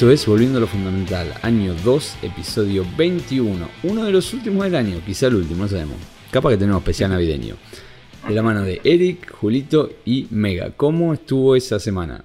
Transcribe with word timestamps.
Esto 0.00 0.10
es 0.10 0.24
Volviendo 0.24 0.56
a 0.56 0.62
lo 0.62 0.66
Fundamental, 0.66 1.34
año 1.42 1.74
2, 1.74 2.20
episodio 2.22 2.86
21. 2.96 3.68
Uno 3.82 4.04
de 4.06 4.10
los 4.10 4.32
últimos 4.32 4.64
del 4.64 4.74
año, 4.74 5.02
quizá 5.04 5.26
el 5.26 5.34
último, 5.34 5.64
no 5.64 5.68
sabemos. 5.68 5.96
Capaz 6.30 6.52
que 6.52 6.56
tenemos 6.56 6.80
especial 6.80 7.10
navideño. 7.10 7.58
De 8.26 8.34
la 8.34 8.42
mano 8.42 8.62
de 8.62 8.80
Eric, 8.82 9.30
Julito 9.30 9.92
y 10.06 10.26
Mega. 10.30 10.70
¿Cómo 10.74 11.12
estuvo 11.12 11.54
esa 11.54 11.78
semana? 11.78 12.24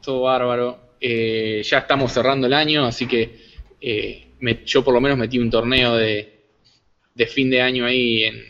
Todo 0.00 0.20
bárbaro. 0.20 0.78
Eh, 1.00 1.60
ya 1.64 1.78
estamos 1.78 2.12
cerrando 2.12 2.46
el 2.46 2.52
año, 2.52 2.84
así 2.84 3.08
que 3.08 3.36
eh, 3.80 4.28
yo 4.64 4.84
por 4.84 4.94
lo 4.94 5.00
menos 5.00 5.18
metí 5.18 5.40
un 5.40 5.50
torneo 5.50 5.96
de, 5.96 6.44
fin 7.26 7.50
de 7.50 7.62
año 7.62 7.84
ahí 7.84 8.22
en, 8.22 8.44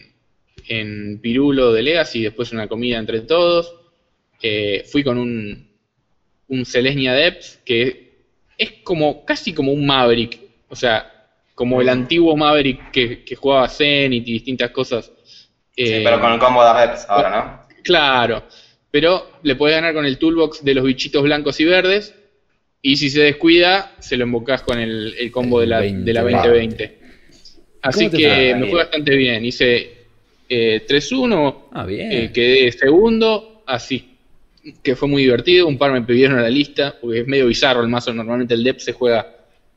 en 0.69 1.19
Pirulo 1.23 1.73
de 1.73 1.83
Legacy 1.83 2.25
después 2.25 2.53
una 2.53 2.69
comida 2.69 2.99
entre 2.99 3.21
todos. 3.23 3.75
Eh, 4.43 4.85
fui 4.85 5.03
con 5.03 5.17
un, 5.17 5.71
un 6.49 6.67
Celestia 6.67 7.15
Depth 7.15 7.65
que 7.65 8.10
es 8.61 8.73
como 8.85 9.25
casi 9.25 9.55
como 9.55 9.73
un 9.73 9.87
Maverick, 9.87 10.39
o 10.69 10.77
sea, 10.77 11.11
como 11.55 11.81
el 11.81 11.89
antiguo 11.89 12.37
Maverick 12.37 12.91
que, 12.91 13.35
jugaba 13.35 13.67
Zenith 13.69 14.29
y 14.29 14.35
distintas 14.35 14.71
cosas. 14.71 15.11
sí, 15.75 16.03
pero 16.05 16.21
con 16.21 16.33
el 16.35 16.39
combo 16.39 16.63
de 16.63 16.81
Depth 16.81 17.07
ahora, 17.09 17.31
¿no? 17.31 17.83
Claro, 17.83 18.45
pero 18.91 19.31
le 19.43 19.57
puedes 19.57 19.75
ganar 19.75 19.95
con 19.95 20.05
el 20.05 20.19
toolbox 20.19 20.63
de 20.63 20.75
los 20.75 20.85
bichitos 20.85 21.23
blancos 21.23 21.59
y 21.59 21.65
verdes. 21.65 22.15
Y 22.83 22.97
si 22.97 23.09
se 23.09 23.23
descuida, 23.23 23.93
se 23.99 24.19
lo 24.19 24.25
embocás 24.25 24.63
con 24.63 24.79
el, 24.79 25.31
combo 25.33 25.61
de 25.61 25.67
la, 25.67 25.81
de 25.81 26.13
la 26.13 26.23
2020. 26.23 26.99
Así 27.83 28.11
que 28.11 28.55
me 28.55 28.67
fue 28.67 28.79
bastante 28.79 29.17
bien. 29.17 29.45
Hice 29.45 30.07
eh, 30.51 30.85
3-1, 30.87 31.57
ah, 31.73 31.87
eh, 31.89 32.31
quedé 32.33 32.73
segundo, 32.73 33.63
así 33.67 34.10
que 34.83 34.97
fue 34.97 35.09
muy 35.09 35.23
divertido. 35.23 35.67
Un 35.67 35.79
par 35.79 35.93
me 35.93 36.03
pidieron 36.03 36.39
a 36.39 36.43
la 36.43 36.51
lista, 36.51 36.95
porque 37.01 37.21
es 37.21 37.27
medio 37.27 37.47
bizarro 37.47 37.81
el 37.81 37.89
mazo. 37.89 38.13
Normalmente 38.13 38.55
el 38.55 38.65
depth 38.65 38.81
se 38.81 38.93
juega 38.93 39.27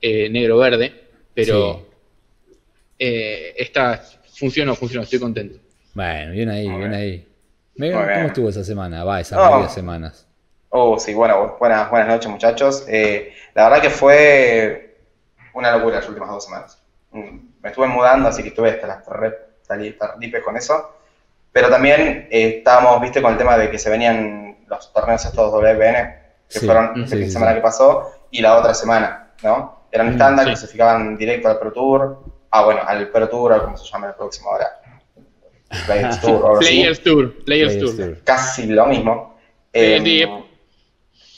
eh, 0.01 0.29
negro-verde, 0.29 0.93
pero 1.33 1.85
eh, 2.99 3.53
esta 3.57 4.01
funcionó, 4.37 4.75
funcionó, 4.75 5.03
estoy 5.03 5.19
contento. 5.19 5.59
Bueno, 5.93 6.31
bien 6.31 6.49
ahí, 6.49 6.67
bien 6.67 6.93
ahí. 6.93 7.27
¿Cómo 7.77 8.27
estuvo 8.27 8.49
esa 8.49 8.63
semana? 8.63 9.03
Va, 9.03 9.21
esas 9.21 9.37
varias 9.37 9.73
semanas. 9.73 10.27
Oh, 10.69 10.97
sí, 10.97 11.13
bueno, 11.13 11.55
buenas, 11.59 11.89
buenas 11.89 12.07
noches 12.07 12.29
muchachos. 12.29 12.85
Eh, 12.87 13.33
la 13.53 13.69
verdad 13.69 13.81
que 13.81 13.89
fue 13.89 14.97
una 15.53 15.71
locura 15.71 15.97
las 15.97 16.07
últimas 16.09 16.29
dos 16.29 16.45
semanas. 16.45 16.81
Mm, 17.11 17.37
me 17.61 17.69
estuve 17.69 17.87
mudando, 17.87 18.29
así 18.29 18.41
que 18.41 18.49
estuve 18.49 18.71
hasta 18.71 18.87
las 18.87 19.05
salí 19.61 19.95
con 20.43 20.57
eso. 20.57 20.95
Pero 21.51 21.69
también 21.69 22.27
estábamos, 22.31 22.99
viste, 23.01 23.21
con 23.21 23.33
el 23.33 23.37
tema 23.37 23.57
de 23.57 23.69
que 23.69 23.77
se 23.77 23.89
venían 23.89 24.52
los 24.75 24.93
torneos 24.93 25.25
estos 25.25 25.51
WBN, 25.51 26.23
que 26.49 26.59
fueron 26.59 27.01
la 27.01 27.07
semana 27.07 27.55
que 27.55 27.61
pasó, 27.61 28.11
y 28.31 28.41
la 28.41 28.57
otra 28.57 28.73
semana, 28.73 29.33
¿no? 29.43 29.83
Eran 29.91 30.07
mm, 30.07 30.11
estándar 30.11 30.47
que 30.47 30.55
se 30.55 30.67
fijaban 30.67 31.17
directo 31.17 31.49
al 31.49 31.59
Pro 31.59 31.71
Tour, 31.71 32.23
ah, 32.51 32.65
bueno, 32.65 32.81
al 32.85 33.09
Pro 33.09 33.29
Tour, 33.29 33.53
o 33.53 33.63
como 33.63 33.77
se 33.77 33.91
llama 33.91 34.07
el 34.07 34.13
próximo 34.15 34.51
ahora. 34.51 34.67
Players 35.85 36.21
Tour, 36.21 36.59
Players 36.59 37.03
Tour, 37.03 37.43
Players, 37.45 37.79
Tour. 37.79 38.17
Casi 38.23 38.67
lo 38.67 38.85
mismo. 38.87 39.37
Em, 39.71 40.03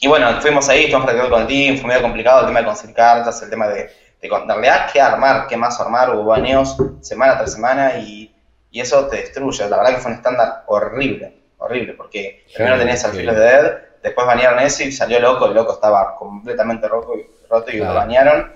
y 0.02 0.08
bueno, 0.08 0.40
fuimos 0.42 0.68
ahí, 0.70 0.86
estuvimos 0.86 1.06
practicando 1.06 1.32
con 1.32 1.42
el 1.44 1.48
team, 1.48 1.78
fue 1.78 1.88
medio 1.88 2.02
complicado 2.02 2.42
el 2.42 2.48
tema 2.48 2.60
de 2.60 2.66
conseguir 2.66 2.96
cartas, 2.96 3.42
el 3.42 3.50
tema 3.50 3.68
de, 3.68 3.90
de 4.22 4.28
en 4.28 4.48
realidad 4.48 4.90
qué 4.92 5.02
armar, 5.02 5.48
qué 5.48 5.58
más 5.58 5.80
armar, 5.80 6.14
hubo 6.16 6.26
baneos 6.26 6.78
semana 7.02 7.38
tras 7.38 7.54
semana 7.54 7.98
y, 7.98 8.34
y 8.72 8.82
eso 8.82 9.08
te 9.08 9.18
destruye. 9.18 9.70
La 9.70 9.78
verdad 9.78 9.96
que 9.96 10.02
fue 10.02 10.12
un 10.12 10.18
estándar 10.18 10.64
horrible 10.68 11.45
horrible, 11.66 11.94
porque 11.94 12.46
primero 12.54 12.78
tenías 12.78 13.04
al 13.06 13.12
filo 13.12 13.34
de 13.34 13.40
Dead, 13.40 13.78
después 14.04 14.28
banearon 14.28 14.60
ese 14.60 14.86
y 14.86 14.92
salió 14.92 15.20
loco, 15.20 15.48
el 15.48 15.54
loco 15.54 15.74
estaba 15.74 16.16
completamente 16.16 16.88
roto 16.88 17.16
y, 17.18 17.28
roto 17.50 17.72
y 17.72 17.78
lo 17.78 17.94
banearon. 17.94 18.54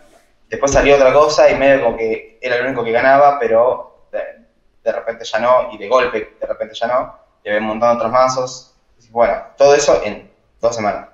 Después 0.47 0.71
salió 0.71 0.95
otra 0.95 1.11
cosa 1.11 1.49
y 1.49 1.55
medio 1.55 1.83
como 1.83 1.97
que 1.97 2.37
era 2.41 2.57
el 2.57 2.65
único 2.67 2.83
que 2.83 2.91
ganaba, 2.91 3.39
pero 3.39 4.07
de, 4.11 4.91
repente 4.91 5.23
ya 5.25 5.39
no, 5.39 5.69
y 5.71 5.77
de 5.77 5.87
golpe 5.87 6.35
de 6.39 6.47
repente 6.47 6.73
ya 6.73 6.87
no, 6.87 7.15
y 7.43 7.49
había 7.49 7.61
un 7.61 7.67
montón 7.67 7.89
de 7.89 7.95
otros 7.95 8.11
mazos. 8.11 8.75
Bueno, 9.11 9.41
todo 9.57 9.73
eso 9.73 10.01
en 10.03 10.31
dos 10.61 10.75
semanas. 10.75 11.09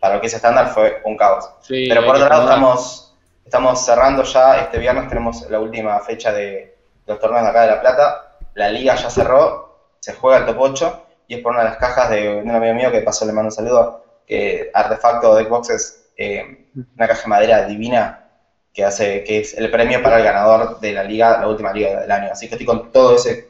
Para 0.00 0.14
lo 0.14 0.20
que 0.20 0.26
es 0.26 0.34
estándar 0.34 0.68
fue 0.68 1.00
un 1.04 1.16
caos. 1.16 1.50
pero 1.68 2.04
por 2.04 2.16
otro 2.16 2.28
lado 2.28 2.42
estamos, 2.44 3.14
estamos 3.44 3.84
cerrando 3.84 4.22
ya, 4.24 4.60
este 4.60 4.78
viernes 4.78 5.08
tenemos 5.08 5.48
la 5.50 5.60
última 5.60 6.00
fecha 6.00 6.32
de 6.32 6.76
los 7.06 7.18
torneos 7.18 7.44
de 7.44 7.50
acá 7.50 7.62
de 7.62 7.68
La 7.68 7.80
Plata. 7.80 8.36
La 8.54 8.68
liga 8.68 8.94
ya 8.94 9.08
cerró 9.08 9.71
se 10.02 10.14
juega 10.14 10.38
el 10.38 10.46
top 10.46 10.56
8 10.58 11.02
y 11.28 11.34
es 11.34 11.40
por 11.40 11.52
una 11.52 11.62
de 11.62 11.70
las 11.70 11.78
cajas 11.78 12.10
de, 12.10 12.42
un 12.42 12.50
amigo 12.50 12.74
mío 12.74 12.90
que 12.90 13.02
pasó, 13.02 13.24
le 13.24 13.32
mando 13.32 13.48
un 13.48 13.52
saludo, 13.52 14.04
que 14.26 14.68
Artefacto 14.74 15.36
de 15.36 15.44
Xbox 15.44 16.02
eh, 16.16 16.66
una 16.74 17.06
caja 17.06 17.22
de 17.22 17.28
madera 17.28 17.66
divina 17.66 18.18
que 18.74 18.84
hace 18.84 19.22
que 19.22 19.40
es 19.40 19.54
el 19.56 19.70
premio 19.70 20.02
para 20.02 20.18
el 20.18 20.24
ganador 20.24 20.80
de 20.80 20.92
la 20.92 21.04
liga, 21.04 21.38
la 21.40 21.46
última 21.46 21.72
liga 21.72 22.00
del 22.00 22.10
año. 22.10 22.30
Así 22.32 22.48
que 22.48 22.54
estoy 22.54 22.66
con 22.66 22.90
todo 22.90 23.14
ese 23.14 23.48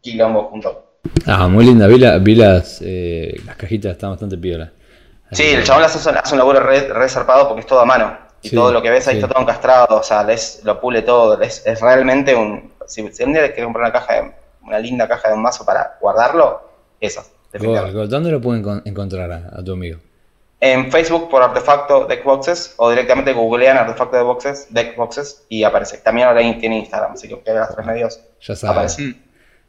quilombo 0.00 0.44
junto. 0.44 0.98
Ah, 1.26 1.46
muy 1.46 1.64
linda. 1.64 1.86
Vi, 1.86 2.02
vi 2.20 2.34
las, 2.34 2.80
eh, 2.82 3.38
las 3.44 3.56
cajitas, 3.56 3.92
están 3.92 4.10
bastante 4.10 4.36
piola. 4.38 4.72
Sí, 5.30 5.44
el 5.44 5.62
chabón 5.62 5.84
hace, 5.84 6.10
hace 6.10 6.34
un 6.34 6.38
laburo 6.38 6.60
re, 6.60 7.08
zarpado 7.08 7.46
porque 7.46 7.60
es 7.60 7.66
todo 7.66 7.80
a 7.80 7.84
mano. 7.84 8.18
Y 8.42 8.50
todo 8.50 8.72
lo 8.72 8.82
que 8.82 8.90
ves 8.90 9.06
ahí 9.08 9.16
está 9.16 9.28
todo 9.28 9.42
encastrado, 9.42 9.98
o 9.98 10.02
sea, 10.02 10.26
lo 10.64 10.80
pule 10.80 11.02
todo. 11.02 11.40
Es, 11.40 11.64
es 11.66 11.80
realmente 11.80 12.34
un. 12.34 12.72
Si, 12.86 13.06
si 13.12 13.24
un 13.24 13.32
día 13.32 13.52
que 13.52 13.62
comprar 13.62 13.84
una 13.84 13.92
caja 13.92 14.14
de 14.14 14.32
una 14.66 14.78
linda 14.78 15.08
caja 15.08 15.28
de 15.28 15.34
un 15.34 15.42
mazo 15.42 15.64
para 15.64 15.96
guardarlo, 16.00 16.68
eso. 17.00 17.24
¿Dónde 17.52 18.30
lo 18.30 18.40
pueden 18.40 18.82
encontrar 18.84 19.30
a, 19.32 19.62
tu 19.64 19.72
amigo? 19.72 19.98
En 20.60 20.90
Facebook 20.90 21.28
por 21.28 21.42
Artefacto 21.42 22.06
Deckboxes 22.06 22.74
o 22.78 22.90
directamente 22.90 23.32
googlean 23.32 23.76
Artefacto 23.76 24.16
Deckboxes, 24.16 24.68
Deckboxes 24.70 25.44
y 25.48 25.64
aparece. 25.64 25.98
También 25.98 26.28
ahora 26.28 26.40
tiene 26.58 26.78
Instagram, 26.78 27.12
así 27.12 27.28
que 27.28 27.40
las 27.52 27.74
tres 27.74 27.86
medios. 27.86 28.20
Ya 28.40 28.56
saben. 28.56 29.16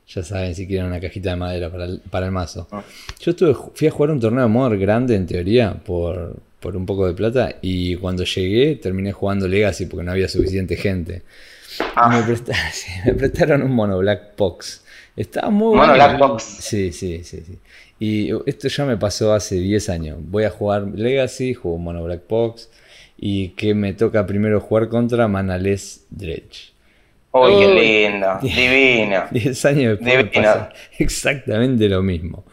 Ya 0.08 0.24
saben 0.24 0.56
si 0.56 0.66
quieren 0.66 0.86
una 0.86 1.02
cajita 1.02 1.32
de 1.32 1.36
madera 1.36 1.70
para 1.70 1.84
el, 1.84 2.00
para 2.10 2.28
el 2.28 2.32
mazo. 2.32 2.68
Ah. 2.72 2.82
Yo 3.20 3.32
estuve, 3.32 3.54
fui 3.54 3.88
a 3.88 3.92
jugar 3.92 4.12
un 4.12 4.22
torneo 4.22 4.42
de 4.42 4.48
Modern 4.48 4.80
grande 4.80 5.16
en 5.16 5.28
teoría 5.28 5.74
por, 5.74 6.38
por 6.62 6.78
un 6.78 6.86
poco 6.86 7.06
de 7.08 7.14
plata 7.14 7.56
y 7.62 7.96
cuando 7.98 8.24
llegué 8.24 8.76
terminé 8.76 9.12
jugando 9.12 9.50
Legacy 9.50 9.86
porque 9.86 10.06
no 10.06 10.12
había 10.14 10.30
suficiente 10.30 10.78
gente. 10.78 11.24
Ah. 11.96 12.10
Me, 12.10 12.24
prestaron, 12.24 12.64
me, 13.06 13.14
prestaron, 13.14 13.62
un 13.64 13.72
mono 13.72 13.98
Black 13.98 14.38
Box. 14.38 14.84
Estaba 15.18 15.50
muy 15.50 15.76
bueno. 15.76 15.94
Black 15.96 16.20
Box. 16.20 16.44
Sí, 16.44 16.94
sí, 16.94 17.24
sí, 17.24 17.44
sí. 17.46 17.58
Y 18.00 18.30
esto 18.46 18.68
ya 18.68 18.86
me 18.86 18.98
pasó 18.98 19.34
hace 19.34 19.56
10 19.56 19.90
años. 19.90 20.18
Voy 20.22 20.44
a 20.44 20.52
jugar 20.52 20.84
Legacy, 20.94 21.56
juego 21.56 21.80
Mono 21.80 22.04
Black 22.04 22.22
Box. 22.30 22.70
Y 23.18 23.50
que 23.50 23.74
me 23.74 23.94
toca 23.94 24.28
primero 24.28 24.62
jugar 24.62 24.90
contra 24.90 25.28
Manales 25.28 26.06
Dredge. 26.12 26.72
Uy, 27.32 27.52
qué 27.58 28.10
lindo, 28.10 28.40
divino. 28.42 29.24
10 29.32 29.66
años 29.66 30.00
después 30.00 30.32
divino. 30.32 30.70
exactamente 31.00 31.90
lo 31.90 32.04
mismo. 32.04 32.46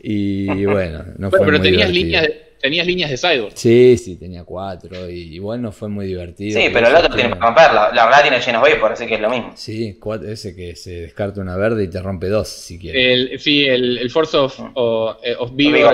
Y 0.00 0.66
bueno, 0.66 1.04
no 1.16 1.30
fue 1.30 1.40
pero 1.44 1.60
tenías 1.60 1.90
líneas 1.90 2.22
de 2.22 2.47
tenías 2.60 2.86
líneas 2.86 3.10
de 3.10 3.16
sideboard. 3.16 3.52
Sí, 3.54 3.96
sí, 3.96 4.16
tenía 4.16 4.44
cuatro. 4.44 5.08
Y, 5.08 5.38
bueno, 5.38 5.72
fue 5.72 5.88
muy 5.88 6.06
divertido. 6.06 6.60
Sí, 6.60 6.68
pero 6.72 6.88
el 6.88 6.96
otro 6.96 7.14
tiene 7.14 7.30
que 7.30 7.38
romperla. 7.38 7.90
La 7.94 8.06
verdad 8.06 8.22
tiene 8.22 8.40
llenos 8.40 8.68
por 8.80 8.92
así 8.92 9.06
que 9.06 9.14
es 9.14 9.20
lo 9.20 9.30
mismo. 9.30 9.52
Sí, 9.54 9.98
cuatro, 10.00 10.30
ese 10.30 10.54
que 10.54 10.76
se 10.76 11.02
descarta 11.02 11.40
una 11.40 11.56
verde 11.56 11.84
y 11.84 11.88
te 11.88 12.00
rompe 12.00 12.28
dos, 12.28 12.48
si 12.48 12.78
quieres. 12.78 13.32
El, 13.32 13.40
sí, 13.40 13.64
el, 13.64 13.98
el 13.98 14.10
Force 14.10 14.36
of, 14.36 14.58
mm. 14.58 14.70
o, 14.74 15.16
eh, 15.22 15.36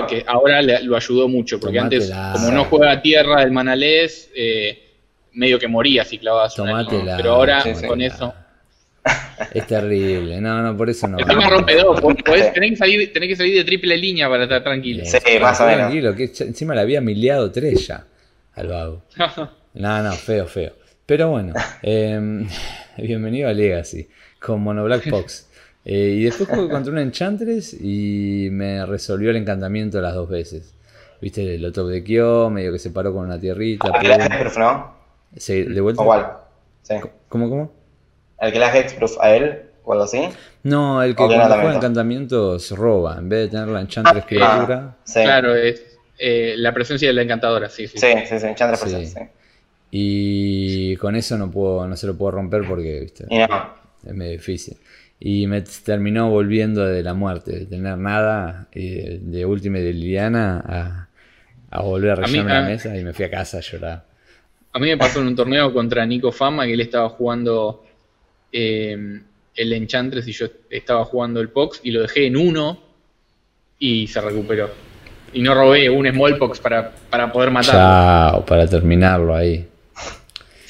que 0.07 0.23
ahora 0.27 0.61
lo 0.61 0.95
ayudó 0.95 1.27
mucho. 1.27 1.59
Porque 1.59 1.79
antes, 1.79 2.11
como 2.33 2.51
no 2.51 2.65
juega 2.65 2.91
a 2.91 3.01
tierra 3.01 3.41
del 3.41 3.51
Manalés, 3.51 4.31
eh, 4.35 4.83
medio 5.33 5.59
que 5.59 5.67
moría 5.67 6.05
si 6.05 6.17
clavabas 6.17 6.57
una. 6.59 6.85
Pero 7.17 7.31
ahora, 7.31 7.63
con 7.87 8.01
eso. 8.01 8.33
Es 9.53 9.67
terrible, 9.67 10.41
no, 10.41 10.61
no, 10.61 10.75
por 10.75 10.89
eso 10.89 11.07
no. 11.07 11.19
Encima 11.19 11.49
rompe 11.49 11.75
dos, 11.75 12.01
tenés 12.53 12.71
que, 12.71 12.75
salir, 12.75 13.13
tenés 13.13 13.29
que 13.29 13.35
salir 13.35 13.55
de 13.55 13.63
triple 13.63 13.97
línea 13.97 14.27
para 14.27 14.43
estar 14.43 14.63
tranquilo. 14.63 15.03
Sí, 15.05 15.17
más 15.39 15.59
o 15.61 15.65
menos. 15.65 15.79
Tranquilo, 15.79 16.15
que 16.15 16.31
encima 16.43 16.75
le 16.75 16.81
había 16.81 17.01
miliado 17.01 17.51
tres 17.51 17.87
ya 17.87 18.05
al 18.53 18.67
vago. 18.67 19.03
No, 19.75 20.01
no, 20.01 20.13
feo, 20.13 20.47
feo. 20.47 20.71
Pero 21.05 21.31
bueno, 21.31 21.53
eh, 21.83 22.47
bienvenido 22.97 23.49
a 23.49 23.53
Legacy 23.53 24.07
con 24.39 24.61
Mono 24.61 24.85
Black 24.85 25.09
Fox. 25.09 25.49
Eh, 25.83 26.15
y 26.17 26.23
después 26.23 26.47
jugué 26.49 26.69
contra 26.69 26.93
un 26.93 26.99
Enchantress 26.99 27.73
y 27.73 28.47
me 28.51 28.85
resolvió 28.85 29.31
el 29.31 29.35
encantamiento 29.35 29.99
las 29.99 30.15
dos 30.15 30.29
veces. 30.29 30.73
Viste, 31.21 31.57
lo 31.57 31.71
top 31.71 31.89
de 31.89 32.03
Kyo, 32.03 32.49
medio 32.49 32.71
que 32.71 32.79
se 32.79 32.89
paró 32.89 33.13
con 33.13 33.25
una 33.25 33.39
tierrita. 33.39 33.91
Ah, 33.93 34.51
¿no? 34.57 34.95
Sí, 35.35 35.63
de 35.63 35.81
vuelta. 35.81 36.01
Igual. 36.01 36.27
Sí. 36.81 36.95
¿Cómo, 37.27 37.49
cómo? 37.49 37.71
¿El 38.39 38.51
que 38.51 38.59
le 38.59 38.65
hace 38.65 38.79
hexproof 38.79 39.17
a 39.19 39.35
él 39.35 39.61
o 39.83 39.93
algo 39.93 40.05
así? 40.05 40.27
No, 40.63 41.01
el 41.01 41.11
que 41.11 41.25
cuando 41.25 41.55
juega 41.55 41.75
encantamientos 41.75 42.71
roba. 42.71 43.17
En 43.19 43.29
vez 43.29 43.41
de 43.41 43.47
tener 43.49 43.67
la 43.67 43.81
enchantress 43.81 44.23
ah, 44.23 44.27
criatura. 44.27 44.95
Claro, 45.13 45.55
es 45.55 45.97
eh, 46.17 46.55
la 46.57 46.73
presencia 46.73 47.07
de 47.07 47.13
la 47.13 47.21
encantadora, 47.21 47.69
sí, 47.69 47.87
sí. 47.87 47.97
Sí, 47.97 48.07
sí, 48.25 48.39
sí, 48.39 48.47
enchantress 48.47 48.81
presencia, 48.81 49.29
Y 49.91 50.95
con 50.97 51.15
eso 51.15 51.37
no 51.37 51.51
puedo, 51.51 51.87
no 51.87 51.95
se 51.95 52.07
lo 52.07 52.15
puedo 52.17 52.31
romper 52.31 52.63
porque, 52.67 52.99
viste, 53.01 53.25
es 53.29 54.13
medio 54.13 54.31
difícil. 54.31 54.77
Y 55.19 55.47
me 55.47 55.61
terminó 55.61 56.29
volviendo 56.29 56.85
de 56.85 57.01
la 57.01 57.13
muerte, 57.13 57.59
de 57.59 57.65
tener 57.65 57.97
nada, 57.97 58.67
de 58.73 59.45
última 59.45 59.79
de 59.79 59.93
Liliana 59.93 60.63
a, 60.67 61.07
a 61.71 61.81
volver 61.81 62.11
a 62.11 62.15
rellenar 62.15 62.63
la 62.63 62.69
mesa 62.69 62.97
y 62.97 63.03
me 63.03 63.13
fui 63.13 63.25
a 63.25 63.31
casa 63.31 63.57
a 63.57 63.61
llorar. 63.61 64.05
A 64.73 64.79
mí 64.79 64.87
me 64.87 64.97
pasó 64.97 65.21
en 65.21 65.27
un 65.27 65.35
torneo 65.35 65.73
contra 65.73 66.05
Nico 66.05 66.31
Fama 66.31 66.65
que 66.65 66.73
él 66.73 66.81
estaba 66.81 67.07
jugando 67.07 67.84
eh, 68.57 69.19
el 69.55 69.73
Enchantress 69.73 70.27
y 70.27 70.31
yo 70.31 70.47
estaba 70.69 71.03
jugando 71.03 71.41
el 71.41 71.49
Pox 71.49 71.81
y 71.83 71.91
lo 71.91 72.01
dejé 72.01 72.27
en 72.27 72.37
uno 72.37 72.79
y 73.77 74.07
se 74.07 74.21
recuperó. 74.21 74.69
Y 75.33 75.41
no 75.41 75.53
robé 75.53 75.89
un 75.89 76.07
Smallpox 76.07 76.61
para, 76.61 76.91
para 77.09 77.31
poder 77.31 77.51
matarlo. 77.51 77.81
Chao, 77.81 78.45
para 78.45 78.65
terminarlo 78.65 79.35
ahí. 79.35 79.67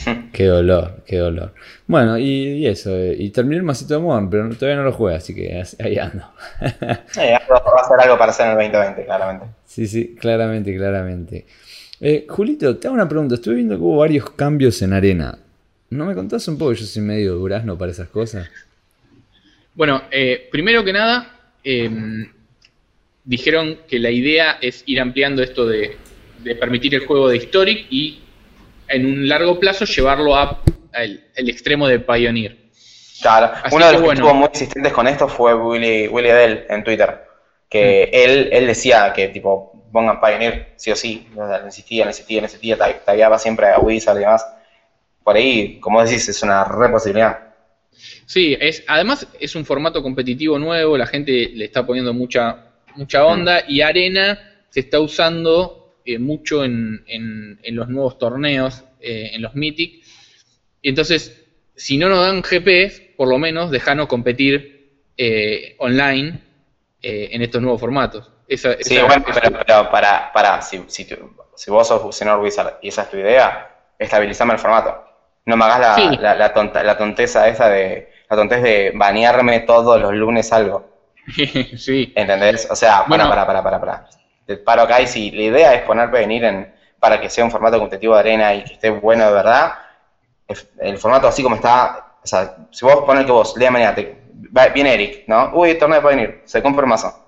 qué 0.33 0.45
dolor, 0.45 1.03
qué 1.05 1.17
dolor. 1.17 1.53
Bueno, 1.85 2.17
y, 2.17 2.65
eso, 2.65 2.89
eh, 2.95 3.15
y 3.19 3.29
terminé 3.29 3.57
el 3.57 3.63
masito 3.63 3.93
de 3.93 3.99
Mon, 3.99 4.31
pero 4.31 4.49
todavía 4.55 4.77
no 4.77 4.83
lo 4.85 4.91
juego, 4.91 5.15
así 5.15 5.35
que 5.35 5.63
ahí 5.79 5.99
ando. 5.99 6.25
va 6.61 7.81
a 7.81 7.87
ser 7.87 7.99
algo 7.99 8.17
para 8.17 8.31
hacer 8.31 8.47
en 8.47 8.59
el 8.59 8.71
2020, 8.71 9.05
claramente. 9.05 9.45
Sí, 9.65 9.87
sí, 9.87 10.15
claramente, 10.19 10.75
claramente. 10.75 11.45
Eh, 12.01 12.25
Julito, 12.27 12.77
te 12.77 12.87
hago 12.87 12.95
una 12.95 13.07
pregunta. 13.07 13.35
Estuve 13.35 13.55
viendo 13.55 13.75
que 13.75 13.81
hubo 13.83 13.97
varios 13.97 14.31
cambios 14.31 14.81
en 14.81 14.93
arena. 14.93 15.37
¿No 15.89 16.05
me 16.05 16.15
contás 16.15 16.47
un 16.47 16.57
poco? 16.57 16.73
Yo 16.73 16.85
soy 16.85 17.01
medio 17.01 17.35
durazno 17.35 17.77
para 17.77 17.91
esas 17.91 18.09
cosas. 18.09 18.49
Bueno, 19.73 20.03
eh, 20.11 20.47
primero 20.51 20.83
que 20.83 20.93
nada, 20.93 21.39
em, 21.63 22.31
dijeron 23.23 23.79
que 23.87 23.99
la 23.99 24.09
idea 24.09 24.57
es 24.61 24.83
ir 24.85 24.99
ampliando 25.01 25.43
esto 25.43 25.67
de, 25.67 25.97
permitir 26.59 26.93
el 26.93 27.05
juego 27.05 27.29
de 27.29 27.37
Historic 27.37 27.87
y 27.89 28.19
en 28.87 29.05
un 29.05 29.27
largo 29.27 29.59
plazo 29.59 29.85
llevarlo 29.85 30.35
a, 30.35 30.61
al 30.93 31.49
extremo 31.49 31.87
de 31.87 31.99
Pioneer. 31.99 32.57
Claro, 33.21 33.51
uno 33.71 33.87
de 33.87 33.93
los 33.93 34.01
que 34.01 34.09
estuvo 34.09 34.33
muy 34.33 34.49
insistentes 34.53 34.93
con 34.93 35.07
esto 35.07 35.27
fue 35.27 35.53
Willy, 35.55 36.07
Willy 36.07 36.29
Adele 36.29 36.65
en 36.69 36.83
Twitter, 36.83 37.23
que 37.69 38.09
mm. 38.11 38.15
él, 38.15 38.49
él 38.51 38.67
decía 38.67 39.11
que 39.13 39.29
tipo 39.29 39.75
pongan 39.91 40.19
Pioneer 40.19 40.73
sí 40.75 40.91
o 40.91 40.95
sí, 40.95 41.27
insistía, 41.63 42.05
insistía, 42.05 42.41
insistía, 42.41 42.77
tagueaba 43.05 43.39
siempre 43.39 43.69
a 43.69 43.79
Wizard 43.79 44.17
y 44.17 44.19
demás. 44.19 44.45
Por 45.25 45.37
ahí, 45.37 45.79
como 45.79 46.03
decís, 46.03 46.29
es 46.29 46.43
una 46.43 46.63
re 46.65 46.87
posibilidad. 46.87 47.55
Sí, 48.27 48.55
es, 48.59 48.83
además 48.85 49.27
es 49.39 49.55
un 49.55 49.65
formato 49.65 50.03
competitivo 50.03 50.59
nuevo, 50.59 50.95
la 50.99 51.07
gente 51.07 51.49
le 51.51 51.65
está 51.65 51.83
poniendo 51.83 52.13
mucha, 52.13 52.73
mucha 52.95 53.25
onda 53.25 53.63
y 53.67 53.81
Arena 53.81 54.37
se 54.69 54.81
está 54.81 54.99
usando 54.99 55.95
eh, 56.05 56.19
mucho 56.19 56.63
en, 56.63 57.03
en, 57.07 57.75
los 57.75 57.89
nuevos 57.89 58.19
torneos, 58.19 58.83
eh, 58.99 59.31
en 59.33 59.41
los 59.41 59.55
Mythic. 59.55 60.03
Y 60.83 60.89
entonces, 60.89 61.43
si 61.75 61.97
no 61.97 62.07
nos 62.07 62.19
dan 62.19 62.43
GP, 62.43 63.15
por 63.17 63.27
lo 63.27 63.39
menos 63.39 63.71
dejanos 63.71 64.07
competir 64.07 65.07
eh, 65.17 65.75
online 65.79 66.39
en 67.01 67.41
estos 67.41 67.61
nuevos 67.63 67.81
formatos. 67.81 68.31
sí, 68.47 68.97
bueno, 68.99 69.25
pero, 69.65 69.91
para, 69.91 70.31
para 70.31 70.61
si, 70.61 70.83
si, 70.87 71.07
si, 71.55 71.71
vos 71.71 71.87
sos 71.87 72.15
Senor 72.15 72.39
Wizard 72.39 72.79
y 72.81 72.89
esa 72.89 73.03
es 73.03 73.09
tu 73.11 73.17
idea, 73.17 73.75
estabilizame 73.97 74.53
el 74.53 74.59
formato. 74.59 75.04
No 75.45 75.57
me 75.57 75.65
hagas 75.65 75.97
la, 75.99 76.11
la, 76.19 76.35
la, 76.35 76.53
tonta, 76.53 76.83
la 76.83 76.97
tonteza 76.97 77.47
esa 77.47 77.69
de 77.69 78.11
la 78.29 78.35
tontez 78.35 78.61
de 78.63 78.91
banearme 78.95 79.61
todos 79.61 79.99
los 80.01 80.13
lunes 80.13 80.51
algo. 80.51 80.89
sí. 81.77 82.11
¿Entendés? 82.15 82.67
O 82.69 82.75
sea, 82.75 83.05
para, 83.05 83.27
para, 83.27 83.45
para, 83.45 83.63
para, 83.63 83.79
para. 83.79 84.09
Te 84.45 84.57
paro 84.57 84.83
acá 84.83 85.01
y 85.01 85.07
si 85.07 85.31
la 85.31 85.41
idea 85.41 85.73
es 85.73 85.81
poner 85.83 86.09
venir 86.09 86.43
en, 86.43 86.73
para 86.99 87.19
que 87.19 87.29
sea 87.29 87.45
un 87.45 87.51
formato 87.51 87.79
competitivo 87.79 88.13
de 88.13 88.19
arena 88.19 88.53
y 88.53 88.63
que 88.63 88.73
esté 88.73 88.89
bueno 88.89 89.25
de 89.25 89.33
verdad, 89.33 89.73
el, 90.79 90.97
formato 90.97 91.27
así 91.27 91.41
como 91.41 91.55
está, 91.55 92.15
o 92.23 92.27
sea, 92.27 92.55
si 92.71 92.85
vos 92.85 93.03
pones 93.05 93.25
que 93.25 93.31
vos, 93.31 93.55
lea 93.57 93.71
mañana, 93.71 93.95
viene 94.73 94.93
Eric, 94.93 95.23
¿no? 95.27 95.51
Uy, 95.53 95.77
torneo 95.77 96.01
de 96.01 96.07
venir, 96.07 96.41
se 96.45 96.61
compra 96.61 96.83
un 96.83 96.89
mazo. 96.89 97.21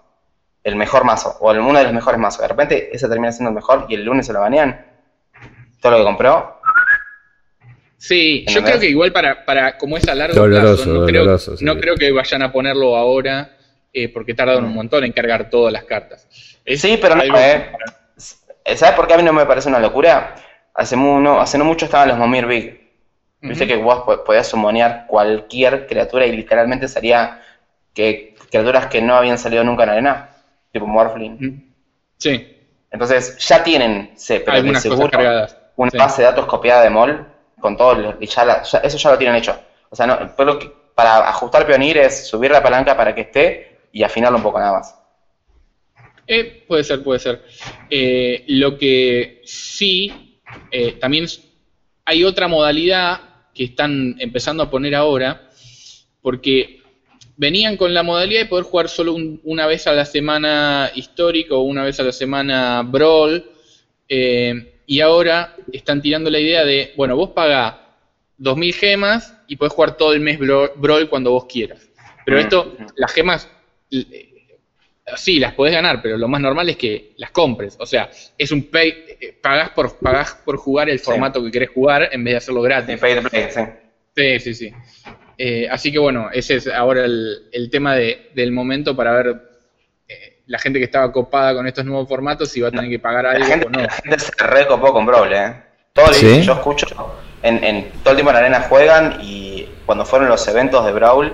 El 0.64 0.76
mejor 0.76 1.06
mazo, 1.06 1.38
o 1.40 1.52
uno 1.52 1.78
de 1.78 1.84
los 1.86 1.94
mejores 1.94 2.20
mazos. 2.20 2.42
De 2.42 2.48
repente 2.48 2.90
ese 2.96 3.08
termina 3.08 3.32
siendo 3.32 3.50
el 3.50 3.56
mejor 3.56 3.86
y 3.88 3.96
el 3.96 4.04
lunes 4.04 4.26
se 4.26 4.34
lo 4.34 4.42
banean. 4.42 4.86
Todo 5.82 5.94
lo 5.94 5.98
que 6.00 6.04
compró, 6.04 6.57
Sí, 7.98 8.46
yo 8.48 8.64
creo 8.64 8.80
que 8.80 8.90
igual 8.90 9.12
para, 9.12 9.44
para 9.44 9.78
como 9.78 9.98
es 9.98 10.08
a 10.08 10.14
largo 10.14 10.46
plazo, 10.46 10.86
no, 10.94 11.06
creo, 11.06 11.38
no 11.62 11.78
creo 11.78 11.96
que 11.96 12.12
vayan 12.12 12.44
a 12.44 12.52
ponerlo 12.52 12.96
ahora 12.96 13.58
eh, 13.92 14.10
porque 14.10 14.36
tardan 14.36 14.64
un 14.64 14.74
montón 14.74 15.04
en 15.04 15.12
cargar 15.12 15.50
todas 15.50 15.74
las 15.74 15.84
cartas. 15.86 16.28
sí, 16.76 17.00
pero 17.02 17.16
no, 17.16 17.24
eh. 17.24 17.72
¿Sabes 18.76 18.96
por 18.96 19.08
qué 19.08 19.14
a 19.16 19.18
mí 19.18 19.24
no 19.24 19.34
me 19.34 19.46
parece 19.46 19.70
una 19.70 19.80
locura? 19.80 20.36
Hace, 20.74 20.96
no, 20.96 21.40
hace 21.40 21.58
no 21.58 21.66
mucho 21.66 21.86
estaban 21.86 22.10
los 22.10 22.18
Momir 22.18 22.46
Big. 22.46 22.88
Viste 23.42 23.66
que 23.66 23.78
vos 23.78 24.04
podías 24.26 24.48
sumonear 24.48 25.06
cualquier 25.08 25.88
criatura 25.88 26.26
y 26.26 26.36
literalmente 26.36 26.88
salía 26.88 27.42
que 27.94 28.36
criaturas 28.50 28.88
que 28.88 29.02
no 29.02 29.16
habían 29.16 29.38
salido 29.38 29.64
nunca 29.64 29.84
en 29.84 29.90
arena, 29.90 30.30
tipo 30.72 30.86
Morphling. 30.86 31.74
Sí. 32.18 32.56
Entonces 32.92 33.38
ya 33.40 33.64
tienen, 33.64 34.12
se, 34.16 34.40
pero 34.40 34.58
Algunas 34.58 34.82
seguro, 34.82 35.10
una 35.76 35.92
base 35.98 36.22
de 36.22 36.28
datos 36.28 36.46
copiada 36.46 36.84
de 36.84 36.90
MOL 36.90 37.26
con 37.60 37.76
todo, 37.76 38.18
y 38.20 38.28
ya, 38.28 38.62
eso 38.62 38.98
ya 38.98 39.12
lo 39.12 39.18
tienen 39.18 39.38
hecho. 39.38 39.60
O 39.90 39.96
sea, 39.96 40.08
no, 40.08 40.18
para 40.96 41.30
ajustar 41.30 41.66
Pioneer 41.66 41.98
es 41.98 42.28
subir 42.28 42.52
la 42.52 42.64
palanca 42.64 42.98
para 42.98 43.14
que 43.14 43.22
esté 43.22 43.80
y 43.92 44.04
afinarlo 44.04 44.38
un 44.38 44.44
poco 44.44 44.60
nada 44.60 44.80
más. 44.80 44.96
Eh, 46.28 46.66
puede 46.68 46.84
ser, 46.84 47.04
puede 47.04 47.20
ser. 47.20 47.44
Eh, 47.90 48.44
lo 48.48 48.78
que 48.78 49.42
sí, 49.46 50.42
eh, 50.72 50.94
también 50.94 51.26
hay 52.06 52.24
otra 52.24 52.48
modalidad 52.48 53.20
que 53.54 53.66
están 53.66 54.16
empezando 54.20 54.64
a 54.64 54.70
poner 54.70 54.94
ahora, 54.96 55.50
porque 56.22 56.82
venían 57.38 57.78
con 57.78 57.94
la 57.94 58.04
modalidad 58.04 58.42
de 58.42 58.48
poder 58.48 58.66
jugar 58.66 58.90
solo 58.90 59.16
una 59.44 59.68
vez 59.68 59.88
a 59.88 59.94
la 59.94 60.06
semana 60.06 60.92
histórico 60.96 61.60
una 61.60 61.84
vez 61.84 62.00
a 62.00 62.04
la 62.04 62.12
semana 62.12 62.82
brawl. 62.84 63.52
Eh, 64.10 64.77
y 64.88 65.02
ahora 65.02 65.56
están 65.72 66.02
tirando 66.02 66.30
la 66.30 66.40
idea 66.40 66.66
de, 66.66 66.94
bueno, 66.96 67.16
vos 67.16 67.30
pagás 67.32 67.76
2.000 68.40 68.74
gemas 68.74 69.38
y 69.48 69.58
podés 69.58 69.74
jugar 69.74 69.98
todo 69.98 70.14
el 70.14 70.22
mes 70.22 70.40
Brawl 70.40 71.10
cuando 71.10 71.32
vos 71.32 71.46
quieras. 71.46 71.88
Pero 72.26 72.40
esto, 72.40 72.76
las 72.96 73.12
gemas, 73.12 73.50
eh, 73.92 74.34
sí, 75.18 75.40
las 75.40 75.54
podés 75.54 75.74
ganar, 75.74 76.02
pero 76.02 76.18
lo 76.18 76.30
más 76.30 76.42
normal 76.42 76.70
es 76.70 76.78
que 76.78 77.14
las 77.18 77.32
compres. 77.32 77.76
O 77.80 77.86
sea, 77.86 78.10
es 78.38 78.52
un 78.52 78.64
pay, 78.64 78.90
eh, 79.20 79.38
pagás 79.42 79.72
por, 79.72 80.00
pagás 80.00 80.36
por 80.46 80.58
jugar 80.58 80.90
el 80.90 81.00
formato 81.00 81.44
que 81.44 81.52
querés 81.52 81.70
jugar 81.70 82.10
en 82.12 82.24
vez 82.24 82.34
de 82.34 82.38
hacerlo 82.38 82.62
gratis. 82.62 83.00
sí. 84.16 84.40
Sí, 84.40 84.56
sí, 84.56 84.74
eh, 85.38 85.68
así 85.70 85.92
que 85.92 86.00
bueno, 86.00 86.30
ese 86.34 86.56
es 86.56 86.68
ahora 86.68 87.06
el, 87.06 87.70
tema 87.70 87.96
del 87.96 88.52
momento 88.52 88.96
para 88.96 89.12
ver 89.12 89.42
la 90.48 90.60
gente 90.60 90.80
que 90.80 90.86
estaba 90.86 91.12
copada 91.12 91.54
con 91.54 91.68
estos 91.68 91.86
nuevos 91.86 92.08
formatos 92.08 92.56
iba 92.58 92.70
a 92.70 92.72
tener 92.72 92.90
que 92.90 93.00
pagar 93.00 93.26
algo 93.26 93.40
la 93.40 93.46
gente, 93.46 93.68
o 93.68 93.70
no. 93.70 93.82
La 93.82 93.90
gente 93.90 94.20
se 94.20 94.32
recopó 94.44 94.94
con 94.94 95.06
Brawl, 95.06 95.34
¿eh? 95.34 95.54
Todo 95.94 96.10
el 96.10 96.20
que 96.20 96.42
yo 96.42 96.54
escucho, 96.54 96.88
en, 97.42 97.64
en, 97.64 97.92
todo 98.04 98.12
el 98.12 98.18
tiempo 98.18 98.30
en 98.30 98.36
la 98.36 98.40
arena 98.40 98.62
juegan 98.62 99.18
y 99.22 99.68
cuando 99.86 100.06
fueron 100.06 100.30
los 100.30 100.48
eventos 100.48 100.86
de 100.86 100.92
Brawl, 100.92 101.34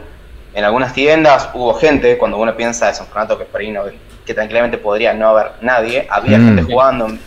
en 0.53 0.63
algunas 0.63 0.93
tiendas 0.93 1.49
hubo 1.53 1.73
gente, 1.73 2.17
cuando 2.17 2.37
uno 2.37 2.55
piensa 2.55 2.89
es 2.89 2.99
un 2.99 3.07
formato 3.07 3.37
que 3.37 3.45
por 3.45 3.61
ahí 3.61 3.71
no, 3.71 3.83
que 4.25 4.33
tranquilamente 4.33 4.77
podría 4.77 5.13
no 5.13 5.29
haber 5.29 5.51
nadie, 5.61 6.07
había 6.09 6.37
mm. 6.37 6.45
gente 6.45 6.63
jugando 6.63 7.07
en, 7.07 7.19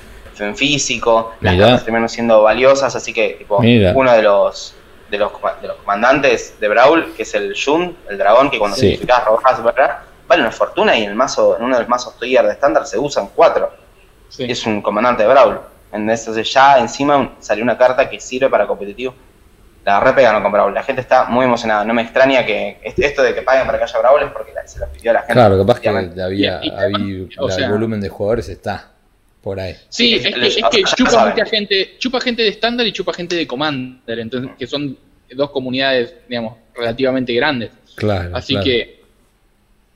físico, 0.57 1.35
las 1.41 1.57
cartas 1.57 1.85
terminaron 1.85 2.11
siendo 2.11 2.43
valiosas, 2.43 2.95
así 2.95 3.13
que 3.13 3.37
tipo, 3.39 3.59
uno 3.59 4.13
de 4.13 4.23
los 4.23 4.75
de 5.11 5.19
los, 5.19 5.31
de 5.63 5.69
los 5.69 5.77
comandantes 5.79 6.59
de 6.61 6.69
Brawl, 6.69 7.15
que 7.15 7.23
es 7.23 7.35
el 7.35 7.55
Jun, 7.57 7.97
el 8.11 8.19
dragón, 8.19 8.51
que 8.51 8.59
cuando 8.59 8.77
sí. 8.77 9.01
rojas, 9.25 9.63
¿verdad? 9.63 10.01
Vale 10.27 10.43
una 10.43 10.53
fortuna 10.53 10.97
y 10.97 11.05
en 11.05 11.11
el 11.11 11.17
mazo, 11.17 11.57
en 11.57 11.65
uno 11.65 11.75
de 11.77 11.83
los 11.83 11.89
mazos 11.89 12.19
tier 12.19 12.45
de 12.45 12.53
estándar 12.53 12.87
se 12.87 12.99
usan 12.99 13.31
cuatro. 13.35 13.71
Y 14.39 14.51
es 14.51 14.67
un 14.67 14.83
comandante 14.83 15.23
de 15.23 15.29
Brawl. 15.29 15.61
Entonces 15.93 16.53
ya 16.53 16.79
encima 16.79 17.37
salió 17.39 17.63
una 17.63 17.79
carta 17.79 18.09
que 18.09 18.21
sirve 18.21 18.49
para 18.49 18.67
competitivo. 18.67 19.15
La 19.85 20.01
re 20.01 20.13
pegaron 20.13 20.43
con 20.43 20.51
Brawl. 20.51 20.75
La 20.75 20.83
gente 20.83 21.01
está 21.01 21.27
muy 21.27 21.45
emocionada. 21.45 21.85
No 21.85 21.95
me 21.95 22.03
extraña 22.03 22.45
que 22.45 22.81
esto 22.83 23.23
de 23.23 23.35
que 23.35 23.43
paguen 23.43 23.67
para 23.67 23.79
que 23.79 23.85
haya 23.85 23.99
Brawl 24.01 24.23
es 24.25 24.33
porque 24.33 24.53
se 24.65 24.81
lo 24.81 24.89
pidió 24.89 25.13
la 25.13 25.21
gente. 25.21 25.35
Claro, 25.35 25.59
capaz 25.59 25.81
que 25.81 25.89
había, 25.89 26.61
el 26.61 27.71
volumen 27.71 28.01
de 28.01 28.09
jugadores 28.09 28.49
está 28.49 28.91
por 29.41 29.61
ahí. 29.61 29.77
Sí, 29.89 30.17
es 30.17 30.23
que, 30.23 30.47
es 30.47 30.57
que 30.71 30.83
chupa 30.83 31.27
mucha 31.27 31.47
gente, 31.47 31.95
chupa 31.99 32.21
gente 32.21 32.43
de 32.43 32.49
estándar 32.49 32.85
y 32.85 32.93
chupa 32.93 33.13
gente 33.13 33.37
de 33.37 33.47
Commander, 33.47 34.19
entonces, 34.19 34.51
que 34.59 34.67
son 34.67 34.99
dos 35.33 35.51
comunidades, 35.51 36.15
digamos, 36.29 36.55
relativamente 36.75 37.33
grandes. 37.33 37.71
Claro. 37.95 38.37
Así 38.37 38.59
que 38.59 38.96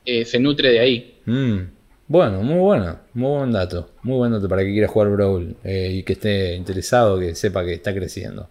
eh, 0.05 0.25
se 0.25 0.39
nutre 0.39 0.69
de 0.71 0.79
ahí. 0.79 1.21
Mm. 1.25 1.59
Bueno, 2.07 2.41
muy 2.41 2.59
bueno, 2.59 2.99
muy 3.13 3.37
buen 3.37 3.51
dato, 3.53 3.91
muy 4.03 4.17
buen 4.17 4.33
dato 4.33 4.49
para 4.49 4.63
que 4.63 4.71
quiera 4.71 4.87
jugar 4.87 5.09
Brawl 5.11 5.55
eh, 5.63 5.91
y 5.93 6.03
que 6.03 6.13
esté 6.13 6.55
interesado, 6.55 7.17
que 7.17 7.35
sepa 7.35 7.63
que 7.63 7.73
está 7.73 7.93
creciendo. 7.93 8.49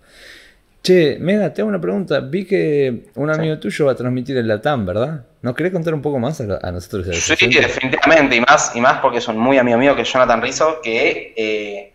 Che, 0.82 1.18
Mega, 1.20 1.52
te 1.52 1.60
hago 1.60 1.68
una 1.68 1.80
pregunta. 1.80 2.20
Vi 2.20 2.46
que 2.46 3.10
un 3.16 3.28
amigo 3.28 3.58
tuyo 3.58 3.84
va 3.84 3.92
a 3.92 3.94
transmitir 3.94 4.38
el 4.38 4.48
Latam, 4.48 4.86
¿verdad? 4.86 5.26
¿No 5.42 5.54
querés 5.54 5.72
contar 5.72 5.92
un 5.92 6.00
poco 6.00 6.18
más 6.18 6.40
a, 6.40 6.72
nosotros? 6.72 7.06
sí, 7.14 7.34
definitivamente, 7.48 8.36
y 8.36 8.40
más, 8.40 8.74
y 8.74 8.80
más 8.80 9.00
porque 9.00 9.18
es 9.18 9.28
un 9.28 9.36
muy 9.36 9.58
amigo 9.58 9.76
mío 9.76 9.94
que 9.94 10.02
es 10.02 10.12
Jonathan 10.12 10.40
Rizzo, 10.40 10.80
que, 10.82 11.34
eh, 11.36 11.92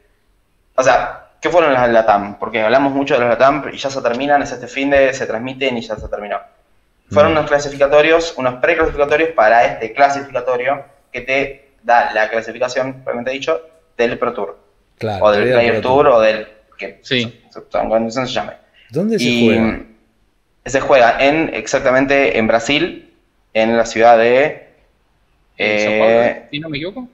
o 0.75 0.83
sea, 0.83 1.29
¿qué 1.41 1.49
fueron 1.49 1.73
las 1.73 1.89
Latam? 1.89 2.37
Porque 2.37 2.61
hablamos 2.61 2.93
mucho 2.93 3.15
de 3.15 3.21
los 3.21 3.29
Latam 3.29 3.65
y 3.73 3.77
ya 3.77 3.89
se 3.89 4.01
terminan, 4.03 4.43
es 4.43 4.51
este 4.51 4.67
fin 4.67 4.91
de, 4.91 5.13
se 5.13 5.25
transmiten 5.25 5.77
y 5.77 5.81
ya 5.81 5.95
se 5.95 6.07
terminó. 6.07 6.37
Fueron 7.09 7.33
mm. 7.33 7.37
unos 7.37 7.49
clasificatorios, 7.49 8.33
unos 8.37 8.55
preclasificatorios 8.55 9.29
para 9.31 9.65
este 9.65 9.93
clasificatorio 9.93 10.83
que 11.11 11.21
te 11.21 11.71
da 11.83 12.13
la 12.13 12.29
clasificación, 12.29 12.93
probablemente 12.93 13.31
dicho, 13.31 13.61
del 13.97 14.17
Pro 14.17 14.33
Tour. 14.33 14.57
o 15.21 15.31
del 15.31 15.51
Player 15.51 15.81
Tour, 15.81 16.07
o 16.07 16.19
del. 16.19 16.47
que 16.77 16.99
sí. 17.03 17.41
se 17.49 18.25
llame. 18.25 18.53
¿Dónde 18.89 19.19
se 19.19 19.45
juega? 19.45 19.81
Se 20.65 20.81
juega 20.81 21.17
en, 21.19 21.53
exactamente 21.53 22.37
en 22.37 22.47
Brasil, 22.47 23.13
en 23.53 23.77
la 23.77 23.85
ciudad 23.85 24.17
de. 24.17 24.65
Eh, 25.57 26.49
no 26.59 26.69
me 26.69 26.77
equivoco? 26.77 27.07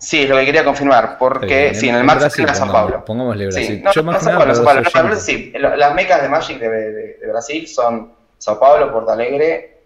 Sí, 0.00 0.22
es 0.22 0.30
lo 0.30 0.38
que 0.38 0.46
quería 0.46 0.64
confirmar, 0.64 1.18
porque 1.18 1.74
sí, 1.74 1.90
en 1.90 1.96
el 1.96 2.04
Max 2.04 2.20
Brasil, 2.20 2.48
en 2.48 2.54
Sao 2.54 2.72
Paulo. 2.72 3.04
Pongámosle 3.04 3.46
Brasil. 3.48 3.66
Sí, 3.66 3.82
no, 3.82 3.92
Yo 3.92 4.02
más 4.02 4.24
Sao 4.24 4.38
Paulo, 4.38 5.16
sí, 5.16 5.52
las 5.54 5.94
mecas 5.94 6.22
de 6.22 6.28
Magic 6.30 6.58
de, 6.58 7.18
Brasil 7.30 7.68
son 7.68 8.12
Sao 8.40 8.58
Paulo, 8.58 8.90
Porto 8.90 9.12
Alegre, 9.12 9.82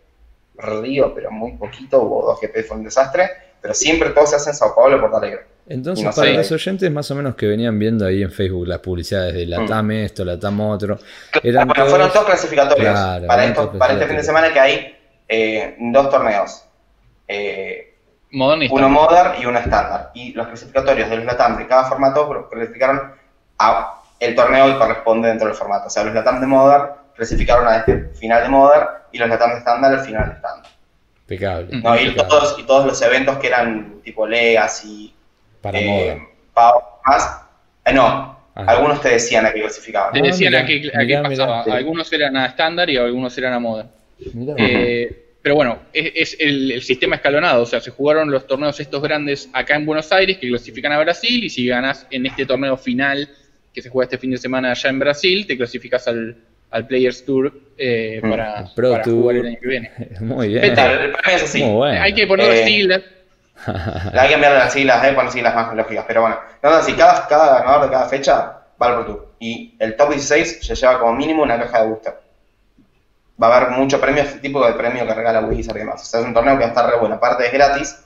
Río, 0.56 1.12
pero 1.12 1.30
muy 1.32 1.52
poquito, 1.52 2.00
hubo 2.00 2.24
dos 2.24 2.40
GP, 2.40 2.64
fue 2.64 2.76
un 2.76 2.84
desastre, 2.84 3.28
pero 3.60 3.74
siempre 3.74 4.10
todo 4.10 4.26
se 4.26 4.36
hace 4.36 4.50
en 4.50 4.56
Sao 4.56 4.74
Paulo 4.74 4.96
y 4.96 5.00
Porto 5.00 5.16
Alegre. 5.16 5.40
Entonces, 5.66 6.14
para 6.14 6.30
los 6.30 6.52
oyentes 6.52 6.90
más 6.92 7.10
o 7.10 7.14
menos 7.14 7.34
que 7.34 7.46
venían 7.46 7.76
viendo 7.78 8.06
ahí 8.06 8.22
en 8.22 8.30
Facebook 8.30 8.66
las 8.68 8.78
publicidades 8.78 9.34
de 9.34 9.46
la 9.46 9.66
TAM 9.66 9.86
mm. 9.86 9.90
esto, 9.90 10.24
la 10.24 10.38
TAM 10.38 10.60
otro, 10.60 10.98
eran 11.42 11.66
bueno, 11.66 11.86
fueron 11.86 12.10
dos 12.12 12.24
clasificatorios 12.24 12.94
para, 13.26 13.44
esto, 13.46 13.72
para 13.72 13.94
este 13.94 14.06
fin 14.06 14.16
de 14.18 14.22
semana 14.22 14.52
que 14.52 14.60
hay 14.60 14.96
eh, 15.28 15.76
dos 15.78 16.10
torneos. 16.10 16.64
Eh, 17.26 17.94
uno 18.32 18.88
Modern 18.88 19.40
y 19.40 19.46
uno 19.46 19.58
estándar. 19.58 20.10
Y 20.14 20.32
los 20.32 20.46
clasificatorios 20.46 21.08
de 21.08 21.16
los 21.16 21.24
LATAM 21.24 21.56
de 21.56 21.66
cada 21.66 21.84
formato 21.84 22.48
clasificaron 22.50 23.12
a 23.58 24.02
el 24.20 24.34
torneo 24.34 24.66
que 24.66 24.78
corresponde 24.78 25.28
dentro 25.28 25.48
del 25.48 25.56
formato. 25.56 25.86
O 25.86 25.90
sea, 25.90 26.04
los 26.04 26.14
LATAM 26.14 26.40
de 26.40 26.46
Modern 26.46 26.90
clasificaron 27.14 27.66
a 27.66 27.78
este 27.78 28.08
final 28.14 28.42
de 28.42 28.48
Modern 28.48 28.86
y 29.12 29.18
los 29.18 29.28
LATAM 29.28 29.50
de 29.50 29.58
estándar 29.58 29.94
al 29.94 30.04
final 30.04 30.28
de 30.28 30.34
estándar. 30.34 30.72
Impecable. 31.22 31.80
No, 31.80 31.96
y, 32.00 32.14
Todos, 32.14 32.58
y 32.58 32.62
todos 32.64 32.86
los 32.86 33.02
eventos 33.02 33.38
que 33.38 33.46
eran 33.46 34.00
tipo 34.02 34.26
Legacy. 34.26 35.14
Para 35.60 35.78
eh, 35.78 36.22
más. 37.06 37.40
Eh, 37.84 37.92
no, 37.92 38.38
algunos 38.54 39.00
te 39.00 39.10
decían 39.10 39.46
a 39.46 39.52
qué 39.52 39.60
clasificaban. 39.60 40.12
Te 40.12 40.22
decían 40.22 40.54
a 40.54 40.66
qué, 40.66 41.20
pasaba. 41.22 41.62
Algunos 41.62 42.12
eran 42.12 42.36
a 42.36 42.46
estándar 42.46 42.90
y 42.90 42.96
algunos 42.96 43.36
eran 43.38 43.54
a 43.54 43.58
Modern. 43.58 43.88
Eh, 44.58 45.24
pero 45.42 45.56
bueno, 45.56 45.78
es, 45.92 46.36
el, 46.38 46.80
sistema 46.82 47.16
escalonado, 47.16 47.62
o 47.62 47.66
sea, 47.66 47.80
se 47.80 47.90
jugaron 47.90 48.30
los 48.30 48.46
torneos 48.46 48.78
estos 48.80 49.02
grandes 49.02 49.50
acá 49.52 49.76
en 49.76 49.84
Buenos 49.84 50.10
Aires 50.12 50.38
que 50.38 50.48
clasifican 50.48 50.92
a 50.92 50.98
Brasil 51.00 51.44
y 51.44 51.50
si 51.50 51.66
ganas 51.66 52.06
en 52.10 52.26
este 52.26 52.46
torneo 52.46 52.76
final 52.76 53.28
que 53.72 53.82
se 53.82 53.90
juega 53.90 54.04
este 54.04 54.18
fin 54.18 54.30
de 54.30 54.38
semana 54.38 54.70
allá 54.70 54.88
en 54.88 54.98
Brasil, 54.98 55.46
te 55.46 55.56
clasificas 55.56 56.06
al, 56.06 56.36
al 56.74 56.86
Players 56.86 57.24
Tour 57.24 57.52
eh, 57.78 58.20
mm, 58.22 58.30
para, 58.30 58.66
jugar 59.04 59.36
el 59.36 59.46
año 59.46 59.58
que 59.60 59.66
viene. 59.66 59.92
Muy 60.20 60.48
bien. 60.48 60.64
Hay 62.02 62.14
que 62.14 62.26
poner 62.26 62.48
las 62.48 62.58
eh, 62.58 62.64
siglas. 62.64 63.02
hay 63.66 64.26
que 64.26 64.32
cambiar 64.32 64.52
las 64.52 64.72
siglas, 64.72 65.04
eh, 65.04 65.12
poner 65.12 65.32
siglas 65.32 65.54
más 65.54 65.74
lógicas. 65.74 66.04
Pero 66.06 66.22
bueno, 66.22 66.38
no, 66.62 66.70
no, 66.70 66.82
si 66.82 66.92
cada, 66.92 67.26
cada 67.28 67.60
ganador 67.60 67.86
de 67.86 67.90
cada 67.90 68.08
fecha 68.08 68.34
va 68.80 68.86
al 68.86 68.94
Pro 68.94 69.06
Tour. 69.06 69.28
Y 69.38 69.74
el 69.78 69.96
top 69.96 70.10
16 70.10 70.58
se 70.60 70.74
lleva 70.74 70.98
como 70.98 71.14
mínimo 71.14 71.42
una 71.42 71.58
caja 71.58 71.82
de 71.82 71.88
booster 71.88 72.24
va 73.42 73.48
a 73.48 73.56
haber 73.56 73.70
mucho 73.70 74.00
premio, 74.00 74.22
este 74.22 74.38
tipo 74.38 74.64
de 74.64 74.72
premio 74.74 75.06
que 75.06 75.14
regala 75.14 75.40
Wizard 75.40 75.76
y 75.76 75.80
demás. 75.80 76.02
O 76.02 76.04
sea, 76.04 76.20
es 76.20 76.26
un 76.26 76.34
torneo 76.34 76.54
que 76.54 76.60
va 76.60 76.66
a 76.66 76.68
estar 76.68 76.88
re 76.88 76.98
bueno. 76.98 77.16
Aparte 77.16 77.46
es 77.46 77.52
gratis 77.52 78.04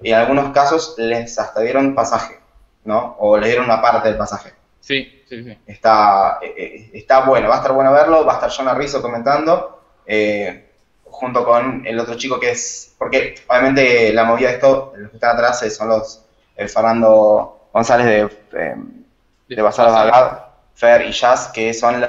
y 0.00 0.10
en 0.10 0.14
algunos 0.16 0.52
casos 0.52 0.94
les 0.98 1.38
hasta 1.38 1.60
dieron 1.60 1.94
pasaje, 1.94 2.38
¿no? 2.84 3.16
O 3.18 3.36
le 3.36 3.46
dieron 3.46 3.66
una 3.66 3.82
parte 3.82 4.08
del 4.08 4.16
pasaje. 4.16 4.52
Sí, 4.80 5.19
sí, 5.30 5.44
sí. 5.44 5.58
Está, 5.66 6.38
eh, 6.42 6.54
eh, 6.56 6.90
está 6.92 7.20
bueno, 7.20 7.48
va 7.48 7.54
a 7.54 7.58
estar 7.58 7.72
bueno 7.72 7.92
verlo, 7.92 8.26
va 8.26 8.32
a 8.32 8.46
estar 8.46 8.50
John 8.50 8.76
Rizzo 8.76 9.00
comentando, 9.00 9.80
eh, 10.04 10.70
junto 11.04 11.44
con 11.44 11.86
el 11.86 11.98
otro 11.98 12.16
chico 12.16 12.38
que 12.38 12.50
es, 12.50 12.94
porque 12.98 13.36
obviamente 13.48 14.12
la 14.12 14.24
movida 14.24 14.48
de 14.48 14.54
esto, 14.54 14.92
los 14.96 15.10
que 15.10 15.16
están 15.16 15.36
atrás 15.36 15.60
son 15.74 15.88
los, 15.88 16.26
el 16.56 16.68
Fernando 16.68 17.68
González 17.72 18.30
de, 18.50 18.76
de, 19.48 19.62
Bazar 19.62 20.50
Fer 20.74 21.06
y 21.06 21.12
Jazz, 21.12 21.48
que 21.54 21.72
son 21.72 22.04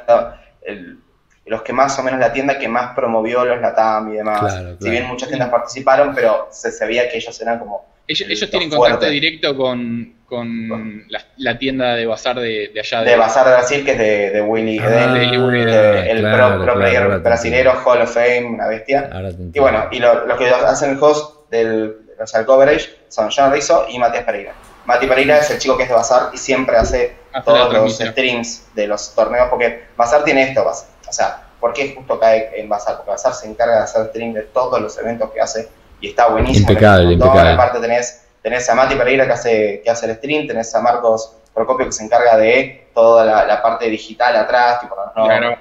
el, 0.63 0.99
los 1.45 1.61
que 1.61 1.73
más 1.73 1.97
o 1.99 2.03
menos 2.03 2.19
la 2.19 2.33
tienda 2.33 2.57
que 2.57 2.67
más 2.67 2.95
promovió 2.95 3.45
los 3.45 3.61
Latam 3.61 4.13
y 4.13 4.17
demás. 4.17 4.77
Si 4.79 4.89
bien 4.89 5.05
muchas 5.05 5.29
tiendas 5.29 5.49
participaron, 5.49 6.15
pero 6.15 6.47
se 6.51 6.71
sabía 6.71 7.09
que 7.09 7.17
ellos 7.17 7.39
eran 7.41 7.59
como... 7.59 7.90
Ellos, 8.07 8.49
tienen 8.49 8.69
contacto 8.69 9.05
directo 9.07 9.55
con, 9.55 10.15
con 10.25 11.05
la, 11.37 11.57
tienda 11.57 11.95
de 11.95 12.05
bazar 12.05 12.39
de, 12.39 12.71
allá. 12.77 13.03
De, 13.03 13.15
bazar 13.15 13.45
de 13.45 13.51
Brasil, 13.51 13.85
que 13.85 13.91
es 13.91 13.97
de, 13.97 14.29
de 14.31 14.41
Willy 14.41 14.79
ah, 14.79 16.03
el 16.05 16.21
pro, 16.21 16.73
player 16.73 17.19
brasilero, 17.19 17.73
Hall 17.85 18.01
of 18.01 18.13
Fame, 18.13 18.45
una 18.45 18.67
bestia. 18.67 19.09
Y 19.53 19.59
bueno, 19.59 19.87
y 19.91 19.99
los 19.99 20.37
que 20.37 20.49
hacen 20.49 20.91
el 20.91 20.97
host 21.01 21.49
del 21.49 21.97
o 22.21 22.27
sea, 22.27 22.41
el 22.41 22.45
coverage 22.45 22.89
son 23.07 23.29
John 23.35 23.51
Rizzo 23.51 23.85
y 23.89 23.97
Matías 23.97 24.23
Pereira. 24.23 24.53
Mati 24.85 25.07
Pereira 25.07 25.37
es 25.39 25.49
el 25.51 25.59
chico 25.59 25.77
que 25.77 25.83
es 25.83 25.89
de 25.89 25.95
Bazar 25.95 26.29
y 26.33 26.37
siempre 26.37 26.75
hace 26.75 27.15
todos 27.45 27.71
los 27.71 27.97
streams 27.97 28.73
de 28.75 28.87
los 28.87 29.13
torneos, 29.15 29.47
porque 29.49 29.85
Bazar 29.95 30.23
tiene 30.23 30.43
esto, 30.43 30.63
Bazar 30.63 30.89
o 31.07 31.13
sea, 31.13 31.43
¿por 31.59 31.73
qué 31.73 31.93
justo 31.93 32.19
cae 32.19 32.51
en 32.55 32.69
Bazar? 32.69 32.97
Porque 32.97 33.11
Bazar 33.11 33.33
se 33.33 33.47
encarga 33.47 33.77
de 33.77 33.83
hacer 33.83 34.07
stream 34.07 34.33
de 34.33 34.43
todos 34.43 34.81
los 34.81 34.97
eventos 34.97 35.29
que 35.31 35.41
hace 35.41 35.69
y 36.01 36.09
está 36.09 36.27
buenísimo. 36.27 36.69
Impecable, 36.69 37.13
impecable. 37.13 37.51
Aparte 37.51 37.79
tenés, 37.79 38.25
tenés 38.41 38.69
a 38.69 38.75
Mati 38.75 38.95
Pereira 38.95 39.25
que 39.25 39.31
hace, 39.31 39.81
que 39.83 39.89
hace 39.89 40.07
el 40.07 40.15
stream, 40.17 40.47
tenés 40.47 40.73
a 40.75 40.81
Marcos 40.81 41.37
Procopio 41.53 41.85
que 41.85 41.91
se 41.91 42.03
encarga 42.03 42.37
de 42.37 42.87
toda 42.93 43.45
la, 43.45 43.61
parte 43.61 43.89
digital 43.89 44.35
atrás, 44.35 44.81
tipo, 44.81 44.95
no, 45.15 45.25
claro, 45.25 45.57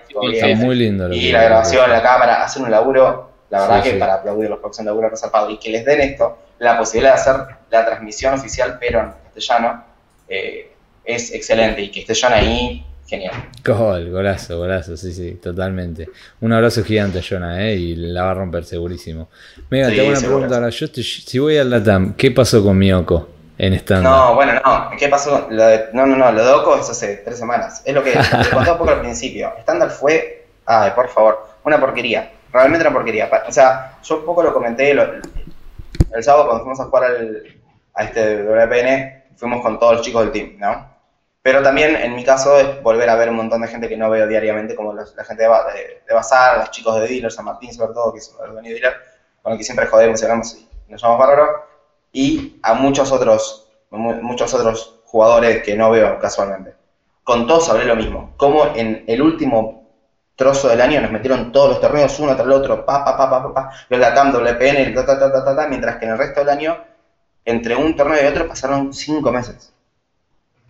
muy 0.57 0.77
lindo. 0.77 1.13
y 1.13 1.33
la 1.33 1.45
grabación, 1.45 1.91
la 1.91 2.03
cámara, 2.03 2.45
hacen 2.45 2.65
un 2.65 2.71
laburo, 2.71 3.31
la 3.51 3.63
verdad 3.63 3.83
que 3.83 3.93
para 3.95 4.15
aplaudir 4.15 4.49
los 4.49 4.61
que 4.61 4.69
hacen 4.69 4.89
un 4.89 5.01
laburo 5.01 5.11
y 5.51 5.59
que 5.59 5.71
les 5.71 5.85
den 5.85 6.01
esto, 6.01 6.39
la 6.59 6.79
posibilidad 6.79 7.15
de 7.15 7.21
hacer 7.21 7.35
la 7.71 7.85
transmisión 7.85 8.35
oficial, 8.35 8.79
pero 8.79 9.01
en 9.01 9.13
castellano, 9.25 9.85
eh, 10.29 10.73
es 11.05 11.33
excelente 11.33 11.83
y 11.83 11.91
que 11.91 12.01
esté 12.01 12.15
John 12.21 12.33
ahí 12.33 12.87
Genial. 13.11 13.35
Gol, 13.65 14.09
golazo, 14.13 14.57
golazo, 14.57 14.97
sí, 14.97 15.13
sí, 15.13 15.33
totalmente. 15.43 16.09
Un 16.41 16.53
abrazo 16.53 16.85
gigante 16.85 17.19
a 17.19 17.23
Jonah, 17.29 17.61
¿eh? 17.61 17.75
Y 17.75 17.97
la 17.97 18.23
va 18.23 18.31
a 18.31 18.35
romper 18.35 18.65
segurísimo. 18.65 19.29
Mira, 19.69 19.89
te 19.89 20.01
hago 20.01 20.11
una 20.11 20.21
pregunta 20.21 20.55
ahora. 20.55 20.69
Yo 20.69 20.87
si 20.87 21.39
voy 21.41 21.59
al 21.59 21.71
Latam, 21.71 22.15
¿qué 22.15 22.31
pasó 22.31 22.63
con 22.63 22.79
Miyoko 22.79 23.29
en 23.59 23.73
estándar? 23.73 24.13
No, 24.13 24.35
bueno, 24.37 24.53
no. 24.65 24.91
¿Qué 24.97 25.09
pasó? 25.09 25.49
Lo 25.51 25.67
de, 25.67 25.87
no, 25.93 26.07
no, 26.07 26.17
no. 26.17 26.31
Lo 26.31 26.45
de 26.45 26.53
Oko 26.53 26.77
es 26.77 26.89
hace 26.89 27.17
tres 27.25 27.37
semanas. 27.37 27.83
Es 27.85 27.93
lo 27.93 28.05
que 28.05 28.13
te 28.51 28.57
un 28.57 28.65
poco 28.79 28.89
al 28.89 29.01
principio. 29.01 29.55
Estándar 29.59 29.91
fue. 29.91 30.47
Ay, 30.65 30.93
por 30.95 31.09
favor. 31.09 31.49
Una 31.65 31.81
porquería. 31.81 32.31
Realmente 32.53 32.87
una 32.87 32.95
porquería. 32.95 33.29
O 33.49 33.51
sea, 33.53 33.99
yo 34.05 34.19
un 34.19 34.25
poco 34.25 34.45
lo 34.45 34.55
comenté 34.55 34.93
el 34.93 36.23
sábado 36.23 36.47
cuando 36.47 36.63
fuimos 36.63 36.79
a 36.79 36.85
jugar 36.85 37.05
al, 37.07 37.43
a 37.95 38.05
este 38.05 38.45
WPN. 38.45 39.25
Fuimos 39.35 39.63
con 39.63 39.81
todos 39.81 39.95
los 39.95 40.03
chicos 40.07 40.23
del 40.23 40.31
team, 40.31 40.61
¿no? 40.61 40.90
Pero 41.43 41.63
también, 41.63 41.97
en 41.97 42.15
mi 42.15 42.23
caso, 42.23 42.59
es 42.59 42.83
volver 42.83 43.09
a 43.09 43.17
ver 43.17 43.31
un 43.31 43.37
montón 43.37 43.63
de 43.63 43.69
gente 43.69 43.89
que 43.89 43.97
no 43.97 44.11
veo 44.11 44.27
diariamente, 44.27 44.75
como 44.75 44.93
la 44.93 45.25
gente 45.25 45.43
de, 45.43 45.49
de, 46.07 46.15
Bazar, 46.15 46.59
los 46.59 46.71
chicos 46.71 47.01
de 47.01 47.09
Dealer, 47.09 47.33
San 47.33 47.47
Martín 47.47 47.73
sobre 47.73 47.95
todo, 47.95 48.13
que 48.13 48.19
es 48.19 48.35
el 48.45 48.53
dueño 48.53 48.69
de 48.69 48.75
Dealer, 48.75 48.97
con 49.43 49.53
el 49.53 49.59
que 49.59 49.65
siempre 49.65 49.87
jodemos 49.87 50.21
y 50.21 50.25
hablamos 50.25 50.55
y 50.55 50.69
nos 50.89 51.01
llamamos 51.01 51.27
bárbaro, 51.27 51.65
y 52.13 52.61
a 52.63 52.75
muchos 52.75 53.11
otros, 53.11 53.69
muchos 53.91 54.53
otros 54.53 55.01
jugadores 55.07 55.63
que 55.63 55.77
no 55.77 55.91
veo 55.91 56.19
casualmente. 56.19 56.75
Con 57.25 57.47
todos 57.47 57.69
hablé 57.71 57.85
lo 57.85 57.97
mismo, 57.97 58.35
como 58.37 58.67
en 58.75 59.05
el 59.07 59.23
último 59.23 59.81
trozo 60.37 60.69
del 60.69 60.81
año 60.81 61.01
nos 61.01 61.11
metieron 61.11 61.53
todos 61.53 61.69
los 61.71 61.81
torneos 61.81 62.19
uno 62.19 62.35
tras 62.35 62.47
el 62.47 62.53
otro, 62.53 62.85
pa, 62.85 63.05
pa, 63.05 63.17
pa, 63.17 63.31
pa, 63.31 63.43
pa, 63.43 63.55
pa 63.55 63.71
los 63.89 64.01
LATAM, 64.01 64.33
WPN, 64.33 64.95
ta, 64.95 65.07
ta, 65.07 65.19
ta, 65.19 65.45
ta, 65.45 65.57
ta, 65.57 65.69
mientras 65.69 65.97
que 65.97 66.07
en 66.07 66.13
el 66.13 66.19
resto 66.19 66.41
del 66.41 66.49
año, 66.49 66.79
entre 67.45 67.77
un 67.77 67.95
torneo 67.95 68.23
y 68.23 68.27
otro, 68.27 68.49
pasaron 68.49 68.93
cinco 68.93 69.31
meses. 69.31 69.73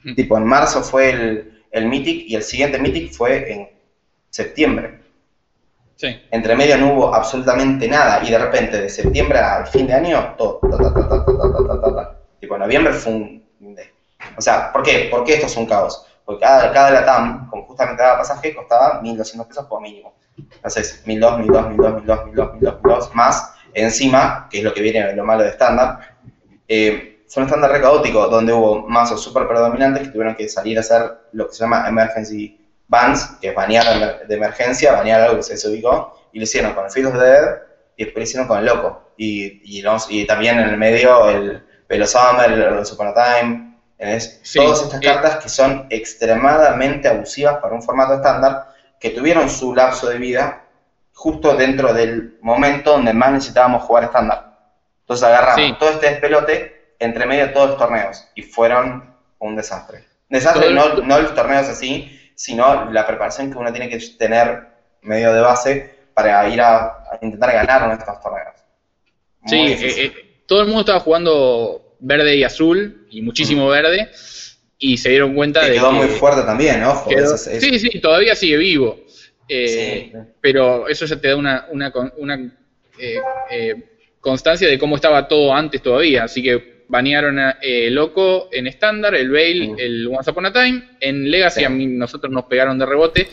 Mm. 0.05 0.15
Tipo, 0.15 0.37
en 0.37 0.45
marzo 0.45 0.83
fue 0.83 1.11
el, 1.11 1.63
el 1.71 1.87
Mythic 1.87 2.29
y 2.29 2.37
el 2.37 2.43
siguiente 2.43 2.79
Mythic 2.79 3.13
fue 3.13 3.53
en 3.53 3.69
septiembre. 4.31 5.01
Sí. 5.97 6.19
Entre 6.31 6.57
medio 6.57 6.79
no 6.79 6.95
hubo 6.95 7.15
absolutamente 7.15 7.87
nada 7.87 8.23
y 8.25 8.31
de 8.31 8.39
repente 8.39 8.81
de 8.81 8.89
septiembre 8.89 9.39
al 9.39 9.67
fin 9.67 9.87
de 9.87 9.95
año, 9.95 10.35
todo. 10.39 10.61
tipo, 12.41 12.57
noviembre 12.57 12.93
fue 12.95 13.13
un... 13.13 13.45
O 14.37 14.41
sea, 14.41 14.73
¿por 14.73 14.83
qué? 14.83 15.09
¿Por 15.11 15.25
qué 15.25 15.35
esto 15.35 15.47
es 15.47 15.57
un 15.57 15.67
caos? 15.67 16.07
Porque 16.25 16.41
cada, 16.41 16.73
cada 16.73 16.91
LATAM, 16.91 17.51
con 17.51 17.63
justamente 17.63 18.03
cada 18.03 18.19
pasaje, 18.19 18.55
costaba 18.55 19.03
1.200 19.03 19.47
pesos 19.47 19.67
como 19.67 19.83
mínimo. 19.83 20.15
Entonces, 20.39 21.03
1.200, 21.07 21.77
1.200, 21.77 22.05
1.200, 22.05 22.35
1.200, 22.35 22.61
1.200, 22.61 22.81
1.200, 22.81 23.13
más 23.13 23.55
encima, 23.75 24.49
que 24.51 24.59
es 24.59 24.65
lo 24.65 24.73
que 24.73 24.83
viene 24.83 25.15
lo 25.15 25.25
malo 25.25 25.43
de 25.43 25.51
estándar, 25.51 26.17
eh, 26.69 27.10
fue 27.31 27.45
un 27.45 27.49
estándar 27.49 27.71
re 27.71 27.81
caótico, 27.81 28.27
donde 28.27 28.53
hubo 28.53 28.89
mazos 28.89 29.23
súper 29.23 29.47
predominantes 29.47 30.03
que 30.03 30.09
tuvieron 30.09 30.35
que 30.35 30.49
salir 30.49 30.77
a 30.79 30.81
hacer 30.81 31.13
lo 31.33 31.47
que 31.47 31.55
se 31.55 31.61
llama 31.61 31.89
emergency 31.89 32.61
bans, 32.89 33.37
que 33.41 33.51
es 33.51 33.55
banear 33.55 34.27
de 34.27 34.35
emergencia, 34.35 34.93
banear 34.93 35.21
algo 35.21 35.37
que 35.37 35.45
se 35.45 35.53
desubicó, 35.53 36.29
y 36.33 36.39
lo 36.39 36.45
hicieron 36.45 36.75
con 36.75 36.87
el 36.87 36.91
Field 36.91 37.09
of 37.09 37.21
Dead 37.21 37.63
y 37.97 38.05
después 38.05 38.23
lo 38.23 38.25
hicieron 38.25 38.49
con 38.49 38.59
el 38.59 38.67
Loco. 38.67 39.13
Y, 39.17 39.61
y, 39.65 40.27
también 40.27 40.59
en 40.59 40.71
el 40.71 40.77
medio 40.77 41.29
el 41.29 41.63
Velo 41.89 42.07
Summer, 42.07 42.51
el 42.51 42.85
Super 42.85 43.15
Time, 43.15 43.77
todas 44.55 44.83
estas 44.83 45.01
cartas 45.01 45.37
que 45.37 45.49
son 45.49 45.87
extremadamente 45.89 47.07
abusivas 47.07 47.59
para 47.59 47.75
un 47.75 47.83
formato 47.83 48.15
estándar, 48.15 48.75
que 48.99 49.11
tuvieron 49.11 49.49
su 49.49 49.73
lapso 49.75 50.09
de 50.09 50.19
vida 50.19 50.65
justo 51.13 51.55
dentro 51.55 51.93
del 51.93 52.39
momento 52.41 52.93
donde 52.93 53.13
más 53.13 53.31
necesitábamos 53.31 53.85
jugar 53.85 54.05
estándar. 54.05 54.59
Entonces 55.03 55.27
agarramos 55.27 55.79
todo 55.79 55.91
este 55.91 56.11
despelote 56.11 56.80
entre 57.01 57.27
medio 57.27 57.47
de 57.47 57.53
todos 57.53 57.71
los 57.71 57.79
torneos 57.79 58.29
y 58.37 58.43
fueron 58.43 59.13
un 59.41 59.57
desastre. 59.57 60.05
Desastre, 60.29 60.71
no, 60.73 60.99
no 60.99 61.21
los 61.21 61.35
torneos 61.35 61.67
así, 61.67 62.17
sino 62.37 62.91
la 62.93 63.07
preparación 63.07 63.51
que 63.51 63.59
uno 63.59 63.73
tiene 63.73 63.89
que 63.89 63.99
tener 64.19 64.69
medio 65.03 65.33
de 65.33 65.41
base 65.41 65.95
para 66.15 66.49
ir 66.49 66.61
a, 66.61 67.19
intentar 67.23 67.53
ganar 67.53 67.85
en 67.85 67.99
estos 67.99 68.21
torneos. 68.21 68.55
sí, 69.47 69.57
eh, 69.57 70.05
eh, 70.05 70.43
todo 70.47 70.61
el 70.61 70.67
mundo 70.67 70.81
estaba 70.81 71.01
jugando 71.01 71.97
verde 71.99 72.37
y 72.37 72.45
azul, 72.45 73.07
y 73.11 73.23
muchísimo 73.23 73.69
verde, 73.69 74.11
y 74.79 74.99
se 74.99 75.11
dieron 75.11 75.35
cuenta 75.35 75.65
de 75.65 75.75
quedó 75.75 75.93
muy 75.93 76.09
fuerte 76.09 76.43
también, 76.43 76.81
¿no? 76.81 77.05
Sí, 77.37 77.79
sí, 77.79 78.01
todavía 78.01 78.35
sigue 78.35 78.57
vivo. 78.57 79.01
Eh, 79.49 80.13
pero 80.41 80.89
eso 80.89 81.07
ya 81.07 81.21
te 81.21 81.29
da 81.29 81.37
una, 81.37 81.67
una, 81.71 81.93
una 82.19 82.53
constancia 84.21 84.69
de 84.69 84.79
cómo 84.79 84.97
estaba 84.97 85.27
todo 85.27 85.53
antes 85.53 85.83
todavía. 85.83 86.25
Así 86.25 86.43
que 86.43 86.70
banearon 86.91 87.39
a 87.39 87.59
eh, 87.63 87.89
Loco 87.89 88.49
en 88.51 88.67
estándar, 88.67 89.15
el 89.15 89.31
Veil, 89.31 89.77
el 89.79 90.09
Once 90.09 90.29
Upon 90.29 90.47
a 90.47 90.53
Time. 90.53 90.83
En 91.01 91.31
Legacy 91.31 91.65
a 91.65 91.71
mí 91.71 91.87
nosotros 91.87 92.33
nos 92.33 92.45
pegaron 92.45 92.79
de 92.79 92.85
rebote 92.85 93.29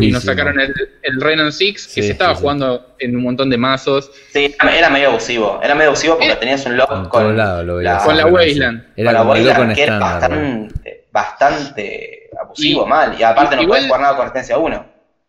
y 0.00 0.10
nos 0.12 0.22
sacaron 0.22 0.60
el, 0.60 0.72
el 1.02 1.20
Renan 1.20 1.52
Six, 1.52 1.88
que 1.88 2.02
se 2.02 2.12
estaba 2.12 2.36
jugando 2.36 2.94
en 3.00 3.16
un 3.16 3.24
montón 3.24 3.50
de 3.50 3.58
mazos. 3.58 4.12
Sí, 4.32 4.54
era 4.76 4.90
medio 4.90 5.08
abusivo. 5.08 5.60
Era 5.62 5.74
medio 5.74 5.88
abusivo 5.88 6.14
porque 6.14 6.32
eh, 6.32 6.36
tenías 6.36 6.64
un 6.66 6.76
loco 6.76 7.08
con, 7.08 7.36
la, 7.36 7.64
con 8.04 8.16
la 8.16 8.26
Wasteland. 8.26 8.86
Era 8.96 9.10
con 9.10 9.14
la 9.14 9.22
Wasteland 9.24 9.74
que 9.74 9.82
era 9.82 9.98
bastante, 9.98 11.06
bastante 11.10 12.30
abusivo, 12.40 12.86
mal. 12.86 13.16
Y 13.18 13.24
aparte 13.24 13.56
no 13.56 13.66
podés 13.66 13.86
jugar 13.86 14.00
nada 14.00 14.16
con 14.16 14.26
resistencia 14.26 14.56
1. 14.56 14.86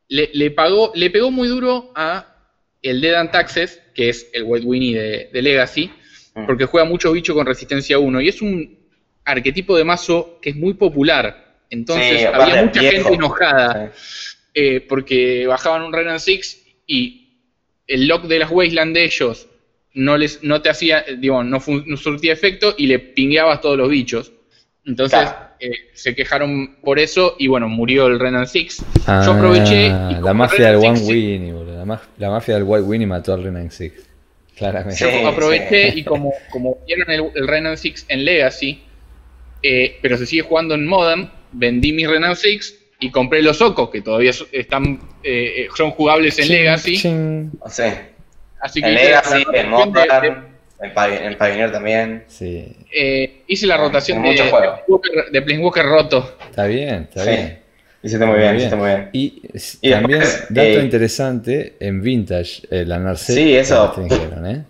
Le, 0.09 0.29
le, 0.33 0.51
pagó, 0.51 0.91
le 0.93 1.09
pegó 1.09 1.31
muy 1.31 1.47
duro 1.47 1.91
a 1.95 2.27
el 2.83 3.01
Dead 3.01 3.15
and 3.15 3.31
Taxes, 3.31 3.81
que 3.95 4.09
es 4.09 4.29
el 4.33 4.43
White 4.43 4.67
Winnie 4.67 4.95
de, 4.95 5.29
de 5.33 5.41
Legacy. 5.41 5.91
Porque 6.33 6.65
juega 6.65 6.87
mucho 6.87 7.11
bicho 7.11 7.33
con 7.33 7.45
resistencia 7.45 7.99
1 7.99 8.21
y 8.21 8.27
es 8.27 8.41
un 8.41 8.77
arquetipo 9.25 9.75
de 9.77 9.83
mazo 9.83 10.39
que 10.41 10.51
es 10.51 10.55
muy 10.55 10.73
popular. 10.73 11.59
Entonces 11.69 12.25
había 12.25 12.63
mucha 12.63 12.81
gente 12.81 13.13
enojada 13.13 13.91
eh, 14.53 14.81
porque 14.81 15.47
bajaban 15.47 15.83
un 15.83 15.93
Renan 15.93 16.19
6 16.19 16.65
y 16.87 17.29
el 17.87 18.07
lock 18.07 18.23
de 18.25 18.39
las 18.39 18.51
Wasteland 18.51 18.93
de 18.93 19.05
ellos 19.05 19.47
no 19.93 20.17
les 20.17 20.43
no 20.43 20.61
te 20.61 20.69
hacía, 20.69 21.03
digo, 21.17 21.43
no, 21.43 21.59
surtía 21.59 22.33
efecto 22.33 22.73
y 22.77 22.87
le 22.87 22.99
pingueabas 22.99 23.61
todos 23.61 23.77
los 23.77 23.89
bichos. 23.89 24.31
Entonces 24.85 25.29
eh, 25.59 25.71
se 25.93 26.15
quejaron 26.15 26.77
por 26.81 26.97
eso 26.97 27.35
y 27.37 27.47
bueno, 27.47 27.69
murió 27.69 28.07
el 28.07 28.19
Renan 28.19 28.47
6. 28.47 28.85
Yo 29.07 29.33
aproveché. 29.33 29.87
Y 29.87 30.21
la 30.21 30.33
mafia 30.33 30.67
del 30.67 30.77
One 30.77 30.99
Winnie, 31.01 31.53
la, 31.53 32.01
la, 32.17 32.29
mafia 32.29 32.55
del 32.55 32.63
White 32.63 32.85
Winnie 32.85 33.07
mató 33.07 33.33
al 33.33 33.43
Renan 33.43 33.69
6. 34.57 34.99
Yo 34.99 35.27
aproveché 35.27 35.89
y 35.95 36.03
como, 36.03 36.33
como 36.51 36.77
vieron 36.85 37.09
el, 37.09 37.31
el 37.35 37.47
Renan 37.47 37.77
6 37.77 38.05
en 38.09 38.25
Legacy, 38.25 38.83
eh, 39.63 39.97
pero 40.01 40.17
se 40.17 40.25
sigue 40.25 40.43
jugando 40.43 40.75
en 40.75 40.85
Modern, 40.85 41.31
vendí 41.51 41.93
mi 41.93 42.05
Renan 42.05 42.35
6 42.35 42.79
y 42.99 43.09
compré 43.11 43.41
los 43.41 43.61
Ocos, 43.61 43.89
que 43.89 44.01
todavía 44.01 44.31
están 44.51 44.99
eh, 45.23 45.67
son 45.75 45.91
jugables 45.91 46.37
en 46.39 46.49
Legacy. 46.49 46.95
Así 47.63 48.81
que 48.81 48.87
en 48.87 48.93
Legacy, 48.93 49.43
en 49.53 49.69
Modern, 49.69 50.51
en, 50.81 51.37
Pioneer 51.37 51.71
también. 51.71 52.23
Sí. 52.27 52.75
Eh, 52.93 53.43
hice 53.47 53.67
la 53.67 53.77
rotación 53.77 54.21
de, 54.21 54.33
de, 55.31 55.41
Planeswalker 55.41 55.85
roto. 55.85 56.37
Está 56.49 56.65
bien, 56.65 57.07
está 57.09 57.23
bien. 57.23 57.60
Hiciste 58.03 58.25
muy 58.25 58.39
bien, 58.39 58.55
hiciste 58.55 58.75
muy 58.75 58.87
bien. 58.87 59.09
Y, 59.11 59.91
también, 59.91 60.21
dato 60.49 60.67
eh, 60.67 60.81
interesante, 60.81 61.75
en 61.79 62.01
Vintage, 62.01 62.63
eh, 62.71 62.83
la 62.85 62.97
Narset. 62.97 63.35
Sí, 63.35 63.55
eso. 63.55 63.93
¿eh? 64.45 64.63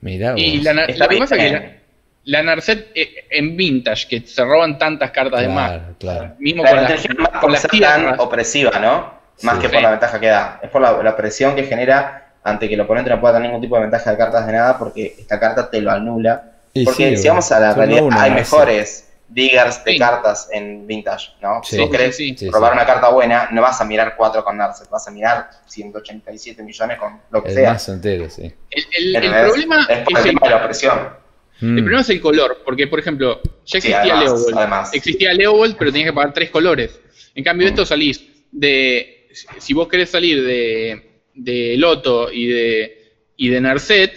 Mirá 0.00 0.34
Y 0.36 0.60
la, 0.60 0.72
la, 0.72 0.86
que 0.86 1.16
pasa 1.18 1.36
es 1.36 1.52
que 1.52 1.80
la, 2.24 2.42
Narset 2.42 2.88
eh, 2.94 3.26
en 3.30 3.56
Vintage, 3.56 4.08
que 4.08 4.26
se 4.26 4.44
roban 4.44 4.76
tantas 4.76 5.12
cartas 5.12 5.40
de 5.40 5.48
más. 5.48 5.80
Claro. 6.00 6.34
Mismo 6.38 6.64
con, 6.64 6.76
la, 6.76 7.40
con 7.40 7.52
las 7.52 7.62
tan 7.62 8.18
opresiva, 8.18 8.78
¿no? 8.80 9.14
Más 9.42 9.58
que 9.58 9.68
por 9.68 9.80
la 9.80 9.90
ventaja 9.90 10.18
que 10.18 10.26
da. 10.26 10.60
Es 10.62 10.70
por 10.70 10.82
la, 10.82 11.16
presión 11.16 11.54
que 11.54 11.64
genera 11.64 12.32
ante 12.42 12.68
que 12.68 12.74
el 12.74 12.80
oponente 12.80 13.08
no 13.08 13.20
pueda 13.20 13.34
tener 13.34 13.48
ningún 13.48 13.62
tipo 13.62 13.76
de 13.76 13.82
ventaja 13.82 14.10
de 14.10 14.16
cartas 14.16 14.46
de 14.46 14.52
nada, 14.52 14.78
porque 14.78 15.14
esta 15.18 15.38
carta 15.38 15.70
te 15.70 15.80
lo 15.80 15.92
anula. 15.92 16.42
porque 16.84 17.16
si 17.16 17.28
vamos 17.28 17.50
a 17.52 17.60
la 17.60 17.72
realidad, 17.72 18.08
hay 18.12 18.32
mejores 18.32 19.13
diggers 19.34 19.84
de 19.84 19.98
cartas 19.98 20.48
en 20.52 20.86
Vintage, 20.86 21.32
¿no? 21.42 21.60
si 21.64 21.76
vos 21.78 21.90
querés 21.90 22.16
robar 22.52 22.72
una 22.72 22.86
carta 22.86 23.08
buena, 23.08 23.48
no 23.50 23.62
vas 23.62 23.80
a 23.80 23.84
mirar 23.84 24.14
4 24.16 24.44
con 24.44 24.56
Narset, 24.56 24.88
vas 24.88 25.08
a 25.08 25.10
mirar 25.10 25.50
187 25.66 26.62
millones 26.62 26.98
con 26.98 27.20
lo 27.30 27.42
que 27.42 27.52
sea. 27.52 27.72
Más 27.72 27.88
entero, 27.88 28.30
sí. 28.30 28.52
El, 28.70 28.84
problema 28.86 29.86
es, 29.88 30.26
el, 30.26 30.36
la 30.40 30.64
presión. 30.64 31.24
El 31.60 31.72
mm. 31.72 31.76
problema 31.76 32.00
es 32.00 32.10
el 32.10 32.20
color, 32.20 32.62
porque 32.64 32.86
por 32.86 33.00
ejemplo, 33.00 33.40
ya 33.64 33.78
existía 33.78 34.04
Leovold. 34.04 34.88
Existía 34.92 35.32
Leovold, 35.34 35.76
pero 35.76 35.90
tenías 35.90 36.10
que 36.10 36.14
pagar 36.14 36.32
tres 36.32 36.50
colores. 36.50 37.00
En 37.34 37.42
cambio, 37.42 37.66
mm. 37.66 37.70
esto 37.70 37.86
salís 37.86 38.24
de. 38.52 39.28
Si 39.58 39.74
vos 39.74 39.88
querés 39.88 40.10
salir 40.10 40.44
de, 40.44 41.22
de 41.34 41.74
Loto 41.76 42.30
y 42.30 42.46
de, 42.46 43.16
y 43.36 43.48
de 43.48 43.60
Narset, 43.60 44.12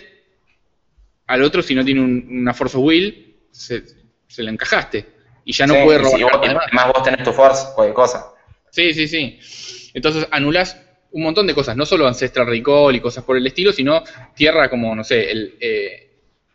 al 1.26 1.42
otro, 1.42 1.64
si 1.64 1.74
no 1.74 1.84
tiene 1.84 2.02
una 2.02 2.54
Force 2.54 2.78
of 2.78 2.84
Will, 2.84 3.36
se, 3.52 3.84
se 4.28 4.44
le 4.44 4.52
encajaste. 4.52 5.06
Y 5.46 5.54
ya 5.54 5.66
no 5.66 5.76
puede 5.84 6.00
robar. 6.00 6.20
Sí, 6.44 6.56
más. 6.74 6.88
vos 6.88 7.04
tenés 7.04 7.24
tu 7.24 7.32
force, 7.32 7.68
cualquier 7.74 7.96
cosa. 7.96 8.34
Sí, 8.70 8.94
sí, 8.94 9.08
sí. 9.08 9.40
Entonces 9.94 10.28
anulás 10.32 10.78
un 11.12 11.24
montón 11.24 11.48
de 11.48 11.54
cosas, 11.54 11.76
no 11.76 11.86
solo 11.86 12.08
Ancestral 12.08 12.48
Recall 12.48 12.96
y 12.96 13.00
cosas 13.00 13.24
por 13.24 13.38
el 13.38 13.48
estilo, 13.48 13.72
sino 13.72 14.04
tierra 14.36 14.70
como, 14.70 14.94
no 14.94 15.04
sé, 15.04 15.32
el, 15.32 15.56
eh, 15.60 16.08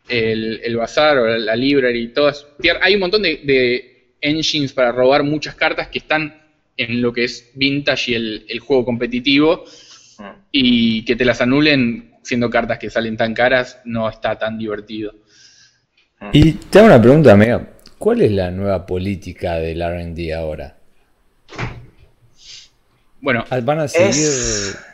el, 0.07 0.75
bazar 0.77 1.17
o 1.17 1.37
la, 1.37 1.55
library 1.55 2.03
y 2.03 2.07
todas. 2.09 2.47
hay 2.81 2.93
un 2.93 2.99
montón 2.99 3.23
de, 3.23 4.15
engines 4.21 4.71
para 4.71 4.91
robar 4.91 5.23
muchas 5.23 5.55
cartas 5.55 5.89
que 5.89 5.99
están 5.99 6.41
en 6.77 7.01
lo 7.01 7.11
que 7.11 7.25
es 7.25 7.51
vintage 7.55 8.11
y 8.11 8.15
el, 8.15 8.59
juego 8.59 8.85
competitivo 8.85 9.65
mm. 10.17 10.23
y 10.51 11.03
que 11.03 11.15
te 11.15 11.25
las 11.25 11.41
anulen 11.41 12.15
siendo 12.23 12.49
cartas 12.49 12.79
que 12.79 12.89
salen 12.89 13.17
tan 13.17 13.33
caras 13.33 13.81
no 13.85 14.07
está 14.07 14.37
tan 14.37 14.57
divertido. 14.57 15.13
Y 16.31 16.53
te 16.53 16.79
hago 16.79 16.87
una 16.87 17.01
pregunta, 17.01 17.33
amiga. 17.33 17.61
¿Cuál 17.97 18.21
es 18.21 18.31
la 18.31 18.51
nueva 18.51 18.85
política 18.85 19.55
del 19.55 19.81
RD 19.81 20.33
ahora? 20.33 20.75
Bueno, 23.21 23.45
ah, 23.49 23.59
van 23.63 23.79
a 23.79 23.87
seguir. 23.87 24.13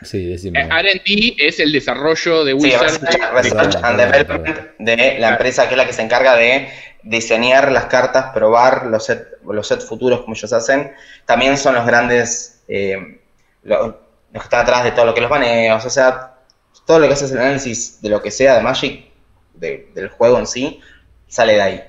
Sí, 0.04 0.26
decime. 0.26 0.62
Eh, 0.62 0.70
RD 0.70 1.36
es 1.40 1.60
el 1.60 1.72
desarrollo 1.72 2.46
de 2.46 2.54
Wizards. 2.54 3.02
Research, 3.34 3.76
and 3.82 4.00
Development 4.00 4.58
de 4.78 5.18
la 5.20 5.30
empresa 5.30 5.68
que 5.68 5.74
es 5.74 5.78
la 5.78 5.88
que 5.88 5.94
se 5.94 6.04
encarga 6.04 6.36
de 6.36 6.70
diseñar 7.02 7.72
las 7.72 7.86
cartas, 7.86 8.32
probar 8.32 8.86
los 8.86 9.06
sets 9.06 9.26
los 9.44 9.68
set 9.68 9.82
futuros 9.82 10.22
como 10.22 10.36
ellos 10.36 10.54
hacen. 10.54 10.94
También 11.26 11.58
son 11.58 11.74
los 11.74 11.88
grandes. 11.88 12.62
Eh, 12.68 13.20
los, 13.64 13.96
que 14.32 14.38
están 14.38 14.62
atrás 14.62 14.84
de 14.84 14.92
todo 14.92 15.06
lo 15.06 15.16
que 15.16 15.22
los 15.22 15.30
baneos. 15.32 15.84
O 15.84 15.90
sea, 15.90 16.36
todo 16.86 17.00
lo 17.00 17.08
que 17.08 17.14
hace 17.14 17.26
el 17.26 17.40
análisis 17.40 18.00
de 18.00 18.10
lo 18.10 18.22
que 18.22 18.30
sea 18.30 18.56
de 18.56 18.62
Magic, 18.62 19.06
del 19.56 20.10
juego 20.10 20.38
en 20.38 20.46
sí, 20.46 20.80
sale 21.30 21.54
de 21.54 21.62
ahí. 21.62 21.84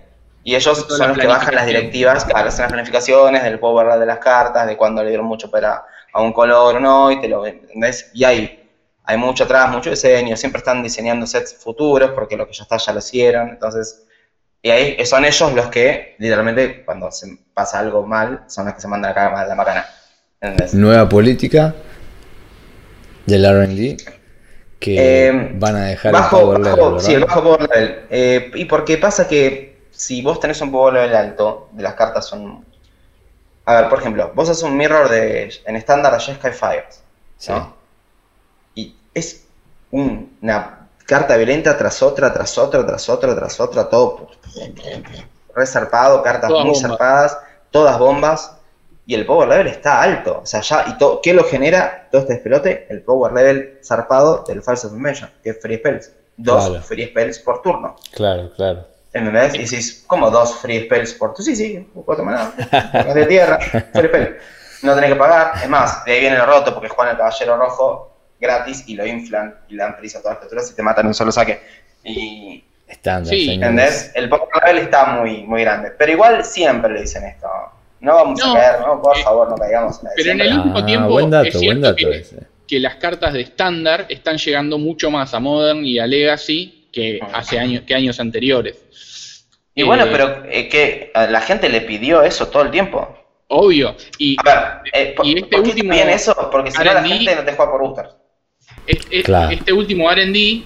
Y 0.44 0.54
ellos 0.54 0.86
son 0.88 1.08
los 1.08 1.18
que 1.18 1.26
bajan 1.26 1.54
las 1.54 1.66
directivas, 1.66 2.24
que 2.24 2.32
hacen 2.32 2.62
las 2.62 2.72
planificaciones 2.72 3.42
del 3.42 3.58
power 3.58 3.98
de 3.98 4.06
las 4.06 4.18
cartas, 4.18 4.66
de 4.66 4.76
cuándo 4.76 5.02
le 5.02 5.08
dieron 5.08 5.26
mucho 5.26 5.50
para 5.50 5.84
a 6.12 6.22
un 6.22 6.32
color 6.32 6.76
o 6.76 6.80
no, 6.80 7.10
y 7.10 7.20
te 7.20 7.28
lo 7.28 7.46
¿entendés? 7.46 8.10
Y 8.14 8.24
hay, 8.24 8.68
hay 9.04 9.16
mucho 9.16 9.44
atrás, 9.44 9.70
mucho 9.70 9.90
diseño, 9.90 10.36
siempre 10.36 10.58
están 10.58 10.82
diseñando 10.82 11.26
sets 11.26 11.54
futuros, 11.54 12.12
porque 12.12 12.36
lo 12.36 12.46
que 12.46 12.52
ya 12.52 12.62
está 12.64 12.78
ya 12.78 12.92
lo 12.92 12.98
hicieron, 12.98 13.50
entonces, 13.50 14.06
y 14.62 14.70
ahí 14.70 15.06
son 15.06 15.24
ellos 15.24 15.52
los 15.52 15.68
que, 15.68 16.16
literalmente, 16.18 16.84
cuando 16.84 17.10
se 17.10 17.38
pasa 17.54 17.78
algo 17.78 18.06
mal, 18.06 18.44
son 18.48 18.66
los 18.66 18.74
que 18.74 18.80
se 18.80 18.88
mandan 18.88 19.16
a 19.16 19.44
la 19.44 19.54
macana. 19.54 19.86
Nueva 20.72 21.08
política 21.08 21.74
del 23.26 23.44
R&D 23.44 24.19
que 24.80 25.28
eh, 25.28 25.50
van 25.54 25.76
a 25.76 25.84
dejar 25.84 26.12
bajo, 26.12 26.38
el 26.38 26.42
power 26.42 26.60
level. 26.60 27.00
sí, 27.00 27.12
el 27.12 27.24
bajo 27.24 27.42
power 27.42 27.68
level. 27.68 28.06
Eh, 28.10 28.50
y 28.54 28.64
porque 28.64 28.96
pasa 28.96 29.28
que 29.28 29.78
si 29.90 30.22
vos 30.22 30.40
tenés 30.40 30.60
un 30.62 30.72
power 30.72 30.94
level 30.94 31.14
alto, 31.14 31.68
de 31.72 31.82
las 31.82 31.94
cartas 31.94 32.26
son. 32.26 32.64
A 33.66 33.74
ver, 33.74 33.90
por 33.90 34.00
ejemplo, 34.00 34.32
vos 34.34 34.48
haces 34.48 34.62
un 34.62 34.76
mirror 34.76 35.08
de 35.10 35.52
en 35.66 35.76
estándar 35.76 36.12
de 36.14 36.20
Sky 36.20 36.50
Fires. 36.50 37.02
¿no? 37.48 37.74
Y 38.74 38.96
es 39.12 39.44
una 39.90 40.88
carta 41.04 41.36
violenta 41.36 41.76
tras 41.76 42.02
otra, 42.02 42.32
tras 42.32 42.56
otra, 42.56 42.84
tras 42.86 43.08
otra, 43.08 43.34
tras 43.36 43.60
otra, 43.60 43.88
todo 43.88 44.28
resarpado, 45.54 46.22
cartas 46.22 46.50
muy 46.50 46.74
zarpadas, 46.74 47.36
todas 47.70 47.98
bombas 47.98 48.52
y 49.10 49.14
el 49.14 49.26
power 49.26 49.48
level 49.48 49.66
está 49.66 50.00
alto. 50.00 50.38
O 50.40 50.46
sea, 50.46 50.60
ya, 50.60 50.84
y 50.86 50.96
todo, 50.96 51.20
¿qué 51.20 51.34
lo 51.34 51.42
genera 51.42 52.06
todo 52.12 52.22
este 52.22 52.34
despelote? 52.34 52.86
El 52.90 53.02
power 53.02 53.32
level 53.32 53.80
zarpado 53.82 54.44
del 54.46 54.62
False 54.62 54.86
Information, 54.86 55.28
que 55.42 55.50
es 55.50 55.60
Free 55.60 55.78
Spells. 55.78 56.12
Dos 56.36 56.86
Free 56.86 57.08
Spells 57.08 57.40
por 57.40 57.60
turno. 57.60 57.96
Claro, 58.12 58.52
claro. 58.54 58.86
¿Entendés? 59.12 59.56
Y 59.56 59.58
decís, 59.64 60.04
¿cómo 60.06 60.30
dos 60.30 60.54
Free 60.58 60.84
Spells 60.84 61.14
por 61.14 61.34
turno? 61.34 61.44
Sí, 61.44 61.56
sí, 61.56 61.90
cuatro 62.04 62.24
maná, 62.24 62.52
de 63.12 63.26
tierra, 63.26 63.58
Free 63.58 64.06
Spell. 64.06 64.36
No 64.84 64.94
tenés 64.94 65.10
que 65.10 65.16
pagar. 65.16 65.54
Es 65.60 65.68
más, 65.68 66.04
de 66.04 66.12
ahí 66.12 66.20
viene 66.20 66.36
el 66.36 66.46
roto 66.46 66.72
porque 66.72 66.88
juegan 66.88 67.14
el 67.14 67.18
Caballero 67.18 67.56
Rojo 67.56 68.16
gratis 68.40 68.84
y 68.86 68.94
lo 68.94 69.04
inflan 69.04 69.56
y 69.68 69.74
le 69.74 69.82
dan 69.82 69.96
prisa 69.96 70.18
a 70.18 70.22
todas 70.22 70.36
las 70.36 70.38
criaturas 70.42 70.70
y 70.70 70.76
te 70.76 70.82
matan 70.84 71.06
en 71.06 71.08
un 71.08 71.14
solo 71.14 71.32
saque. 71.32 71.60
Y. 72.04 72.64
Estándar, 72.86 73.34
sí, 73.34 73.54
¿entendés? 73.54 74.12
El 74.14 74.28
power 74.28 74.48
level 74.64 74.84
está 74.84 75.06
muy, 75.06 75.42
muy 75.42 75.62
grande. 75.62 75.90
Pero 75.98 76.12
igual 76.12 76.44
siempre 76.44 76.92
le 76.92 77.00
dicen 77.00 77.24
esto 77.24 77.48
No 78.00 78.14
vamos 78.14 78.42
a 78.42 78.54
caer, 78.54 78.80
no, 78.80 79.02
por 79.02 79.16
favor, 79.18 79.50
no 79.50 79.56
caigamos 79.56 80.00
Pero 80.16 80.30
en 80.30 80.40
el 80.40 80.54
último 80.54 80.78
ah, 80.78 80.86
tiempo 80.86 81.20
es 81.20 81.58
cierto 81.58 81.94
que, 82.66 82.80
las 82.80 82.96
cartas 82.96 83.32
de 83.32 83.40
estándar 83.40 84.06
están 84.08 84.38
llegando 84.38 84.78
mucho 84.78 85.10
más 85.10 85.34
a 85.34 85.40
Modern 85.40 85.84
y 85.84 85.98
a 85.98 86.06
Legacy 86.06 86.88
que 86.92 87.20
hace 87.32 87.58
años, 87.58 87.82
que 87.86 87.94
años 87.94 88.18
anteriores. 88.20 89.46
Y 89.74 89.82
bueno, 89.82 90.04
eh, 90.04 90.08
pero 90.10 90.44
eh, 90.46 90.68
que 90.68 91.10
la 91.14 91.40
gente 91.40 91.68
le 91.68 91.80
pidió 91.82 92.22
eso 92.22 92.48
todo 92.48 92.62
el 92.62 92.70
tiempo. 92.70 93.16
Obvio. 93.48 93.96
Y, 94.18 94.36
eh, 94.92 95.14
y 95.24 95.38
este 95.38 95.58
último. 95.58 95.92
Bien 95.92 96.08
eso? 96.10 96.34
Porque 96.50 96.70
si 96.70 96.78
no 96.78 96.84
la 96.84 97.02
gente 97.02 97.34
no 97.34 97.44
te 97.44 97.52
juega 97.52 97.70
por 97.70 97.80
boosters. 97.80 98.10
Este, 98.86 99.72
último 99.72 100.10
RD 100.10 100.64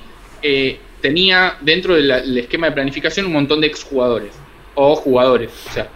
tenía 1.00 1.56
dentro 1.60 1.94
del 1.94 2.38
esquema 2.38 2.68
de 2.68 2.72
planificación 2.72 3.26
un 3.26 3.32
montón 3.32 3.60
de 3.60 3.66
exjugadores 3.66 4.32
o 4.74 4.94
jugadores. 4.96 5.50
O 5.68 5.72
sea, 5.72 5.88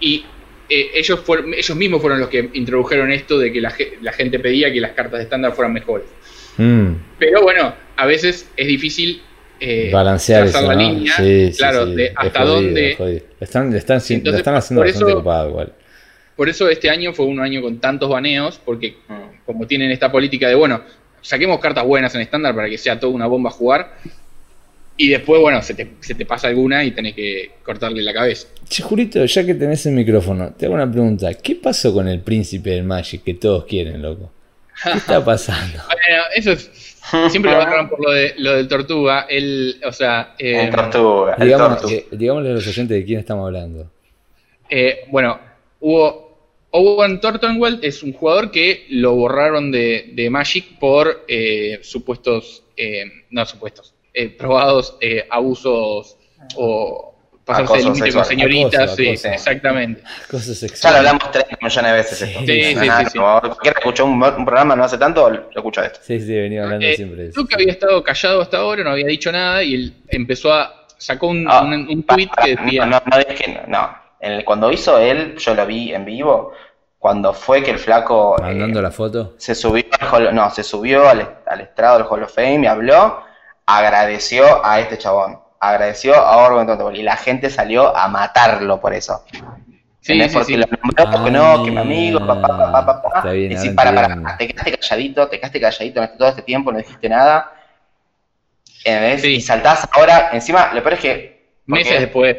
y 0.00 0.24
eh, 0.70 0.92
ellos, 0.94 1.20
fueron, 1.20 1.52
ellos 1.52 1.76
mismos 1.76 2.00
fueron 2.00 2.20
los 2.20 2.28
que 2.28 2.48
introdujeron 2.54 3.10
esto 3.10 3.38
de 3.40 3.52
que 3.52 3.60
la, 3.60 3.70
gente 4.12 4.38
pedía 4.38 4.72
que 4.72 4.80
las 4.80 4.92
cartas 4.92 5.18
de 5.18 5.24
estándar 5.24 5.52
fueran 5.52 5.72
mejores. 5.72 6.06
Mm. 6.56 6.92
Pero 7.18 7.42
bueno, 7.42 7.74
a 7.96 8.06
veces 8.06 8.48
es 8.56 8.66
difícil 8.68 9.20
eh, 9.58 9.90
balancear 9.92 10.48
la 10.48 10.74
línea, 10.74 11.14
claro, 11.56 11.86
de 11.86 12.12
hasta 12.14 12.44
dónde. 12.44 12.90
Están, 13.40 13.74
están, 13.74 13.98
están 13.98 14.54
haciendo 14.54 14.84
bastante 14.84 15.12
igual. 15.12 15.72
Por 16.36 16.48
eso 16.48 16.68
este 16.70 16.88
año 16.88 17.12
fue 17.12 17.26
un 17.26 17.40
año 17.40 17.60
con 17.60 17.80
tantos 17.80 18.08
baneos, 18.08 18.60
porque 18.64 18.96
como 19.44 19.66
tienen 19.66 19.90
esta 19.90 20.10
política 20.12 20.48
de, 20.48 20.54
bueno, 20.54 20.82
saquemos 21.20 21.58
cartas 21.58 21.84
buenas 21.84 22.14
en 22.14 22.20
estándar 22.20 22.54
para 22.54 22.68
que 22.68 22.78
sea 22.78 22.98
toda 22.98 23.12
una 23.12 23.26
bomba 23.26 23.50
a 23.50 23.52
jugar, 23.52 23.96
y 24.96 25.08
después, 25.08 25.40
bueno, 25.40 25.62
se 25.62 25.74
te, 25.74 25.92
se 26.00 26.14
te, 26.14 26.26
pasa 26.26 26.48
alguna 26.48 26.84
y 26.84 26.90
tenés 26.90 27.14
que 27.14 27.52
cortarle 27.64 28.02
la 28.02 28.12
cabeza. 28.12 28.48
Che, 28.68 28.82
Jurito, 28.82 29.24
ya 29.24 29.46
que 29.46 29.54
tenés 29.54 29.86
el 29.86 29.94
micrófono, 29.94 30.52
te 30.52 30.66
hago 30.66 30.74
una 30.74 30.90
pregunta. 30.90 31.32
¿Qué 31.34 31.56
pasó 31.56 31.92
con 31.94 32.06
el 32.08 32.20
príncipe 32.20 32.70
del 32.70 32.84
Magic 32.84 33.24
que 33.24 33.34
todos 33.34 33.64
quieren, 33.64 34.02
loco? 34.02 34.30
¿Qué 34.82 34.98
está 34.98 35.24
pasando? 35.24 35.82
bueno, 35.86 36.22
eso 36.34 36.52
es, 36.52 36.70
siempre 37.30 37.50
lo 37.50 37.60
agarran 37.60 37.88
por 37.88 38.04
lo, 38.04 38.12
de, 38.12 38.34
lo 38.38 38.56
del 38.56 38.68
tortuga. 38.68 39.26
El, 39.28 39.80
o 39.86 39.92
sea, 39.92 40.34
eh, 40.38 40.64
el 40.64 40.70
tortuga. 40.70 41.36
Digamos, 41.40 41.90
eh, 41.90 42.06
digámosle 42.12 42.50
a 42.50 42.52
los 42.54 42.66
oyentes 42.66 42.98
de 42.98 43.04
quién 43.04 43.20
estamos 43.20 43.46
hablando. 43.46 43.90
Eh, 44.68 45.06
bueno, 45.10 45.40
hubo 45.80 46.30
Owen 46.72 47.20
Tortenwell 47.20 47.80
es 47.82 48.02
un 48.02 48.12
jugador 48.12 48.50
que 48.50 48.86
lo 48.90 49.14
borraron 49.14 49.72
de, 49.72 50.10
de 50.14 50.30
Magic 50.30 50.78
por 50.78 51.24
eh, 51.26 51.80
supuestos, 51.82 52.62
eh, 52.76 53.04
no 53.30 53.44
supuestos, 53.44 53.92
eh, 54.12 54.28
probados 54.28 54.96
eh, 55.00 55.26
abusos 55.30 56.16
o 56.56 57.14
pasarse 57.44 57.78
el 57.78 57.84
límite 57.84 58.12
con 58.12 58.24
señoritas, 58.24 58.96
sí, 58.96 59.08
exactamente. 59.08 60.02
Ya 60.82 60.90
lo 60.90 60.96
hablamos 60.98 61.30
tres 61.30 61.44
millones 61.60 61.90
de 61.90 61.96
veces 61.96 62.22
esto. 62.22 62.40
Sí, 62.40 62.62
sí, 62.62 62.90
sí, 63.12 63.18
escuchó 63.64 64.04
un, 64.04 64.20
programa 64.44 64.76
no 64.76 64.84
hace 64.84 64.98
tanto, 64.98 65.30
lo 65.30 65.50
escucha 65.54 65.86
esto. 65.86 66.00
Sí, 66.02 66.20
sí, 66.20 66.34
venía 66.34 66.64
hablando 66.64 66.86
eh, 66.86 66.96
siempre 66.96 67.22
de 67.22 67.28
eso. 67.28 67.46
que 67.46 67.54
había 67.54 67.72
estado 67.72 68.02
callado 68.02 68.40
hasta 68.40 68.58
ahora, 68.58 68.84
no 68.84 68.90
había 68.90 69.06
dicho 69.06 69.30
nada 69.30 69.62
y 69.62 69.74
él 69.74 69.94
empezó 70.08 70.52
a 70.52 70.86
sacó 70.96 71.28
un, 71.28 71.46
ah, 71.48 71.62
un, 71.62 72.02
tweet 72.02 72.28
que 72.42 72.56
decía 72.56 72.84
no, 72.84 73.00
no, 73.10 73.18
es 73.18 73.26
que 73.26 73.60
no, 73.66 73.96
cuando 74.44 74.70
hizo 74.70 74.98
él, 74.98 75.36
yo 75.38 75.54
lo 75.54 75.66
vi 75.66 75.94
en 75.94 76.04
vivo, 76.04 76.52
cuando 76.98 77.32
fue 77.32 77.62
que 77.62 77.70
el 77.70 77.78
flaco 77.78 78.36
mandando 78.38 78.82
la 78.82 78.90
foto 78.90 79.34
se 79.38 79.54
subió 79.54 79.84
al, 79.98 80.34
no, 80.34 80.50
se 80.50 80.62
subió 80.62 81.08
al, 81.08 81.38
al 81.46 81.60
estrado 81.62 81.98
del 81.98 82.06
Hall 82.06 82.22
of 82.24 82.34
Fame 82.34 82.60
y 82.62 82.66
habló 82.66 83.22
agradeció 83.76 84.64
a 84.64 84.80
este 84.80 84.98
chabón, 84.98 85.38
agradeció 85.58 86.14
a 86.14 86.36
Orwell 86.38 86.96
y 86.96 87.02
la 87.02 87.16
gente 87.16 87.50
salió 87.50 87.96
a 87.96 88.08
matarlo 88.08 88.80
por 88.80 88.94
eso. 88.94 89.24
Sí, 90.00 90.18
sí, 90.18 90.28
porque 90.32 90.56
lo 90.56 90.66
nombró, 90.66 91.10
porque 91.10 91.30
no, 91.30 91.62
que 91.62 91.70
mi 91.70 91.76
amigo, 91.76 92.26
papá, 92.26 92.72
papá, 92.72 93.02
papá. 93.02 93.36
y 93.36 93.54
si, 93.58 93.70
para, 93.70 93.94
para, 93.94 94.36
te 94.38 94.48
quedaste 94.48 94.78
calladito, 94.78 95.28
te 95.28 95.38
quedaste 95.38 95.60
calladito 95.60 96.08
todo 96.16 96.28
este 96.28 96.42
tiempo, 96.42 96.72
no 96.72 96.78
dijiste 96.78 97.08
nada. 97.08 97.52
Y 99.22 99.40
saltás 99.42 99.86
ahora, 99.92 100.30
encima, 100.32 100.72
lo 100.72 100.82
peor 100.82 100.94
es 100.94 101.00
que. 101.00 101.40
Meses 101.66 102.00
después. 102.00 102.36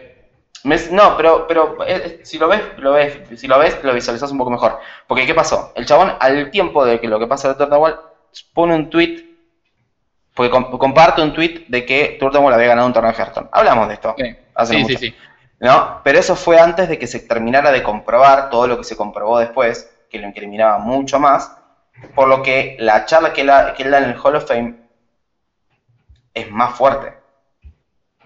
no, 0.91 1.15
pero, 1.15 1.45
pero 1.47 1.85
eh, 1.85 2.01
eh, 2.03 2.19
si 2.23 2.39
lo 2.39 2.47
ves, 2.47 2.61
lo 2.77 2.93
ves, 2.93 3.19
si 3.39 3.47
lo 3.47 3.59
ves, 3.59 3.77
lo 3.83 3.93
visualizas 3.93 4.31
un 4.31 4.39
poco 4.39 4.49
mejor. 4.49 4.79
Porque, 5.07 5.27
¿qué 5.27 5.35
pasó? 5.35 5.71
El 5.75 5.85
chabón, 5.85 6.15
al 6.19 6.49
tiempo 6.49 6.83
de 6.83 6.99
que 6.99 7.07
lo 7.07 7.19
que 7.19 7.27
pasa 7.27 7.53
de 7.53 7.63
Wall, 7.65 7.99
pone 8.53 8.73
un 8.73 8.89
tweet 8.89 9.30
porque 10.33 10.51
comparte 10.51 11.21
un 11.21 11.33
tweet 11.33 11.65
de 11.67 11.85
que 11.85 12.17
Turtle 12.19 12.45
había 12.53 12.67
ganado 12.67 12.87
un 12.87 12.93
torneo 12.93 13.11
de 13.11 13.17
Hearthstone. 13.17 13.49
Hablamos 13.51 13.87
de 13.87 13.93
esto. 13.95 14.15
sí, 14.65 14.85
sí, 14.85 14.95
sí. 14.97 15.15
¿No? 15.59 16.01
Pero 16.03 16.17
eso 16.17 16.35
fue 16.35 16.59
antes 16.59 16.89
de 16.89 16.97
que 16.97 17.05
se 17.05 17.19
terminara 17.19 17.71
de 17.71 17.83
comprobar 17.83 18.49
todo 18.49 18.67
lo 18.67 18.77
que 18.77 18.83
se 18.83 18.97
comprobó 18.97 19.39
después, 19.39 19.91
que 20.09 20.19
lo 20.19 20.27
incriminaba 20.27 20.79
mucho 20.79 21.19
más. 21.19 21.55
Por 22.15 22.27
lo 22.27 22.41
que 22.41 22.77
la 22.79 23.05
charla 23.05 23.33
que, 23.33 23.43
que 23.75 23.83
él 23.83 23.91
da 23.91 23.99
en 23.99 24.05
el 24.05 24.19
Hall 24.19 24.35
of 24.35 24.47
Fame 24.47 24.75
es 26.33 26.49
más 26.49 26.73
fuerte. 26.75 27.13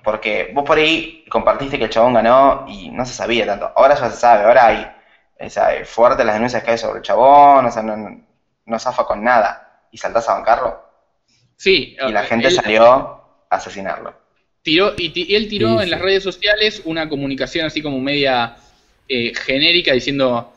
Porque 0.03 0.51
vos 0.53 0.63
por 0.63 0.77
ahí 0.77 1.25
compartiste 1.29 1.79
que 1.79 1.85
el 1.85 1.89
chabón 1.89 2.13
ganó 2.13 2.65
y 2.67 2.89
no 2.91 3.05
se 3.05 3.13
sabía 3.13 3.45
tanto. 3.47 3.71
Ahora 3.75 3.95
ya 3.95 4.09
se 4.11 4.17
sabe, 4.17 4.45
ahora 4.45 4.67
hay, 4.67 4.91
o 5.39 5.85
fuerte 5.85 6.23
las 6.23 6.35
denuncias 6.35 6.63
que 6.63 6.71
hay 6.71 6.77
sobre 6.77 6.99
el 6.99 7.03
chabón, 7.03 7.65
o 7.65 7.71
sea, 7.71 7.81
no, 7.81 8.21
no 8.65 8.79
zafa 8.79 9.03
con 9.03 9.23
nada. 9.23 9.81
¿Y 9.91 9.97
saltás 9.97 10.29
a 10.29 10.35
bancarlo? 10.35 10.84
Sí. 11.57 11.95
Y 12.07 12.11
la 12.11 12.23
gente 12.23 12.51
salió 12.51 12.85
a 12.85 13.25
asesinarlo. 13.49 14.13
Tiró, 14.61 14.93
y, 14.97 15.35
él 15.35 15.47
tiró 15.47 15.81
en 15.81 15.89
las 15.89 16.01
redes 16.01 16.23
sociales 16.23 16.81
una 16.85 17.07
comunicación 17.07 17.65
así 17.67 17.81
como 17.81 17.99
media 17.99 18.55
eh, 19.07 19.31
genérica 19.35 19.93
diciendo 19.93 20.51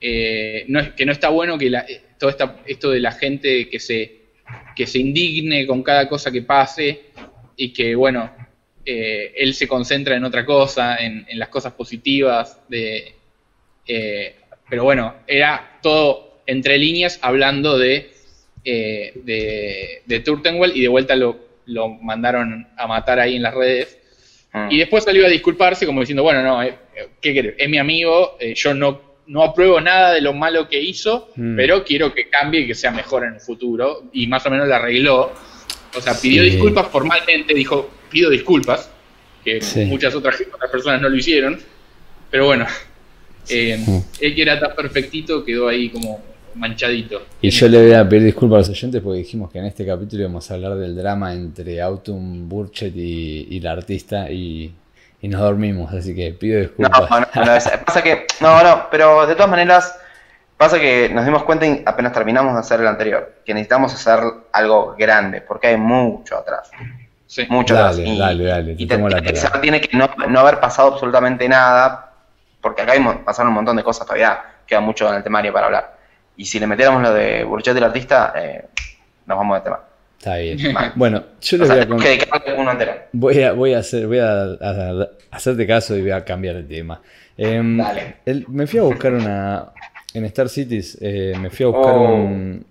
eh, 0.00 0.66
no, 0.68 0.94
que 0.94 1.06
no 1.06 1.12
está 1.12 1.30
bueno 1.30 1.56
que 1.56 1.70
la, 1.70 1.80
eh, 1.80 2.02
todo 2.18 2.28
esta, 2.28 2.56
esto 2.66 2.90
de 2.90 3.00
la 3.00 3.12
gente 3.12 3.70
que 3.70 3.80
se, 3.80 4.20
que 4.76 4.86
se 4.86 4.98
indigne 4.98 5.66
con 5.66 5.82
cada 5.82 6.08
cosa 6.08 6.30
que 6.30 6.42
pase 6.42 7.06
y 7.56 7.72
que, 7.72 7.94
bueno, 7.94 8.30
él 8.84 9.54
se 9.54 9.66
concentra 9.66 10.14
en 10.14 10.24
otra 10.24 10.44
cosa, 10.44 10.96
en, 10.96 11.24
en 11.26 11.38
las 11.38 11.48
cosas 11.48 11.72
positivas 11.72 12.60
de... 12.68 13.14
pero 14.68 14.84
bueno, 14.84 15.14
era 15.26 15.78
todo 15.80 16.42
entre 16.46 16.76
líneas 16.76 17.18
hablando 17.22 17.78
de 17.78 18.13
eh, 18.66 19.12
de, 19.24 20.02
de 20.06 20.20
Turtenwell 20.20 20.74
y 20.74 20.80
de 20.80 20.88
vuelta 20.88 21.14
lo, 21.14 21.36
lo, 21.66 21.88
mandaron 21.88 22.66
a 22.78 22.86
matar 22.86 23.20
ahí 23.20 23.36
en 23.36 23.42
las 23.42 23.54
redes. 23.54 23.98
Ah. 24.52 24.68
Y 24.70 24.78
después 24.78 25.04
salió 25.04 25.26
a 25.26 25.28
disculparse 25.28 25.84
como 25.84 26.00
diciendo, 26.00 26.22
bueno, 26.22 26.42
no, 26.42 26.62
eh, 26.62 26.74
¿qué 27.20 27.34
querés? 27.34 27.56
Es 27.58 27.68
mi 27.68 27.76
amigo, 27.76 28.36
eh, 28.40 28.54
yo 28.54 28.72
no, 28.72 29.00
no 29.26 29.42
apruebo 29.42 29.82
nada 29.82 30.14
de 30.14 30.22
lo 30.22 30.32
malo 30.32 30.66
que 30.66 30.80
hizo, 30.80 31.30
mm. 31.36 31.56
pero 31.56 31.84
quiero 31.84 32.14
que 32.14 32.30
cambie 32.30 32.62
y 32.62 32.66
que 32.66 32.74
sea 32.74 32.90
mejor 32.90 33.24
en 33.24 33.34
el 33.34 33.40
futuro. 33.40 34.04
Y 34.14 34.26
más 34.28 34.46
o 34.46 34.50
menos 34.50 34.66
la 34.66 34.76
arregló. 34.76 35.32
O 35.94 36.00
sea, 36.00 36.14
pidió 36.14 36.42
disculpas 36.42 36.88
formalmente, 36.88 37.52
dijo, 37.52 37.90
pido 38.10 38.30
disculpas, 38.30 38.90
que 39.44 39.60
muchas 39.86 40.14
otras, 40.14 40.40
otras, 40.40 40.70
personas 40.70 41.02
no 41.02 41.10
lo 41.10 41.16
hicieron. 41.16 41.60
Pero 42.30 42.46
bueno, 42.46 42.66
él 43.48 44.34
que 44.34 44.42
era 44.42 44.58
tan 44.58 44.74
perfectito 44.74 45.44
quedó 45.44 45.68
ahí 45.68 45.90
como 45.90 46.33
manchadito. 46.54 47.22
Y 47.40 47.50
yo 47.50 47.68
le 47.68 47.82
voy 47.82 47.92
a 47.92 48.08
pedir 48.08 48.24
disculpas 48.24 48.56
a 48.56 48.58
los 48.60 48.68
oyentes 48.70 49.02
porque 49.02 49.18
dijimos 49.18 49.50
que 49.50 49.58
en 49.58 49.66
este 49.66 49.86
capítulo 49.86 50.22
íbamos 50.22 50.50
a 50.50 50.54
hablar 50.54 50.74
del 50.76 50.96
drama 50.96 51.32
entre 51.32 51.80
Autumn 51.80 52.48
Burchett 52.48 52.94
y, 52.94 53.60
la 53.60 53.72
artista 53.72 54.30
y, 54.30 54.74
nos 55.22 55.40
dormimos, 55.40 55.92
así 55.92 56.14
que 56.14 56.32
pido 56.32 56.60
disculpas. 56.60 57.08
No, 57.10 57.20
no, 57.20 57.26
pasa 57.86 58.02
que, 58.02 58.26
no, 58.40 58.62
no, 58.62 58.86
pero 58.90 59.26
de 59.26 59.34
todas 59.34 59.50
maneras, 59.50 59.98
pasa 60.56 60.78
que 60.78 61.08
nos 61.08 61.24
dimos 61.24 61.44
cuenta 61.44 61.66
apenas 61.86 62.12
terminamos 62.12 62.54
de 62.54 62.60
hacer 62.60 62.80
el 62.80 62.86
anterior, 62.86 63.34
que 63.44 63.54
necesitamos 63.54 63.94
hacer 63.94 64.20
algo 64.52 64.94
grande, 64.98 65.40
porque 65.40 65.68
hay 65.68 65.76
mucho 65.78 66.36
atrás. 66.36 66.70
Sí. 67.26 67.46
Mucho 67.48 67.74
dale, 67.74 68.02
atrás. 68.02 68.18
dale, 68.18 68.44
dale, 68.44 68.74
te 68.76 68.86
tomo 68.86 69.08
la 69.08 69.22
Tiene 69.60 69.80
que 69.80 69.96
no, 69.96 70.10
no, 70.28 70.40
haber 70.40 70.60
pasado 70.60 70.92
absolutamente 70.92 71.48
nada, 71.48 72.12
porque 72.60 72.82
acá 72.82 72.92
pasaron 73.24 73.48
un 73.48 73.54
montón 73.54 73.76
de 73.76 73.82
cosas 73.82 74.06
todavía, 74.06 74.42
queda 74.66 74.80
mucho 74.80 75.08
en 75.08 75.16
el 75.16 75.22
temario 75.22 75.52
para 75.52 75.66
hablar. 75.66 75.93
Y 76.36 76.44
si 76.44 76.58
le 76.58 76.66
metiéramos 76.66 77.02
lo 77.02 77.12
de 77.12 77.44
Burchet 77.44 77.74
del 77.74 77.84
artista, 77.84 78.32
eh, 78.36 78.64
nos 79.26 79.38
vamos 79.38 79.58
de 79.58 79.62
tema. 79.62 79.80
Está 80.18 80.36
bien. 80.38 80.58
Bueno, 80.94 81.22
yo 81.40 81.58
les 81.58 81.68
voy 81.68 81.78
a 81.78 81.86
contar. 81.86 83.08
Voy 83.12 83.42
a, 83.42 83.52
voy 83.52 83.74
a 83.74 83.78
hacer, 83.78 84.06
voy 84.06 84.20
a, 84.20 84.56
hacerte 85.30 85.66
caso 85.66 85.96
y 85.96 86.00
voy 86.00 86.12
a 86.12 86.24
cambiar 86.24 86.56
de 86.56 86.62
tema. 86.62 87.00
Em, 87.36 87.76
Dale. 87.76 88.16
me 88.48 88.66
fui 88.66 88.78
a 88.78 88.82
buscar 88.82 89.12
una. 89.12 89.66
En 90.14 90.24
Star 90.26 90.48
Cities, 90.48 90.96
eh, 91.00 91.34
me 91.40 91.50
fui 91.50 91.66
a 91.66 91.68
buscar 91.70 91.92
oh. 91.92 92.14
un, 92.14 92.64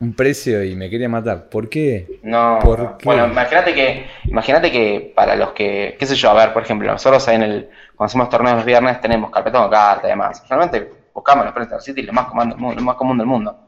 un, 0.00 0.12
precio 0.14 0.64
y 0.64 0.74
me 0.74 0.90
quería 0.90 1.08
matar. 1.08 1.48
¿Por 1.48 1.68
qué? 1.68 2.18
No. 2.24 2.58
Bueno, 3.04 3.26
imagínate 3.28 3.72
que, 3.72 4.06
imagínate 4.24 4.72
que 4.72 5.12
para 5.14 5.36
los 5.36 5.52
que, 5.52 5.96
qué 5.98 6.04
sé 6.04 6.16
yo, 6.16 6.30
a 6.30 6.34
ver, 6.34 6.52
por 6.52 6.64
ejemplo, 6.64 6.90
nosotros 6.90 7.28
en 7.28 7.42
el, 7.42 7.68
cuando 7.94 8.10
hacemos 8.10 8.28
torneos 8.28 8.56
los 8.56 8.64
viernes 8.64 9.00
tenemos 9.00 9.30
carpetón 9.30 9.70
de 9.70 9.70
carta 9.70 10.08
y 10.08 10.10
demás. 10.10 10.44
Realmente 10.48 10.99
buscamos 11.20 11.44
la 11.44 11.62
Star 11.62 11.82
City, 11.82 12.02
lo 12.02 12.12
más, 12.12 12.26
común, 12.26 12.74
lo 12.74 12.82
más 12.82 12.96
común 12.96 13.18
del 13.18 13.26
mundo. 13.26 13.58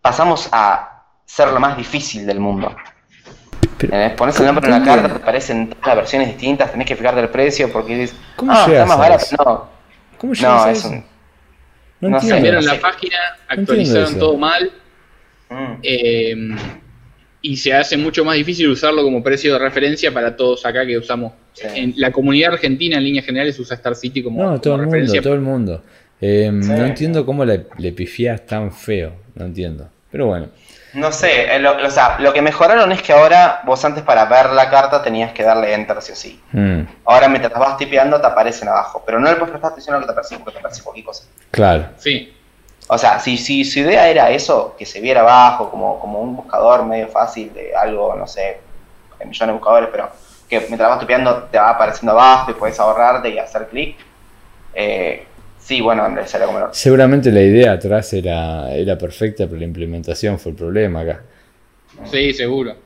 Pasamos 0.00 0.48
a 0.52 1.04
ser 1.24 1.48
lo 1.48 1.58
más 1.58 1.76
difícil 1.76 2.24
del 2.24 2.38
mundo. 2.38 2.74
Eh, 3.80 4.14
pones 4.16 4.38
el 4.38 4.46
nombre 4.46 4.64
en 4.66 4.70
la 4.72 4.84
carta, 4.84 5.08
te 5.08 5.16
aparecen 5.16 5.70
todas 5.70 5.88
las 5.88 5.96
versiones 5.96 6.28
distintas, 6.28 6.70
tenés 6.70 6.86
que 6.86 6.94
fijarte 6.94 7.20
el 7.20 7.28
precio 7.28 7.72
porque 7.72 7.96
dices, 7.96 8.16
¿Cómo 8.36 8.52
ah, 8.52 8.64
está 8.68 8.86
más 8.86 8.98
barato. 8.98 9.24
No, 9.38 9.68
¿Cómo 10.18 10.32
no 10.40 10.66
es 10.68 10.84
un, 10.84 11.04
No 12.00 12.20
cambiaron 12.20 12.64
la 12.64 12.80
página, 12.80 13.16
actualizaron 13.48 14.18
todo 14.18 14.36
mal. 14.36 14.70
Mm. 15.50 15.74
Eh, 15.82 16.56
y 17.44 17.56
se 17.56 17.74
hace 17.74 17.96
mucho 17.96 18.24
más 18.24 18.36
difícil 18.36 18.68
usarlo 18.68 19.02
como 19.02 19.20
precio 19.20 19.52
de 19.52 19.58
referencia 19.58 20.14
para 20.14 20.36
todos 20.36 20.64
acá 20.64 20.86
que 20.86 20.96
usamos. 20.96 21.32
En 21.74 21.92
la 21.96 22.12
comunidad 22.12 22.52
argentina, 22.52 22.98
en 22.98 23.04
líneas 23.04 23.26
generales, 23.26 23.58
usa 23.58 23.74
Star 23.74 23.96
City 23.96 24.22
como. 24.22 24.42
No, 24.42 24.60
todo 24.60 24.76
el 24.76 24.86
mundo, 24.86 25.12
todo 25.20 25.34
el 25.34 25.40
mundo. 25.40 25.82
Eh, 26.22 26.50
no 26.50 26.84
entiendo 26.86 27.26
cómo 27.26 27.44
le, 27.44 27.66
le 27.76 27.92
pifias 27.92 28.46
tan 28.46 28.72
feo. 28.72 29.12
No 29.34 29.44
entiendo. 29.44 29.88
Pero 30.10 30.26
bueno. 30.26 30.48
No 30.94 31.10
sé, 31.10 31.54
eh, 31.54 31.58
lo, 31.58 31.84
o 31.84 31.90
sea, 31.90 32.18
lo 32.18 32.34
que 32.34 32.42
mejoraron 32.42 32.92
es 32.92 33.02
que 33.02 33.12
ahora 33.14 33.62
vos 33.64 33.82
antes 33.84 34.02
para 34.02 34.26
ver 34.26 34.50
la 34.50 34.68
carta 34.68 35.02
tenías 35.02 35.32
que 35.32 35.42
darle 35.42 35.72
enter 35.72 36.00
sí 36.02 36.12
o 36.12 36.14
sí. 36.16 36.40
Mm. 36.52 36.82
Ahora 37.06 37.28
mientras 37.28 37.58
vas 37.58 37.78
tipeando 37.78 38.20
te 38.20 38.26
aparecen 38.26 38.68
abajo, 38.68 39.02
pero 39.04 39.18
no 39.18 39.28
le 39.28 39.36
puedes 39.36 39.50
prestar 39.50 39.72
atención 39.72 39.96
a 39.96 39.98
lo 39.98 40.02
que 40.02 40.06
te 40.08 40.12
aparece 40.12 40.36
porque 40.36 40.52
te 40.52 40.58
aparece 40.58 40.82
cualquier 40.82 41.06
cosa. 41.06 41.24
Claro. 41.50 41.86
Sí. 41.96 42.36
O 42.88 42.98
sea, 42.98 43.18
si, 43.18 43.38
si 43.38 43.64
su 43.64 43.78
idea 43.78 44.06
era 44.08 44.30
eso, 44.30 44.76
que 44.78 44.84
se 44.84 45.00
viera 45.00 45.22
abajo 45.22 45.70
como, 45.70 45.98
como 45.98 46.20
un 46.20 46.36
buscador 46.36 46.84
medio 46.84 47.08
fácil 47.08 47.54
de 47.54 47.74
algo, 47.74 48.14
no 48.14 48.26
sé, 48.26 48.60
hay 49.18 49.26
millones 49.26 49.48
de 49.48 49.58
buscadores, 49.58 49.88
pero 49.90 50.10
que 50.46 50.60
mientras 50.68 50.90
vas 50.90 51.00
tipeando 51.00 51.44
te 51.44 51.56
va 51.58 51.70
apareciendo 51.70 52.12
abajo 52.12 52.50
y 52.50 52.54
puedes 52.54 52.78
ahorrarte 52.78 53.30
y 53.30 53.38
hacer 53.38 53.66
clic. 53.68 53.96
Eh, 54.74 55.26
Sí, 55.62 55.80
bueno, 55.80 56.02
Andrés, 56.02 56.34
era 56.34 56.46
como 56.46 56.72
Seguramente 56.72 57.30
la 57.30 57.42
idea 57.42 57.72
atrás 57.72 58.12
era, 58.12 58.74
era 58.74 58.98
perfecta, 58.98 59.46
pero 59.46 59.58
la 59.58 59.64
implementación 59.64 60.38
fue 60.38 60.52
el 60.52 60.58
problema 60.58 61.00
acá. 61.00 61.22
Sí, 62.10 62.32
seguro. 62.32 62.76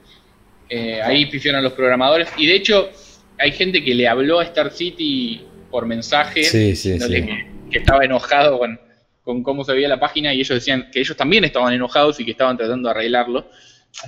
Eh, 0.69 1.01
ahí 1.03 1.27
pifiaron 1.27 1.63
los 1.63 1.73
programadores. 1.73 2.29
Y 2.37 2.47
de 2.47 2.55
hecho, 2.55 2.91
hay 3.39 3.53
gente 3.53 3.83
que 3.83 3.95
le 3.95 4.07
habló 4.07 4.41
a 4.41 4.45
Star 4.45 4.71
City 4.71 5.47
por 5.71 5.87
mensaje, 5.87 6.45
sí, 6.45 6.77
sí, 6.77 6.99
Que, 6.99 7.79
estaba 7.79 8.05
enojado 8.05 8.59
con, 8.59 9.43
cómo 9.43 9.65
se 9.65 9.73
veía 9.73 9.89
la 9.89 9.99
página 9.99 10.33
y 10.33 10.41
ellos 10.41 10.55
decían 10.55 10.89
que 10.93 11.01
ellos 11.01 11.17
también 11.17 11.45
estaban 11.45 11.73
enojados 11.73 12.21
y 12.21 12.25
que 12.25 12.31
estaban 12.31 12.57
tratando 12.57 12.89
de 12.89 12.95
arreglarlo. 12.95 13.51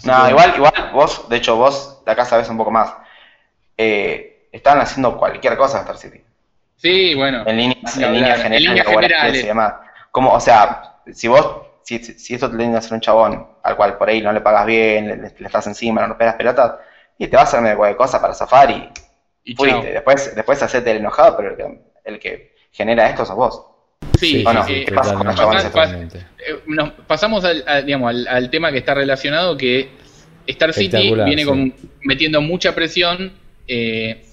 no, 0.04 0.30
igual, 0.30 0.54
igual 0.56 0.90
vos, 0.92 1.28
de 1.28 1.36
hecho 1.36 1.56
vos 1.56 2.02
de 2.04 2.12
acá 2.12 2.24
sabes 2.24 2.48
un 2.48 2.56
poco 2.56 2.70
más. 2.70 2.92
Eh, 3.76 4.48
estaban 4.52 4.80
haciendo 4.80 5.16
cualquier 5.16 5.56
cosa 5.56 5.80
Star 5.80 5.96
City. 5.96 6.20
Sí, 6.78 7.14
bueno. 7.14 7.42
En 7.46 7.56
líneas, 7.56 7.96
en 7.98 8.14
generales. 8.38 9.44
Y 9.44 9.46
demás. 9.46 9.74
Como, 10.10 10.32
o 10.32 10.40
sea, 10.40 11.00
si 11.12 11.28
vos, 11.28 11.66
si, 11.82 11.98
si 11.98 12.34
esto 12.34 12.50
te 12.50 12.56
tiene 12.56 12.72
que 12.72 12.78
hacer 12.78 12.94
un 12.94 13.00
chabón 13.00 13.46
al 13.62 13.76
cual 13.76 13.98
por 13.98 14.08
ahí 14.08 14.22
no 14.22 14.32
le 14.32 14.40
pagas 14.40 14.64
bien, 14.64 15.22
le, 15.22 15.46
estás 15.46 15.66
encima, 15.66 16.02
no 16.02 16.08
le 16.08 16.14
pegas 16.14 16.36
pelotas, 16.36 16.74
y 17.18 17.26
te 17.26 17.36
vas 17.36 17.46
a 17.46 17.48
hacer 17.48 17.60
medio 17.60 17.84
de 17.84 17.96
cosas 17.96 18.20
para 18.20 18.32
zafar 18.32 18.70
y, 18.70 18.88
y 19.44 19.54
fuiste. 19.54 19.92
Después, 19.92 20.34
después 20.34 20.62
hacete 20.62 20.92
el 20.92 20.98
enojado, 20.98 21.36
pero 21.36 21.50
el 21.50 21.56
que, 21.56 21.80
el 22.04 22.18
que 22.18 22.56
genera 22.72 23.10
esto 23.10 23.26
sos 23.26 23.36
vos. 23.36 23.64
Sí, 24.18 24.44
no? 24.44 24.66
Eh, 24.68 24.86
nos 26.66 26.90
pasamos 27.06 27.44
al, 27.44 27.64
digamos, 27.84 28.14
al, 28.28 28.50
tema 28.50 28.70
que 28.70 28.78
está 28.78 28.94
relacionado, 28.94 29.56
que 29.56 29.90
Star 30.46 30.72
City 30.72 31.12
viene 31.24 31.44
con, 31.44 31.74
metiendo 32.02 32.40
mucha 32.40 32.74
presión 32.74 33.32
eh, 33.66 34.24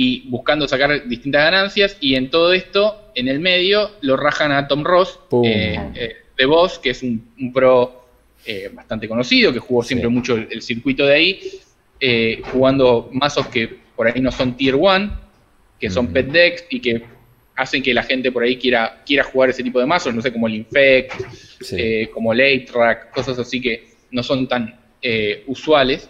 y 0.00 0.20
buscando 0.28 0.68
sacar 0.68 1.08
distintas 1.08 1.42
ganancias 1.42 1.96
y 2.00 2.14
en 2.14 2.30
todo 2.30 2.52
esto, 2.52 3.10
en 3.16 3.26
el 3.26 3.40
medio, 3.40 3.90
lo 4.00 4.16
rajan 4.16 4.52
a 4.52 4.68
Tom 4.68 4.84
Ross 4.84 5.18
eh, 5.42 5.76
eh, 5.92 6.16
de 6.36 6.46
Voss, 6.46 6.78
que 6.78 6.90
es 6.90 7.02
un, 7.02 7.52
pro 7.52 8.04
eh, 8.46 8.70
bastante 8.72 9.08
conocido, 9.08 9.52
que 9.52 9.58
jugó 9.58 9.82
siempre 9.82 10.08
mucho 10.08 10.36
el, 10.36 10.62
circuito 10.62 11.04
de 11.04 11.14
ahí, 11.14 12.40
jugando 12.52 13.10
mazos 13.12 13.48
que 13.48 13.76
por 13.96 14.06
ahí 14.06 14.20
no 14.20 14.30
son 14.30 14.56
tier 14.56 14.76
1, 14.76 15.18
que 15.80 15.90
son 15.90 16.12
pet 16.12 16.28
decks 16.28 16.66
y 16.70 16.78
que 16.78 17.02
hacen 17.56 17.82
que 17.82 17.92
la 17.92 18.04
gente 18.04 18.30
por 18.30 18.44
ahí 18.44 18.56
quiera, 18.56 19.02
quiera 19.04 19.24
jugar 19.24 19.50
ese 19.50 19.64
tipo 19.64 19.80
de 19.80 19.86
mazos, 19.86 20.14
no 20.14 20.22
sé, 20.22 20.32
como 20.32 20.46
el 20.46 20.54
Infect, 20.54 21.12
como 22.14 22.32
Late 22.32 22.68
Track, 22.72 23.10
cosas 23.10 23.36
así 23.40 23.60
que 23.60 23.88
no 24.12 24.22
son 24.22 24.46
tan 24.46 24.78
usuales. 25.48 26.08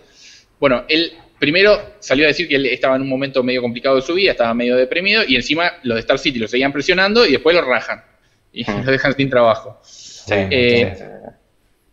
Bueno, 0.61 0.85
él 0.91 1.13
primero 1.39 1.81
salió 2.01 2.25
a 2.25 2.29
decir 2.29 2.49
que 2.49 2.57
él 2.57 2.67
estaba 2.67 2.97
en 2.97 3.03
un 3.03 3.09
momento 3.09 3.43
medio 3.43 3.63
complicado 3.63 3.97
de 3.97 4.03
su 4.03 4.15
vida, 4.15 4.33
estaba 4.33 4.53
medio 4.55 4.77
deprimido, 4.77 5.23
y 5.27 5.37
encima 5.37 5.73
los 5.83 5.97
de 5.97 6.01
Star 6.01 6.19
City 6.19 6.39
lo 6.39 6.49
seguían 6.49 6.73
presionando 6.73 7.27
y 7.27 7.33
después 7.33 7.55
lo 7.55 7.63
rajan. 7.63 8.03
Y 8.53 8.65
lo 8.65 8.91
dejan 8.91 9.15
sin 9.15 9.31
trabajo. 9.31 9.81
Eh, 10.31 10.93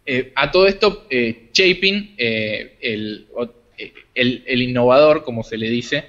eh, 0.06 0.32
a 0.36 0.52
todo 0.52 0.68
esto, 0.68 1.06
eh, 1.10 1.50
Chapin, 1.52 2.16
el, 2.18 3.28
innovador, 4.48 5.24
como 5.24 5.44
se 5.44 5.58
le 5.58 5.70
dice, 5.70 6.06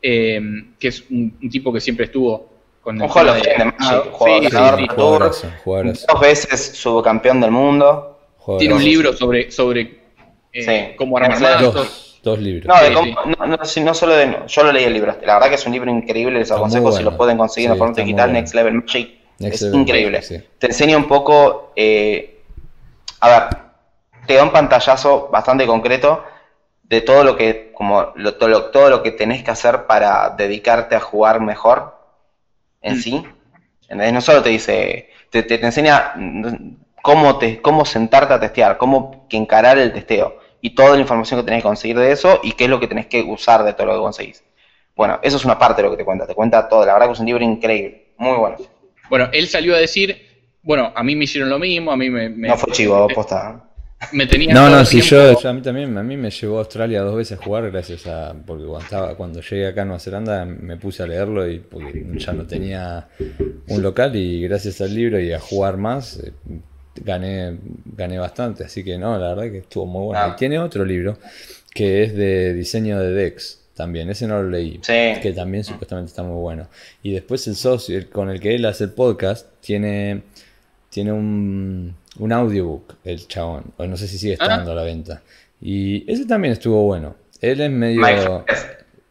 que 0.00 0.72
es 0.80 1.04
un, 1.10 1.38
tipo 1.50 1.72
que 1.72 1.80
siempre 1.80 2.06
estuvo 2.06 2.52
con 2.80 3.00
el. 3.00 3.08
jugador 3.08 3.42
dos 5.82 6.20
veces 6.20 6.72
subcampeón 6.74 7.40
del 7.40 7.50
mundo. 7.50 8.14
Tiene 8.58 8.74
un 8.74 8.84
libro 8.84 9.14
sobre, 9.14 9.50
sobre 9.50 9.98
cómo 10.96 11.18
armar 11.18 11.38
Dos 12.28 12.40
libros. 12.40 12.66
No, 13.38 13.46
no, 13.46 13.94
solo 13.94 14.14
de. 14.14 14.36
Yo 14.46 14.62
lo 14.62 14.70
leí 14.70 14.84
el 14.84 14.92
libro. 14.92 15.16
La 15.24 15.34
verdad 15.34 15.48
que 15.48 15.54
es 15.54 15.64
un 15.64 15.72
libro 15.72 15.90
increíble. 15.90 16.38
Les 16.38 16.52
aconsejo 16.52 16.92
si 16.92 17.02
lo 17.02 17.16
pueden 17.16 17.38
conseguir 17.38 17.70
en 17.70 17.78
forma 17.78 17.94
digital. 17.94 18.32
Next 18.32 18.54
Level 18.54 18.74
Magic. 18.74 19.18
es 19.38 19.62
increíble. 19.62 20.20
Te 20.58 20.66
enseña 20.66 20.98
un 20.98 21.08
poco. 21.08 21.72
Eh, 21.74 22.42
a 23.20 23.28
ver, 23.28 23.42
te 24.26 24.34
da 24.34 24.44
un 24.44 24.52
pantallazo 24.52 25.30
bastante 25.32 25.66
concreto 25.66 26.22
de 26.82 27.00
todo 27.00 27.24
lo 27.24 27.34
que. 27.34 27.72
Como 27.72 28.12
todo, 28.38 28.90
lo, 28.90 29.02
que 29.02 29.12
tenés 29.12 29.42
que 29.42 29.50
hacer 29.50 29.86
para 29.86 30.30
dedicarte 30.30 30.96
a 30.96 31.00
jugar 31.00 31.40
mejor 31.40 31.96
en 32.82 32.96
mm. 32.96 33.00
sí. 33.00 33.24
No 33.88 34.20
solo 34.20 34.42
te 34.42 34.50
dice. 34.50 35.10
Te, 35.30 35.42
te, 35.44 35.64
enseña 35.64 36.12
cómo, 37.00 37.38
te, 37.38 37.62
cómo 37.62 37.86
sentarte 37.86 38.34
a 38.34 38.40
testear, 38.40 38.76
cómo 38.76 39.26
encarar 39.30 39.78
el 39.78 39.94
testeo 39.94 40.37
y 40.60 40.74
toda 40.74 40.94
la 40.94 41.00
información 41.00 41.40
que 41.40 41.44
tenés 41.44 41.62
que 41.62 41.68
conseguir 41.68 41.98
de 41.98 42.12
eso 42.12 42.40
y 42.42 42.52
qué 42.52 42.64
es 42.64 42.70
lo 42.70 42.80
que 42.80 42.88
tenés 42.88 43.06
que 43.06 43.22
usar 43.22 43.64
de 43.64 43.72
todo 43.72 43.86
lo 43.86 43.94
que 43.94 44.00
conseguís. 44.00 44.44
Bueno, 44.96 45.20
eso 45.22 45.36
es 45.36 45.44
una 45.44 45.58
parte 45.58 45.82
de 45.82 45.88
lo 45.88 45.92
que 45.92 45.98
te 45.98 46.04
cuenta, 46.04 46.26
te 46.26 46.34
cuenta 46.34 46.68
todo, 46.68 46.84
la 46.84 46.92
verdad 46.92 47.06
que 47.06 47.12
es 47.12 47.20
un 47.20 47.26
libro 47.26 47.44
increíble, 47.44 48.08
muy 48.18 48.36
bueno. 48.36 48.56
Bueno, 49.08 49.28
él 49.32 49.46
salió 49.46 49.74
a 49.74 49.78
decir, 49.78 50.20
bueno, 50.62 50.92
a 50.94 51.02
mí 51.02 51.14
me 51.14 51.24
hicieron 51.24 51.48
lo 51.48 51.58
mismo, 51.58 51.92
a 51.92 51.96
mí 51.96 52.10
me... 52.10 52.28
no 52.28 52.56
fue 52.56 52.72
chivo, 52.72 53.06
posta. 53.14 53.64
Me 54.12 54.26
tenía 54.26 54.54
no, 54.54 54.70
no, 54.70 54.84
si 54.84 55.00
yo, 55.00 55.36
a 55.42 55.52
mí 55.52 55.60
también, 55.60 55.98
a 55.98 56.02
mí 56.04 56.16
me 56.16 56.30
llevó 56.30 56.56
a 56.56 56.60
Australia 56.60 57.02
dos 57.02 57.16
veces 57.16 57.38
a 57.38 57.42
jugar 57.42 57.68
gracias 57.70 58.06
a, 58.06 58.32
porque 58.46 58.64
cuando, 58.64 58.84
estaba, 58.84 59.16
cuando 59.16 59.40
llegué 59.40 59.66
acá 59.66 59.82
a 59.82 59.84
Nueva 59.86 59.98
Zelanda 59.98 60.44
me 60.44 60.76
puse 60.76 61.02
a 61.02 61.06
leerlo 61.06 61.50
y 61.50 61.58
porque 61.58 62.06
ya 62.14 62.32
no 62.32 62.46
tenía 62.46 63.08
un 63.66 63.82
local 63.82 64.14
y 64.14 64.42
gracias 64.42 64.80
al 64.80 64.94
libro 64.94 65.18
y 65.18 65.32
a 65.32 65.40
jugar 65.40 65.78
más 65.78 66.20
eh, 66.20 66.32
gané, 67.04 67.56
gané 67.96 68.18
bastante, 68.18 68.64
así 68.64 68.84
que 68.84 68.98
no, 68.98 69.18
la 69.18 69.34
verdad 69.34 69.50
que 69.50 69.58
estuvo 69.58 69.86
muy 69.86 70.06
bueno. 70.06 70.20
Ah. 70.22 70.32
Y 70.32 70.36
tiene 70.36 70.58
otro 70.58 70.84
libro 70.84 71.18
que 71.72 72.02
es 72.02 72.14
de 72.14 72.54
diseño 72.54 72.98
de 72.98 73.12
decks 73.12 73.60
también, 73.74 74.10
ese 74.10 74.26
no 74.26 74.42
lo 74.42 74.50
leí, 74.50 74.80
que 74.80 75.32
también 75.36 75.62
supuestamente 75.62 76.08
está 76.10 76.24
muy 76.24 76.40
bueno. 76.40 76.66
Y 77.02 77.12
después 77.12 77.46
el 77.46 77.54
socio 77.54 78.10
con 78.10 78.28
el 78.28 78.40
que 78.40 78.56
él 78.56 78.64
hace 78.64 78.84
el 78.84 78.90
podcast 78.90 79.46
tiene, 79.60 80.22
tiene 80.90 81.12
un, 81.12 81.94
un 82.18 82.32
audiobook, 82.32 82.96
el 83.04 83.28
chabón, 83.28 83.72
o 83.76 83.86
no 83.86 83.96
sé 83.96 84.08
si 84.08 84.18
sigue 84.18 84.32
estando 84.32 84.72
a 84.72 84.74
la 84.74 84.82
venta. 84.82 85.22
Y 85.60 86.10
ese 86.10 86.26
también 86.26 86.52
estuvo 86.52 86.82
bueno. 86.82 87.14
Él 87.40 87.60
es 87.60 87.70
medio... 87.70 88.00
Mike 88.00 88.20
Flores, 88.22 88.66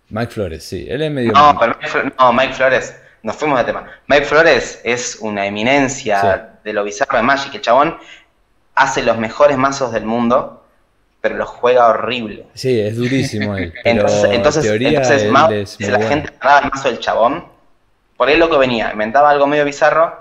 Mike 0.09 0.31
Flores 0.33 0.63
sí, 0.63 0.85
él 0.89 1.01
es 1.01 1.11
medio... 1.11 1.31
No, 1.31 1.53
no, 1.53 2.33
Mike 2.33 2.53
Flores, 2.53 2.93
nos 3.23 3.37
fuimos 3.37 3.59
de 3.59 3.65
tema. 3.65 3.89
Mike 4.07 4.25
Flores 4.25 4.81
es 4.83 5.17
una 5.21 5.45
eminencia 5.45 6.56
de 6.67 6.73
lo 6.73 6.83
bizarro 6.83 7.17
de 7.17 7.23
Magic. 7.23 7.55
El 7.55 7.61
chabón 7.61 7.97
hace 8.75 9.01
los 9.01 9.17
mejores 9.17 9.57
mazos 9.57 9.91
del 9.91 10.05
mundo, 10.05 10.63
pero 11.21 11.35
los 11.35 11.49
juega 11.49 11.87
horrible. 11.87 12.45
Sí, 12.53 12.79
es 12.79 12.95
durísimo 12.97 13.55
él. 13.55 13.73
entonces, 13.85 14.25
entonces, 14.31 14.65
entonces 14.65 15.69
si 15.69 15.85
la 15.85 16.01
gente 16.01 16.33
agarraba 16.39 16.65
el 16.65 16.71
mazo 16.71 16.89
del 16.89 16.99
chabón, 16.99 17.45
por 18.17 18.27
ahí 18.27 18.37
lo 18.37 18.49
que 18.49 18.57
venía, 18.57 18.91
inventaba 18.91 19.29
algo 19.29 19.47
medio 19.47 19.63
bizarro, 19.63 20.13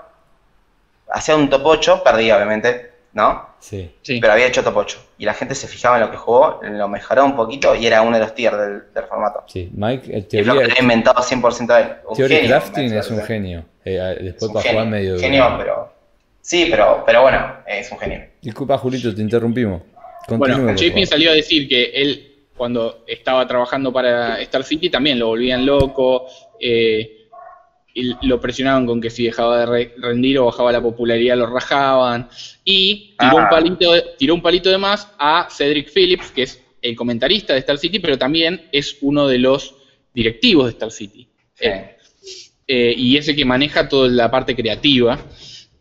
hacía 1.11 1.35
un 1.35 1.49
top 1.49 1.61
8, 1.65 2.01
perdía 2.03 2.37
obviamente, 2.37 2.91
¿no? 3.13 3.45
Sí. 3.59 3.91
Pero 4.05 4.31
había 4.31 4.47
hecho 4.47 4.63
top 4.63 4.77
8. 4.77 4.99
Y 5.17 5.25
la 5.25 5.33
gente 5.33 5.53
se 5.53 5.67
fijaba 5.67 5.97
en 5.97 6.03
lo 6.03 6.11
que 6.11 6.17
jugó, 6.17 6.61
lo 6.63 6.87
mejoró 6.87 7.25
un 7.25 7.35
poquito 7.35 7.75
y 7.75 7.85
era 7.85 8.01
uno 8.01 8.17
de 8.17 8.23
los 8.23 8.33
tiers 8.33 8.57
del, 8.57 9.03
formato. 9.09 9.43
Sí, 9.47 9.69
Mike, 9.73 10.15
el 10.15 10.27
teoría. 10.27 10.53
lo 10.53 10.59
que 10.59 10.65
había 10.65 10.81
inventado 10.81 11.21
100% 11.21 11.67
de 11.67 11.81
él. 11.81 11.95
Theory 12.15 12.47
Crafting 12.47 12.93
es 12.93 13.09
un 13.11 13.21
genio. 13.23 13.65
Eh, 13.83 14.17
después 14.21 14.51
para 14.51 14.69
jugar 14.69 14.87
medio. 14.87 15.19
Genio, 15.19 15.55
pero 15.57 15.96
Sí, 16.47 16.67
pero, 16.71 17.03
pero 17.05 17.23
bueno, 17.23 17.57
es 17.67 17.91
un 17.91 17.99
genio. 17.99 18.21
Disculpa, 18.41 18.77
Julito, 18.77 19.13
te 19.13 19.21
interrumpimos. 19.21 19.81
bueno, 20.29 20.73
JP 20.73 21.03
salió 21.03 21.31
a 21.31 21.33
decir 21.33 21.67
que 21.67 21.91
él, 21.93 22.45
cuando 22.55 23.03
estaba 23.05 23.45
trabajando 23.45 23.91
para 23.91 24.39
Star 24.39 24.63
City, 24.63 24.89
también 24.89 25.19
lo 25.19 25.27
volvían 25.27 25.65
loco. 25.65 26.25
Eh, 26.57 27.27
y 27.93 28.15
lo 28.25 28.39
presionaban 28.39 28.85
con 28.85 29.01
que 29.01 29.09
si 29.09 29.25
dejaba 29.25 29.65
de 29.65 29.91
rendir 29.97 30.39
o 30.39 30.45
bajaba 30.45 30.71
la 30.71 30.81
popularidad 30.81 31.35
lo 31.35 31.47
rajaban. 31.47 32.29
Y 32.63 33.13
tiró, 33.19 33.35
un 33.35 33.43
ah. 33.43 33.49
palito, 33.49 33.91
tiró 34.17 34.33
un 34.33 34.41
palito 34.41 34.69
de 34.69 34.77
más 34.77 35.11
a 35.19 35.49
Cedric 35.51 35.91
Phillips, 35.93 36.31
que 36.31 36.43
es 36.43 36.63
el 36.81 36.95
comentarista 36.95 37.51
de 37.51 37.59
Star 37.59 37.77
City, 37.77 37.99
pero 37.99 38.17
también 38.17 38.69
es 38.71 38.99
uno 39.01 39.27
de 39.27 39.39
los 39.39 39.75
directivos 40.13 40.67
de 40.67 40.71
Star 40.71 40.91
City. 40.91 41.27
Eh, 41.59 42.95
y 42.95 43.17
ese 43.17 43.35
que 43.35 43.43
maneja 43.43 43.89
toda 43.89 44.07
la 44.07 44.31
parte 44.31 44.55
creativa. 44.55 45.19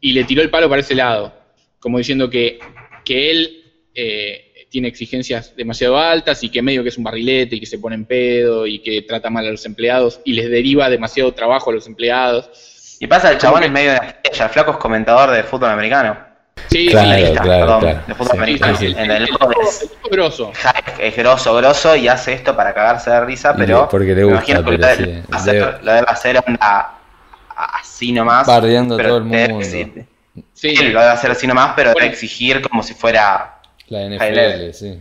Y 0.00 0.12
le 0.12 0.24
tiró 0.24 0.42
el 0.42 0.50
palo 0.50 0.68
para 0.68 0.80
ese 0.80 0.94
lado, 0.94 1.32
como 1.78 1.98
diciendo 1.98 2.30
que, 2.30 2.58
que 3.04 3.30
él 3.30 3.64
eh, 3.94 4.66
tiene 4.70 4.88
exigencias 4.88 5.54
demasiado 5.56 5.98
altas 5.98 6.42
y 6.42 6.50
que 6.50 6.60
medio 6.62 6.82
que 6.82 6.90
es 6.90 6.98
un 6.98 7.04
barrilete 7.04 7.56
y 7.56 7.60
que 7.60 7.66
se 7.66 7.78
pone 7.78 7.94
en 7.94 8.04
pedo 8.04 8.66
y 8.66 8.80
que 8.80 9.02
trata 9.02 9.30
mal 9.30 9.46
a 9.46 9.50
los 9.50 9.64
empleados 9.64 10.20
y 10.24 10.34
les 10.34 10.50
deriva 10.50 10.90
demasiado 10.90 11.32
trabajo 11.32 11.70
a 11.70 11.74
los 11.74 11.86
empleados. 11.86 12.98
Y 13.00 13.06
pasa 13.06 13.30
el 13.30 13.38
chabón 13.38 13.62
en 13.62 13.72
medio 13.72 13.92
de 13.92 13.98
la 13.98 14.06
estrella, 14.06 14.48
flaco 14.48 14.72
es 14.72 14.76
comentador 14.78 15.30
de 15.30 15.42
fútbol 15.42 15.70
americano. 15.70 16.18
Sí, 16.68 16.88
claro, 16.88 17.32
claro, 17.42 17.78
claro. 17.78 18.02
De 18.06 18.14
fútbol 18.14 18.36
americano. 18.36 18.78
En 18.80 19.10
el, 19.10 19.22
es, 19.24 19.30
grosso. 20.10 20.52
Es 20.98 21.16
grosso, 21.16 21.54
grosso 21.54 21.96
y 21.96 22.08
hace 22.08 22.32
esto 22.32 22.56
para 22.56 22.74
cagarse 22.74 23.10
de 23.10 23.24
risa, 23.24 23.54
pero. 23.54 23.88
Porque 23.88 24.14
le 24.14 24.24
gusta, 24.24 24.62
pero 24.64 24.76
lo, 24.76 24.94
sí. 24.94 25.22
hacer, 25.30 25.78
lo 25.82 25.92
debe 25.92 26.06
hacer 26.08 26.42
onda 26.46 26.95
así 27.56 28.12
nomás. 28.12 28.46
Bardeando 28.46 28.96
a 28.96 29.02
todo 29.02 29.18
el 29.18 29.24
mundo. 29.24 29.64
Sí, 30.52 30.76
sí, 30.76 30.76
lo 30.76 31.00
debe 31.00 31.12
hacer 31.12 31.30
así 31.30 31.46
nomás, 31.46 31.72
pero 31.74 31.94
debe 31.94 32.06
exigir 32.06 32.60
como 32.60 32.82
si 32.82 32.94
fuera. 32.94 33.60
La 33.88 34.08
NFL, 34.08 34.72
sí. 34.72 35.00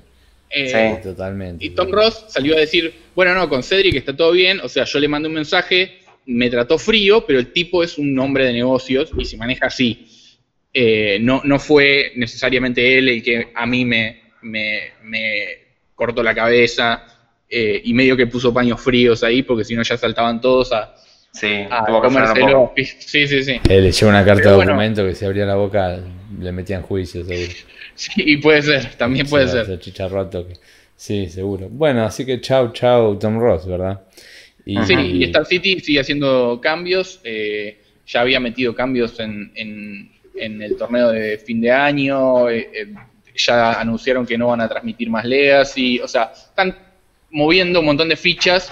Eh, 0.49 0.95
sí, 0.95 1.03
totalmente. 1.03 1.65
Y 1.65 1.71
Tom 1.71 1.91
Ross 1.91 2.25
salió 2.29 2.55
a 2.55 2.59
decir, 2.59 2.93
bueno, 3.15 3.33
no, 3.33 3.49
con 3.49 3.63
Cedric 3.63 3.95
está 3.95 4.15
todo 4.15 4.31
bien, 4.31 4.59
o 4.61 4.69
sea, 4.69 4.85
yo 4.85 4.99
le 4.99 5.07
mandé 5.07 5.27
un 5.27 5.33
mensaje, 5.33 5.99
me 6.27 6.49
trató 6.49 6.77
frío, 6.77 7.25
pero 7.25 7.39
el 7.39 7.51
tipo 7.51 7.83
es 7.83 7.97
un 7.97 8.17
hombre 8.19 8.45
de 8.45 8.53
negocios 8.53 9.11
y 9.17 9.25
se 9.25 9.37
maneja 9.37 9.65
así. 9.65 10.07
Eh, 10.71 11.17
no, 11.19 11.41
no 11.43 11.59
fue 11.59 12.11
necesariamente 12.15 12.97
él 12.97 13.09
el 13.09 13.23
que 13.23 13.51
a 13.53 13.65
mí 13.65 13.83
me, 13.85 14.21
me, 14.43 14.91
me 15.03 15.47
cortó 15.95 16.21
la 16.21 16.35
cabeza 16.35 17.03
eh, 17.49 17.81
y 17.83 17.93
medio 17.93 18.15
que 18.15 18.27
puso 18.27 18.53
paños 18.53 18.81
fríos 18.81 19.23
ahí, 19.23 19.43
porque 19.43 19.63
si 19.63 19.75
no 19.75 19.83
ya 19.83 19.97
saltaban 19.97 20.39
todos 20.39 20.71
a, 20.71 20.95
Sí, 21.37 21.65
a 21.69 21.85
tuvo 21.85 22.01
que 22.01 22.09
frenar 22.09 22.29
un 22.29 22.33
comérselo. 22.33 22.59
poco. 22.61 22.73
Sí, 22.99 23.27
sí, 23.27 23.43
sí. 23.43 23.59
Él 23.69 23.83
leyó 23.83 24.07
una 24.07 24.23
carta 24.23 24.35
Pero 24.41 24.49
de 24.51 24.55
bueno. 24.55 24.71
documento 24.71 25.05
que 25.05 25.15
si 25.15 25.25
abría 25.25 25.45
la 25.45 25.55
boca 25.55 25.99
le 26.39 26.51
metían 26.51 26.81
juicio, 26.83 27.23
seguro. 27.25 27.51
Sí, 27.97 28.11
y 28.17 28.37
puede 28.37 28.61
ser, 28.61 28.95
también 28.95 29.25
puede 29.27 29.47
Sí, 29.47 29.53
ser. 29.65 29.79
chicharroto 29.79 30.45
Sí, 30.97 31.29
seguro. 31.29 31.67
Bueno, 31.69 32.03
así 32.05 32.25
que 32.25 32.41
chau, 32.41 32.73
chau, 32.73 33.17
Tom 33.17 33.39
Ross, 33.39 33.65
¿verdad? 33.65 34.01
Y, 34.65 34.81
Sí, 34.83 34.93
y 34.95 35.23
Star 35.25 35.45
City 35.45 35.79
sigue 35.79 35.99
haciendo 36.01 36.59
cambios. 36.61 37.21
eh, 37.23 37.79
ya 38.07 38.21
había 38.21 38.39
metido 38.39 38.75
cambios 38.75 39.19
en, 39.19 39.51
en- 39.55 40.11
en 40.35 40.61
el 40.61 40.75
torneo 40.77 41.09
de 41.11 41.37
fin 41.37 41.61
de 41.61 41.71
año. 41.71 42.49
eh, 42.49 42.69
eh, 42.73 42.87
ya 43.37 43.73
anunciaron 43.79 44.25
que 44.25 44.37
no 44.37 44.47
van 44.47 44.61
a 44.61 44.67
transmitir 44.69 45.09
más 45.09 45.23
Legacy. 45.25 45.99
O 45.99 46.07
sea, 46.07 46.31
están 46.33 46.77
moviendo 47.31 47.79
un 47.79 47.85
montón 47.87 48.09
de 48.09 48.15
fichas. 48.17 48.69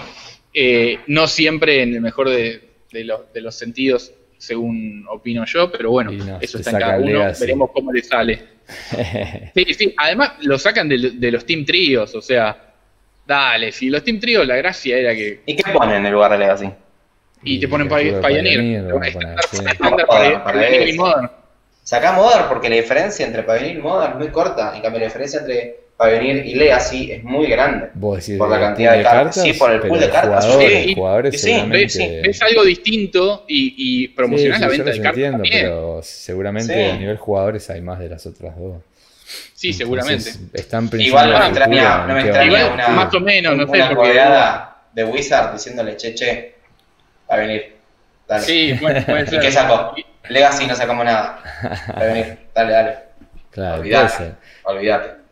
Eh, 0.53 0.99
no 1.07 1.27
siempre 1.27 1.81
en 1.81 1.95
el 1.95 2.01
mejor 2.01 2.29
de, 2.29 2.69
de 2.91 3.03
los, 3.03 3.31
de 3.33 3.41
los 3.41 3.55
sentidos, 3.55 4.13
según 4.37 5.05
opino 5.09 5.45
yo. 5.45 5.71
Pero 5.71 5.91
bueno, 5.91 6.11
Y 6.13 6.17
no, 6.17 6.39
eso 6.39 6.57
está 6.57 6.71
en 6.71 6.79
cada 6.79 6.97
uno. 6.97 7.31
Veremos 7.39 7.71
cómo 7.71 7.91
le 7.91 8.03
sale. 8.03 8.53
Sí, 9.53 9.73
sí. 9.73 9.93
Además, 9.97 10.33
lo 10.41 10.57
sacan 10.57 10.87
de, 10.87 11.11
de 11.15 11.31
los 11.31 11.45
Team 11.45 11.65
Tríos. 11.65 12.15
O 12.15 12.21
sea, 12.21 12.73
dale. 13.27 13.71
Si 13.73 13.89
los 13.89 14.03
Team 14.03 14.19
Tríos, 14.19 14.47
la 14.47 14.55
gracia 14.55 14.97
era 14.97 15.13
que 15.13 15.41
¿Y 15.45 15.55
qué 15.55 15.71
ponen 15.71 15.97
en 15.97 16.05
el 16.05 16.13
lugar 16.13 16.31
de 16.31 16.37
Legacy? 16.37 16.69
y 17.43 17.59
te 17.59 17.67
ponen 17.67 17.87
Pioneer. 17.87 18.21
Pioneer, 18.21 18.89
y. 20.89 20.93
Modern. 20.93 21.29
Sacá 21.83 22.13
Modern 22.13 22.45
porque 22.47 22.69
la 22.69 22.75
diferencia 22.75 23.25
entre 23.25 23.43
Pioneer 23.43 23.75
y 23.75 23.81
Modern 23.81 24.13
es 24.13 24.19
muy 24.19 24.29
corta. 24.29 24.73
En 24.75 24.81
cambio, 24.81 24.99
la 25.01 25.07
diferencia 25.07 25.41
entre 25.41 25.82
Pioneer 26.03 26.45
y 26.45 26.55
Legacy 26.55 27.11
es 27.11 27.23
muy 27.23 27.47
grande. 27.47 27.89
Vos 27.93 28.17
decís 28.19 28.37
Por 28.37 28.49
la 28.49 28.59
cantidad 28.59 28.97
de 28.97 29.03
cartas. 29.03 29.41
Sí, 29.43 29.53
por 29.53 29.71
el 29.71 29.79
pool 29.81 29.99
de 29.99 30.09
cartas, 30.09 30.45
Jugadores, 30.45 30.83
sí. 30.85 30.95
jugadores 30.95 31.33
Sí, 31.33 31.47
seguramente. 31.49 31.97
Ves, 31.97 32.21
ves 32.23 32.41
algo 32.41 32.63
distinto 32.63 33.45
y, 33.47 33.75
y 33.77 34.07
promocionás 34.09 34.57
Sí, 34.59 34.63
la 34.65 34.69
sí, 34.69 34.77
venta 34.77 34.83
yo 34.83 34.91
de 34.91 34.97
los 34.97 35.03
cartas 35.03 35.17
entiendo, 35.17 35.37
también. 35.43 35.61
pero 35.65 35.99
seguramente 36.03 36.73
Sí. 36.73 36.89
a 36.91 36.97
nivel 36.97 37.17
jugadores 37.17 37.69
hay 37.69 37.81
más 37.81 37.99
de 37.99 38.09
las 38.09 38.25
otras 38.25 38.55
dos. 38.57 38.81
Sí, 39.53 39.71
seguramente. 39.73 40.29
Entonces, 40.29 40.49
están 40.53 40.89
pensando 40.89 41.07
Igual 41.07 41.27
no 41.31 41.33
no 41.33 41.43
me 41.43 41.47
extraña 41.49 41.83
va. 42.67 42.73
Una, 42.73 42.87
más 42.89 43.13
o 43.13 43.19
menos, 43.19 43.55
no 43.57 43.63
sé, 43.65 43.71
una 43.71 43.89
porque- 43.89 44.09
codeada 44.09 44.77
de 44.93 45.03
Wizard 45.05 45.53
diciéndole, 45.53 45.95
che, 45.97 46.13
che, 46.13 46.55
Pioneer. 47.29 47.73
Dale. 48.27 48.43
Sí, 48.43 48.73
bueno, 48.81 49.01
puede 49.05 49.21
¿Y 49.35 49.39
qué 49.39 49.51
sacó? 49.51 49.95
Legacy 50.29 50.67
no 50.67 50.75
sacamos 50.75 51.05
nada. 51.05 51.39
Pioneer, 51.97 52.37
dale, 52.53 52.71
dale. 52.71 52.95
Claro, 53.51 53.81
Olvidate. 53.81 55.22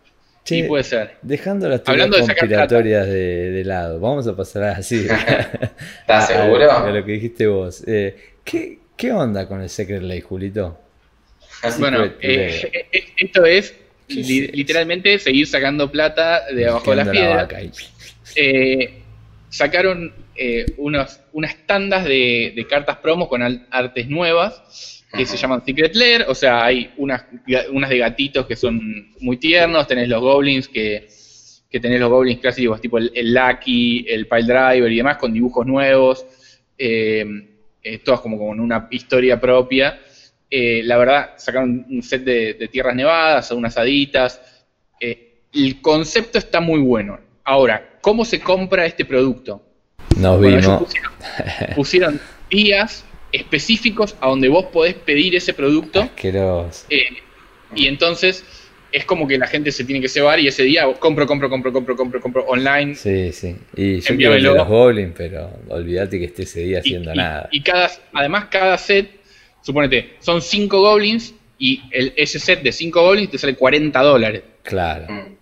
Sí, 0.55 0.63
puede 0.63 0.83
ser. 0.83 1.15
Dejando 1.21 1.67
las 1.69 1.83
teorías 1.83 2.07
conspiratorias 2.09 3.07
de, 3.07 3.51
de 3.51 3.63
lado, 3.63 3.99
vamos 3.99 4.27
a 4.27 4.35
pasar 4.35 4.63
así. 4.63 5.05
¿Estás 6.01 6.07
a- 6.07 6.27
seguro? 6.27 6.71
A, 6.71 6.89
lo 6.89 7.03
que 7.05 7.11
dijiste 7.13 7.47
vos. 7.47 7.83
Eh, 7.87 8.15
¿qué, 8.43 8.79
¿Qué 8.95 9.11
onda 9.11 9.47
con 9.47 9.61
el 9.61 9.69
Secret 9.69 10.01
Lake, 10.03 10.21
Julito? 10.21 10.77
Bueno, 11.79 12.03
eh, 12.05 12.11
eh, 12.91 13.05
esto 13.17 13.45
es 13.45 13.73
literalmente 14.07 15.17
seguir 15.19 15.47
sacando 15.47 15.89
plata 15.91 16.41
de 16.53 16.67
abajo 16.67 16.89
de 16.91 16.97
las 16.97 17.05
la 17.07 17.11
piedras. 17.11 17.35
vaca 17.37 17.57
ahí. 17.57 17.71
Eh, 18.35 19.00
sacaron 19.51 20.13
eh, 20.35 20.65
unos, 20.77 21.19
unas 21.33 21.55
tandas 21.67 22.05
de, 22.05 22.53
de 22.55 22.67
cartas 22.67 22.97
promos 22.97 23.27
con 23.27 23.43
artes 23.69 24.07
nuevas 24.09 25.03
que 25.13 25.25
se 25.25 25.35
llaman 25.35 25.63
Secret 25.65 25.93
Lair. 25.93 26.25
O 26.27 26.33
sea, 26.33 26.63
hay 26.63 26.91
unas, 26.97 27.25
unas 27.71 27.89
de 27.89 27.97
gatitos 27.97 28.45
que 28.47 28.55
son 28.55 29.11
muy 29.19 29.37
tiernos. 29.37 29.85
Tenés 29.87 30.07
los 30.07 30.21
goblins 30.21 30.69
que, 30.69 31.07
que 31.69 31.79
tenés 31.81 31.99
los 31.99 32.09
goblins 32.09 32.39
clásicos, 32.39 32.79
tipo 32.79 32.97
el, 32.97 33.11
el 33.13 33.33
Lucky, 33.33 34.05
el 34.07 34.25
Pile 34.27 34.43
Driver 34.43 34.91
y 34.91 34.97
demás, 34.97 35.17
con 35.17 35.33
dibujos 35.33 35.65
nuevos. 35.65 36.25
Eh, 36.77 37.25
eh, 37.83 37.97
todas 37.99 38.21
como 38.21 38.37
con 38.37 38.59
una 38.59 38.87
historia 38.89 39.39
propia. 39.39 39.99
Eh, 40.49 40.81
la 40.85 40.97
verdad, 40.97 41.31
sacaron 41.37 41.85
un 41.89 42.01
set 42.01 42.23
de, 42.23 42.53
de 42.53 42.67
tierras 42.69 42.95
nevadas, 42.95 43.51
unas 43.51 43.77
haditas. 43.77 44.41
El 45.53 45.81
concepto 45.81 46.37
está 46.37 46.61
muy 46.61 46.79
bueno. 46.79 47.19
Ahora, 47.43 47.97
¿cómo 48.01 48.25
se 48.25 48.39
compra 48.39 48.85
este 48.85 49.05
producto? 49.05 49.61
Nos 50.17 50.39
Bueno, 50.39 50.57
vimos. 50.57 50.79
pusieron, 50.83 51.11
pusieron 51.75 52.21
días 52.49 53.05
específicos 53.31 54.15
a 54.19 54.27
donde 54.27 54.49
vos 54.49 54.65
podés 54.65 54.93
pedir 54.93 55.35
ese 55.35 55.53
producto 55.53 56.01
Asqueroso. 56.01 56.85
eh, 56.89 57.05
y 57.75 57.87
entonces 57.87 58.43
es 58.91 59.05
como 59.05 59.25
que 59.25 59.37
la 59.37 59.47
gente 59.47 59.71
se 59.71 59.85
tiene 59.85 60.01
que 60.01 60.09
cebar 60.09 60.37
y 60.41 60.47
ese 60.49 60.63
día 60.63 60.85
vos 60.85 60.97
compro, 60.97 61.25
compro, 61.25 61.49
compro, 61.49 61.71
compro, 61.71 61.95
compro, 61.95 62.19
compro 62.19 62.43
online 62.45 62.93
Sí, 62.95 63.31
sí. 63.31 63.55
Y 63.77 64.01
yo 64.01 64.17
quiero 64.17 64.37
los 64.37 64.67
goblins, 64.67 65.13
pero 65.15 65.49
olvídate 65.69 66.19
que 66.19 66.25
esté 66.25 66.43
ese 66.43 66.59
día 66.61 66.77
y, 66.77 66.79
haciendo 66.81 67.13
y- 67.13 67.17
nada. 67.17 67.47
y 67.51 67.61
cada, 67.61 67.89
además 68.11 68.45
cada 68.51 68.77
set, 68.77 69.09
suponete, 69.61 70.15
son 70.19 70.41
5 70.41 70.81
goblins 70.81 71.33
y 71.57 71.81
el, 71.91 72.11
ese 72.17 72.37
set 72.39 72.61
de 72.63 72.73
5 72.73 73.01
goblins 73.01 73.31
te 73.31 73.37
sale 73.37 73.55
40 73.55 74.01
dólares. 74.01 74.43
Claro. 74.63 75.05
Mm. 75.11 75.35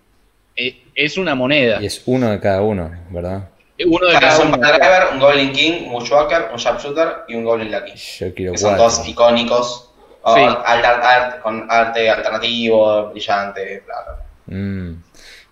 Eh, 0.59 0.83
es 0.95 1.17
una 1.17 1.35
moneda. 1.35 1.81
Y 1.81 1.85
es 1.85 2.01
uno 2.05 2.29
de 2.31 2.39
cada 2.39 2.61
uno, 2.61 2.91
¿verdad? 3.09 3.49
Uno 3.85 4.07
de 4.07 4.13
cada 4.19 4.33
es 4.33 4.39
un 4.39 4.47
uno. 4.49 4.59
Panther 4.59 4.79
Driver, 4.79 5.03
un 5.13 5.19
Goblin 5.19 5.51
King, 5.53 5.71
un 5.87 5.93
Bushwhacker, 5.93 6.49
un 6.51 6.57
Sharpshooter 6.57 7.07
y 7.29 7.35
un 7.35 7.45
Goblin 7.45 7.71
Lucky. 7.71 7.93
Yo 7.95 8.33
quiero 8.33 8.51
Que 8.51 8.57
son 8.57 8.75
cuatro. 8.75 8.85
todos 8.95 9.07
icónicos. 9.07 9.85
o 10.21 10.35
Sí. 10.35 10.41
art- 10.41 10.63
art- 10.65 11.03
art- 11.03 11.41
con 11.41 11.65
arte 11.71 12.09
alternativo, 12.09 13.09
brillante, 13.11 13.83
bla. 13.85 14.55
Mm. 14.57 15.01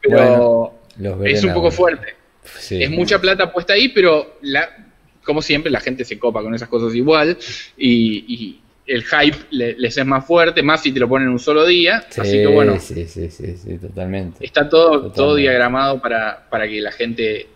Pero 0.02 0.18
Bueno, 0.98 1.18
los 1.20 1.26
es 1.26 1.44
un 1.46 1.54
poco 1.54 1.72
fuerte. 1.72 2.16
Sí. 2.60 2.84
Es 2.84 2.90
mucha 2.92 3.18
plata 3.20 3.50
puesta 3.52 3.72
ahí, 3.74 3.88
pero 3.88 4.38
la, 4.42 4.68
como 5.24 5.42
siempre 5.42 5.72
la 5.72 5.80
gente 5.80 6.04
se 6.04 6.20
copa 6.20 6.42
con 6.42 6.54
esas 6.54 6.68
cosas 6.68 6.94
igual 6.96 7.38
y, 7.78 8.26
y 8.28 8.62
el 8.88 9.04
hype 9.04 9.38
le- 9.52 9.76
les 9.78 9.98
es 9.98 10.06
más 10.06 10.26
fuerte, 10.26 10.64
más 10.64 10.82
si 10.82 10.92
te 10.92 11.00
lo 11.00 11.08
ponen 11.10 11.28
en 11.28 11.34
un 11.34 11.40
solo 11.40 11.66
día. 11.66 12.06
Sí, 12.10 12.22
Así 12.22 12.32
que 12.32 12.48
bueno, 12.48 12.80
sí, 12.80 13.06
sí, 13.06 13.30
sí, 13.30 13.56
sí, 13.58 13.78
totalmente. 13.78 14.46
está 14.46 14.68
todo, 14.70 14.86
Totalmente. 14.92 15.16
todo 15.18 15.36
diagramado 15.36 16.02
para, 16.02 16.48
para 16.50 16.68
que 16.68 16.82
la 16.82 16.92
gente 16.92 17.48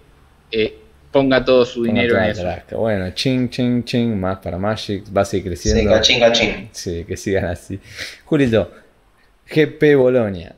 eh, 0.52 0.76
ponga 1.12 1.44
todo 1.44 1.66
su 1.66 1.84
Ponga 1.84 2.02
dinero 2.02 2.18
en 2.18 2.24
eso. 2.32 2.44
Bueno, 2.78 3.12
ching, 3.12 3.50
ching, 3.50 3.84
ching, 3.84 4.20
más 4.20 4.40
para 4.40 4.58
Magic, 4.58 5.04
va 5.16 5.22
a 5.22 5.26
seguir 5.26 5.58
Sí, 5.58 5.70
creciendo. 5.70 5.92
cachín, 5.92 6.20
cachín. 6.20 6.70
Sí, 6.72 7.06
que 7.06 7.16
sigan 7.18 7.46
así. 7.46 7.80
Julito, 8.26 8.72
GP 9.50 9.96
Bolonia. 9.96 10.56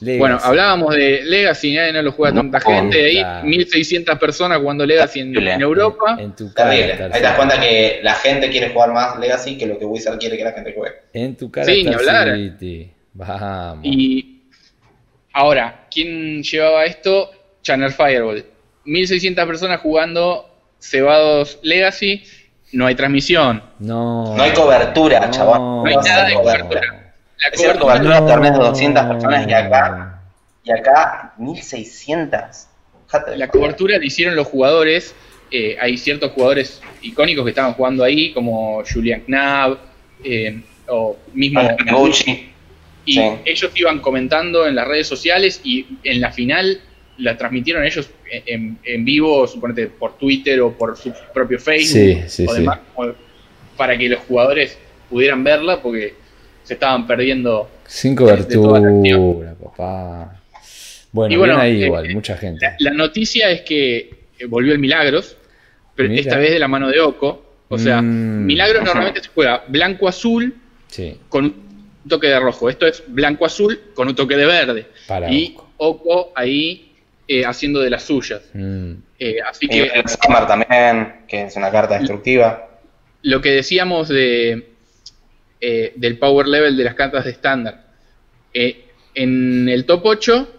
Legacy. 0.00 0.18
Bueno, 0.18 0.38
hablábamos 0.42 0.94
de 0.94 1.22
Legacy, 1.24 1.74
nadie 1.74 1.92
no 1.92 2.02
lo 2.02 2.12
juega 2.12 2.34
tanta 2.34 2.60
gente, 2.60 2.96
de 2.96 3.04
ahí 3.04 3.16
claro. 3.18 3.46
1600 3.46 4.18
personas 4.18 4.58
jugando 4.58 4.86
Legacy 4.86 5.20
en, 5.20 5.36
en 5.36 5.60
Europa. 5.60 6.16
En 6.18 6.34
tu 6.34 6.52
cara. 6.52 6.70
Ahí 6.70 6.96
te 6.96 7.20
das 7.20 7.36
cuenta 7.36 7.60
que 7.60 8.00
la 8.02 8.14
gente 8.14 8.48
quiere 8.50 8.70
jugar 8.70 8.92
más 8.92 9.18
Legacy 9.18 9.58
que 9.58 9.66
lo 9.66 9.78
que 9.78 9.84
Wizard 9.84 10.18
quiere 10.18 10.36
que 10.36 10.44
la 10.44 10.52
gente 10.52 10.74
juegue. 10.76 10.96
En 11.12 11.36
tu 11.36 11.50
cara 11.50 11.66
Sí, 11.66 11.84
ni 11.84 11.92
hablar. 11.92 12.34
City. 12.34 12.90
Vamos. 13.12 13.84
Y 13.84 14.42
ahora, 15.32 15.86
¿quién 15.90 16.42
llevaba 16.42 16.84
esto? 16.84 17.30
Channel 17.62 17.92
Fireball. 17.92 18.44
1600 18.84 19.46
personas 19.46 19.80
jugando 19.80 20.48
cebados 20.80 21.58
Legacy, 21.62 22.24
no 22.72 22.86
hay 22.86 22.94
transmisión. 22.94 23.62
No. 23.78 24.34
No 24.36 24.42
hay 24.42 24.52
cobertura, 24.52 25.26
no, 25.26 25.30
chabón. 25.30 25.84
No 25.84 25.86
hay 25.86 25.96
nada 25.96 26.26
de 26.26 26.34
cobertura. 26.34 27.09
La 27.40 27.48
Es 27.48 27.60
cierto, 27.60 27.88
de 27.88 27.98
torneos 28.00 28.58
de 28.58 28.64
200 28.64 29.04
personas 29.04 29.48
y 29.48 29.52
acá, 29.52 30.20
y 30.64 30.70
acá 30.72 31.34
1600. 31.38 32.40
Fíjate. 33.06 33.36
la 33.36 33.48
cobertura 33.48 33.98
la 33.98 34.04
hicieron 34.04 34.36
los 34.36 34.46
jugadores. 34.46 35.14
eh, 35.50 35.76
hay 35.80 35.96
ciertos 35.96 36.30
jugadores 36.32 36.80
icónicos 37.02 37.44
que 37.44 37.50
estaban 37.50 37.72
jugando 37.72 38.04
ahí, 38.04 38.32
como 38.32 38.84
Julian 38.84 39.22
Knapp, 39.22 39.78
eh, 40.22 40.60
o 40.86 41.16
mismo 41.32 41.60
y 43.06 43.18
ellos 43.44 43.72
iban 43.74 44.00
comentando 44.00 44.66
en 44.66 44.74
las 44.74 44.86
redes 44.86 45.06
sociales 45.06 45.60
y 45.64 45.86
en 46.04 46.20
la 46.20 46.30
final 46.30 46.80
la 47.18 47.36
transmitieron 47.36 47.84
ellos 47.84 48.10
en, 48.30 49.04
vivo, 49.04 49.46
suponete 49.46 49.88
por 49.88 50.16
Twitter 50.16 50.60
o 50.60 50.72
por 50.72 50.96
su 50.96 51.12
propio 51.34 51.58
Facebook 51.58 52.24
o 52.48 52.54
demás, 52.54 52.78
para 53.76 53.96
que 53.96 54.08
los 54.08 54.20
jugadores 54.20 54.78
pudieran 55.08 55.42
verla 55.42 55.82
porque 55.82 56.14
se 56.70 56.74
estaban 56.74 57.04
perdiendo. 57.04 57.68
Sin 57.84 58.14
cobertura, 58.14 59.56
papá. 59.60 60.40
Bueno, 61.10 61.34
y 61.34 61.36
bueno 61.36 61.58
ahí 61.58 61.82
eh, 61.82 61.86
igual, 61.86 62.08
mucha 62.14 62.36
gente. 62.36 62.76
La, 62.78 62.92
noticia 62.92 63.50
es 63.50 63.62
que 63.62 64.28
volvió 64.46 64.72
el 64.72 64.78
Milagros, 64.78 65.36
pero 65.96 66.12
esta 66.14 66.38
vez 66.38 66.52
de 66.52 66.60
la 66.60 66.68
mano 66.68 66.88
de 66.88 67.00
Oco. 67.00 67.44
O 67.66 67.76
sea, 67.76 68.00
mm. 68.00 68.46
Milagros 68.46 68.84
normalmente 68.84 69.20
se 69.20 69.30
juega 69.34 69.64
blanco-azul 69.66 70.54
con 71.28 71.44
un 71.46 72.08
toque 72.08 72.28
de 72.28 72.38
rojo. 72.38 72.70
Esto 72.70 72.86
es 72.86 73.02
blanco-azul 73.08 73.80
con 73.92 74.06
un 74.06 74.14
toque 74.14 74.36
de 74.36 74.46
verde. 74.46 74.86
y 75.28 75.56
Oco 75.76 76.30
ahí 76.36 76.92
eh, 77.26 77.44
haciendo 77.44 77.80
de 77.80 77.90
las 77.90 78.04
suyas. 78.04 78.42
Mm. 78.54 78.92
Eh, 79.18 79.38
así 79.44 79.66
que. 79.66 79.86
el 79.86 80.08
Summer 80.08 80.46
también, 80.46 81.14
que 81.26 81.42
es 81.46 81.56
una 81.56 81.72
carta 81.72 81.98
destructiva. 81.98 82.68
Lo 83.22 83.40
que 83.40 83.50
decíamos 83.50 84.08
de 84.08 84.70
eh, 85.60 85.92
del 85.96 86.18
power 86.18 86.46
level 86.46 86.76
de 86.76 86.84
las 86.84 86.94
cartas 86.94 87.24
de 87.24 87.30
estándar. 87.30 87.84
en 88.52 89.68
el 89.68 89.84
top 89.84 90.02
8, 90.04 90.54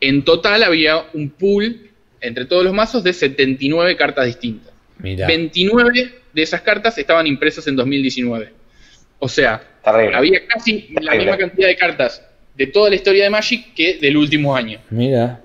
en 0.00 0.24
total 0.24 0.62
había 0.62 1.04
un 1.14 1.30
pool 1.30 1.90
entre 2.20 2.46
todos 2.46 2.64
los 2.64 2.72
mazos 2.72 3.04
de 3.04 3.12
79 3.12 3.96
cartas 3.96 4.26
distintas. 4.26 4.72
29 4.98 6.12
de 6.32 6.42
esas 6.42 6.62
cartas 6.62 6.96
estaban 6.98 7.26
impresas 7.26 7.66
en 7.66 7.76
2019. 7.76 8.52
O 9.18 9.28
sea, 9.28 9.62
había 9.84 10.46
casi 10.46 10.88
la 11.00 11.14
misma 11.14 11.36
cantidad 11.36 11.68
de 11.68 11.76
cartas 11.76 12.22
de 12.56 12.66
toda 12.66 12.90
la 12.90 12.96
historia 12.96 13.24
de 13.24 13.30
Magic 13.30 13.74
que 13.74 13.98
del 13.98 14.16
último 14.16 14.54
año. 14.54 14.80
Mira. 14.90 15.40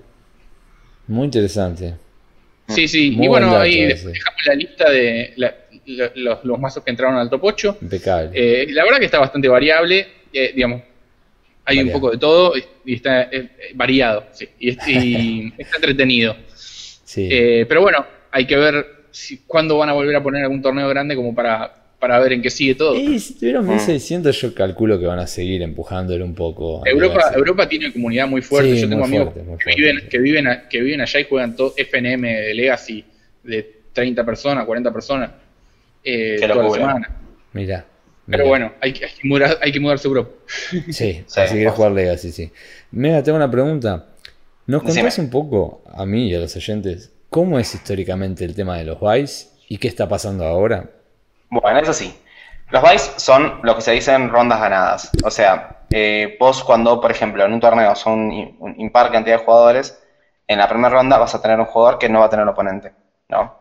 Muy 1.07 1.25
interesante. 1.25 1.95
Sí, 2.67 2.87
sí. 2.87 3.17
y 3.19 3.27
bueno, 3.27 3.57
ahí 3.57 3.85
dejamos 3.85 4.45
la 4.45 4.53
lista 4.53 4.89
de 4.91 5.33
los, 6.15 6.59
mazos 6.59 6.83
que 6.83 6.91
entraron 6.91 7.17
al 7.17 7.29
top 7.29 7.43
8. 7.43 7.77
Impecable. 7.81 8.31
Eh, 8.33 8.67
la 8.71 8.83
verdad 8.83 8.99
que 8.99 9.05
está 9.05 9.19
bastante 9.19 9.47
variable. 9.47 10.07
Eh, 10.31 10.51
digamos, 10.53 10.81
hay 11.65 11.79
un 11.79 11.91
poco 11.91 12.11
de 12.11 12.17
todo 12.17 12.53
y 12.85 12.93
está 12.93 13.23
eh, 13.23 13.49
variado. 13.75 14.25
Sí, 14.31 14.47
y, 14.59 14.69
está 15.57 15.75
entretenido. 15.75 16.35
Sí. 16.55 17.27
pero 17.67 17.81
bueno, 17.81 18.05
hay 18.31 18.45
que 18.45 18.55
ver 18.55 18.85
si, 19.09 19.39
cuándo 19.39 19.77
van 19.77 19.89
a 19.89 19.93
volver 19.93 20.15
a 20.15 20.21
poner 20.21 20.43
algún 20.43 20.61
torneo 20.61 20.87
grande 20.87 21.15
como 21.15 21.33
para 21.33 21.75
para 21.99 22.17
ver 22.19 22.31
en 22.31 22.41
qué 22.41 22.49
sigue 22.49 22.75
todo. 22.75 22.95
Y 22.95 23.19
si 23.19 23.33
tuvieron 23.37 23.67
1600, 23.67 24.33
ah. 24.33 24.39
yo 24.39 24.55
calculo 24.55 24.97
que 24.97 25.05
van 25.05 25.19
a 25.19 25.27
seguir 25.27 25.61
empujándolo 25.61 26.23
un 26.23 26.33
poco. 26.33 26.81
Europa, 26.85 27.31
Europa 27.35 27.67
tiene 27.67 27.87
una 27.87 27.93
comunidad 27.93 28.27
muy 28.27 28.41
fuerte. 28.41 28.79
yo 28.79 28.87
tengo 28.87 29.03
amigos 29.03 29.33
que, 29.33 29.75
viven, 29.75 30.07
que, 30.09 30.17
viven, 30.17 30.47
que 30.69 30.79
viven 30.79 31.01
allá 31.01 31.19
y 31.19 31.25
juegan 31.25 31.57
todo 31.57 31.73
FNM 31.75 32.21
de 32.21 32.53
Legacy 32.53 33.03
de 33.43 33.79
30 33.91 34.25
personas, 34.25 34.65
40 34.65 34.93
personas 34.93 35.31
eh, 36.03 36.37
toda 36.41 36.63
la 36.63 36.69
semana. 36.69 37.19
Mira. 37.53 37.85
Pero 38.27 38.45
bueno, 38.45 38.73
hay, 38.79 38.93
que, 38.93 39.05
hay 39.05 39.71
que 39.71 39.79
mudarse 39.79 40.07
a 40.07 40.09
Europa. 40.09 40.29
Sí, 40.91 41.23
si 41.25 41.41
quieres 41.47 41.73
jugar 41.73 41.91
Legacy, 41.93 42.31
sí. 42.31 42.51
Mira, 42.91 43.23
tengo 43.23 43.37
una 43.37 43.49
pregunta. 43.49 44.05
¿Nos 44.67 44.83
contás 44.83 45.17
un 45.17 45.31
poco, 45.31 45.81
a 45.91 46.05
mí 46.05 46.29
y 46.29 46.35
a 46.35 46.39
los 46.39 46.55
oyentes, 46.55 47.11
cómo 47.31 47.57
es 47.57 47.73
históricamente 47.73 48.45
el 48.45 48.53
tema 48.53 48.77
de 48.77 48.83
los 48.83 48.99
Vice 49.01 49.47
y 49.67 49.79
qué 49.79 49.87
está 49.87 50.07
pasando 50.07 50.45
ahora? 50.45 50.91
Bueno, 51.49 51.79
eso 51.79 51.91
sí. 51.91 52.13
Los 52.69 52.83
buys 52.83 53.13
son 53.17 53.61
lo 53.63 53.75
que 53.75 53.81
se 53.81 53.91
dicen 53.93 54.29
rondas 54.29 54.61
ganadas. 54.61 55.11
O 55.23 55.31
sea, 55.31 55.85
eh, 55.89 56.37
vos 56.39 56.63
cuando, 56.63 57.01
por 57.01 57.09
ejemplo, 57.09 57.43
en 57.43 57.53
un 57.53 57.59
torneo 57.59 57.95
son 57.95 58.29
un 58.59 58.75
impar 58.77 59.11
cantidad 59.11 59.39
de 59.39 59.43
jugadores, 59.43 59.99
en 60.47 60.59
la 60.59 60.69
primera 60.69 60.89
ronda 60.89 61.17
vas 61.17 61.33
a 61.33 61.41
tener 61.41 61.59
un 61.59 61.65
jugador 61.65 61.97
que 61.97 62.09
no 62.09 62.19
va 62.19 62.25
a 62.25 62.29
tener 62.29 62.47
oponente, 62.47 62.93
¿no? 63.27 63.58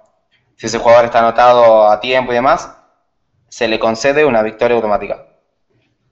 Si 0.58 0.66
ese 0.66 0.78
jugador 0.78 1.06
está 1.06 1.20
anotado 1.20 1.88
a 1.88 1.98
tiempo 2.00 2.32
y 2.32 2.34
demás, 2.34 2.76
se 3.48 3.66
le 3.66 3.78
concede 3.78 4.26
una 4.26 4.42
victoria 4.42 4.76
automática. 4.76 5.24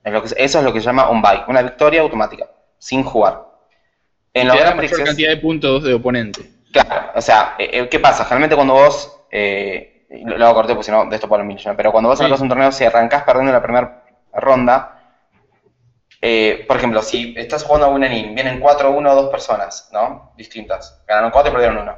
eso 0.03 0.59
es 0.59 0.63
lo 0.65 0.73
que 0.73 0.79
se 0.79 0.87
llama 0.87 1.09
un 1.09 1.21
buy, 1.21 1.43
una 1.47 1.61
victoria 1.61 2.01
automática, 2.01 2.49
sin 2.79 3.03
jugar. 3.03 3.45
En 4.33 4.47
la 4.47 4.73
mayor 4.73 5.03
cantidad 5.03 5.29
de 5.29 5.37
puntos 5.37 5.83
de 5.83 5.93
oponente. 5.93 6.49
Claro, 6.71 7.11
o 7.13 7.21
sea, 7.21 7.55
eh, 7.59 7.69
eh, 7.73 7.89
¿qué 7.89 7.99
pasa? 7.99 8.23
Generalmente 8.23 8.55
cuando 8.55 8.73
vos 8.73 9.19
lo, 10.09 10.45
hago 10.45 10.55
corto 10.55 10.73
porque 10.73 10.85
si 10.85 10.91
no, 10.91 11.05
de 11.05 11.15
esto 11.15 11.27
por 11.27 11.39
el 11.39 11.45
millón. 11.45 11.75
Pero 11.75 11.91
cuando 11.91 12.09
vos 12.09 12.19
arrancas 12.19 12.41
un 12.41 12.49
torneo, 12.49 12.71
si 12.71 12.85
arrancás 12.85 13.23
perdiendo 13.23 13.51
la 13.51 13.61
primera 13.61 14.03
ronda, 14.33 14.97
eh, 16.21 16.65
por 16.67 16.77
ejemplo, 16.77 17.01
si 17.01 17.35
estás 17.37 17.63
jugando 17.63 17.87
a 17.87 17.89
un 17.89 18.03
inning, 18.03 18.33
vienen 18.33 18.59
4-1 18.61 19.15
dos 19.15 19.29
personas, 19.29 19.89
¿no? 19.91 20.33
Distintas. 20.35 21.03
Ganaron 21.07 21.31
4 21.31 21.49
y 21.49 21.53
perdieron 21.53 21.77
1. 21.79 21.95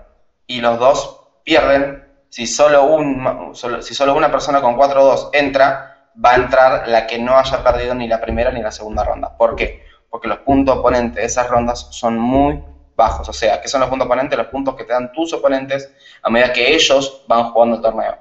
Y 0.47 0.62
los 0.62 0.80
dos 0.80 1.22
pierden. 1.43 2.09
Si 2.30 2.46
solo, 2.46 2.86
un, 2.86 3.54
si 3.54 3.96
solo 3.96 4.16
una 4.16 4.32
persona 4.32 4.62
con 4.62 4.78
4-2 4.78 5.30
entra, 5.34 6.10
va 6.24 6.32
a 6.32 6.36
entrar 6.36 6.88
la 6.88 7.08
que 7.08 7.18
no 7.18 7.38
haya 7.38 7.64
perdido 7.64 7.96
ni 7.96 8.08
la 8.08 8.22
primera 8.22 8.52
ni 8.52 8.62
la 8.62 8.72
segunda 8.72 9.04
ronda. 9.04 9.36
¿Por 9.36 9.56
qué? 9.56 9.84
Porque 10.10 10.28
los 10.28 10.40
puntos 10.40 10.78
oponentes 10.78 11.16
de 11.16 11.26
esas 11.26 11.50
rondas 11.50 11.88
son 11.92 12.18
muy 12.18 12.64
bajos. 12.96 13.28
O 13.30 13.34
sea, 13.34 13.62
¿qué 13.62 13.68
son 13.68 13.82
los 13.82 13.90
puntos 13.90 14.06
oponentes? 14.06 14.38
Los 14.38 14.48
puntos 14.48 14.76
que 14.76 14.84
te 14.84 14.94
dan 14.94 15.12
tus 15.12 15.34
oponentes 15.34 15.92
a 16.22 16.30
medida 16.30 16.54
que 16.54 16.74
ellos 16.74 17.24
van 17.28 17.52
jugando 17.52 17.78
el 17.78 17.82
torneo. 17.82 18.18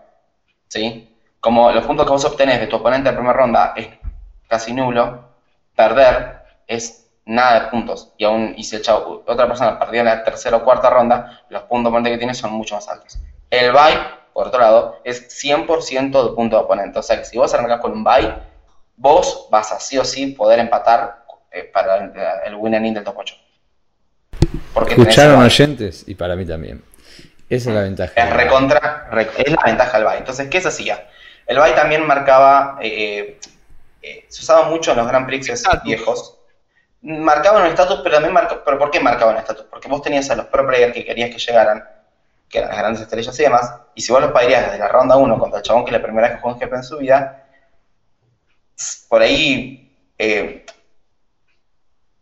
¿Sí? 0.69 1.17
Como 1.41 1.71
los 1.73 1.85
puntos 1.85 2.07
que 2.07 2.13
vos 2.13 2.25
obtenés 2.25 2.61
de 2.61 2.67
tu 2.67 2.77
oponente 2.77 3.09
en 3.09 3.15
la 3.15 3.21
primera 3.21 3.39
ronda 3.39 3.73
es 3.77 3.89
casi 4.49 4.73
nulo, 4.73 5.25
perder 5.75 6.43
es 6.67 7.11
nada 7.27 7.61
de 7.61 7.67
puntos. 7.69 8.13
Y 8.17 8.25
aún 8.25 8.55
y 8.57 8.65
si 8.65 8.77
otra 8.77 9.47
persona 9.47 9.79
perdió 9.79 10.01
en 10.01 10.07
la 10.07 10.25
tercera 10.25 10.57
o 10.57 10.65
cuarta 10.65 10.91
ronda, 10.91 11.43
los 11.51 11.63
puntos 11.65 11.91
oponentes 11.91 12.13
que 12.13 12.19
tienes 12.19 12.39
son 12.39 12.53
mucho 12.53 12.75
más 12.75 12.89
altos. 12.89 13.19
El 13.51 13.73
bye, 13.73 13.99
por 14.33 14.49
otro 14.49 14.61
lado, 14.61 15.01
es 15.05 15.29
100% 15.43 16.29
de 16.29 16.35
punto 16.35 16.57
de 16.57 16.63
oponente. 16.63 16.99
O 16.99 17.03
sea 17.03 17.19
que 17.19 17.25
si 17.25 17.39
vos 17.39 17.53
arrancás 17.55 17.81
con 17.81 17.93
un 17.93 18.05
bye, 18.05 18.35
vos 18.97 19.49
vas 19.51 19.73
a 19.73 19.81
sí 19.81 19.99
o 19.99 20.05
sí 20.05 20.29
poder 20.29 20.59
empatar 20.59 21.25
eh, 21.51 21.65
para 21.65 21.97
el, 21.97 22.13
el 22.47 22.55
winning 22.55 22.95
del 22.95 23.05
top 23.05 23.19
8. 23.19 23.35
Escucharon 24.87 25.43
oyentes 25.43 26.05
y 26.07 26.15
para 26.15 26.37
mí 26.37 26.47
también. 26.47 26.83
Esa 27.49 27.71
es 27.71 27.77
la 27.77 27.83
ventaja. 27.83 28.13
Es 28.15 28.31
recontra, 28.31 29.09
es 29.39 29.53
la 29.53 29.63
ventaja 29.65 29.97
del 29.97 30.05
BAI. 30.05 30.19
Entonces, 30.19 30.49
¿qué 30.49 30.61
se 30.61 30.69
hacía? 30.69 31.09
El 31.47 31.59
BAI 31.59 31.75
también 31.75 32.07
marcaba, 32.07 32.79
eh, 32.83 33.39
eh, 34.03 34.27
se 34.29 34.43
usaba 34.43 34.69
mucho 34.69 34.91
en 34.93 34.99
los 34.99 35.09
Grand 35.09 35.27
Prix 35.27 35.51
viejos. 35.83 36.39
Marcaban 37.01 37.63
un 37.63 37.69
estatus, 37.69 38.01
pero 38.03 38.17
también 38.17 38.35
marcaba, 38.35 38.63
pero 38.65 38.79
¿por 38.79 38.91
qué 38.91 39.01
marcaban 39.01 39.37
un 39.37 39.41
estatus? 39.41 39.65
Porque 39.71 39.89
vos 39.89 40.03
tenías 40.03 40.29
a 40.31 40.37
los 40.37 40.47
pro 40.47 40.67
players 40.67 40.93
que 40.93 41.05
querías 41.05 41.31
que 41.31 41.39
llegaran, 41.39 41.83
que 42.49 42.59
eran 42.59 42.71
las 42.71 42.79
grandes 42.79 43.03
estrellas 43.03 43.39
y 43.39 43.43
demás, 43.43 43.75
y 43.95 44.01
si 44.01 44.13
vos 44.13 44.21
los 44.21 44.33
pagarías 44.33 44.67
desde 44.67 44.79
la 44.79 44.89
ronda 44.89 45.17
1 45.17 45.39
contra 45.39 45.59
el 45.59 45.65
chabón 45.65 45.85
que 45.85 45.93
la 45.93 46.03
primera 46.03 46.29
vez 46.29 46.37
que 46.37 46.43
jugó 46.43 46.55
un 46.55 46.61
GP 46.61 46.73
en 46.73 46.83
su 46.83 46.99
vida, 46.99 47.45
por 49.09 49.23
ahí 49.23 49.97
eh, 50.19 50.65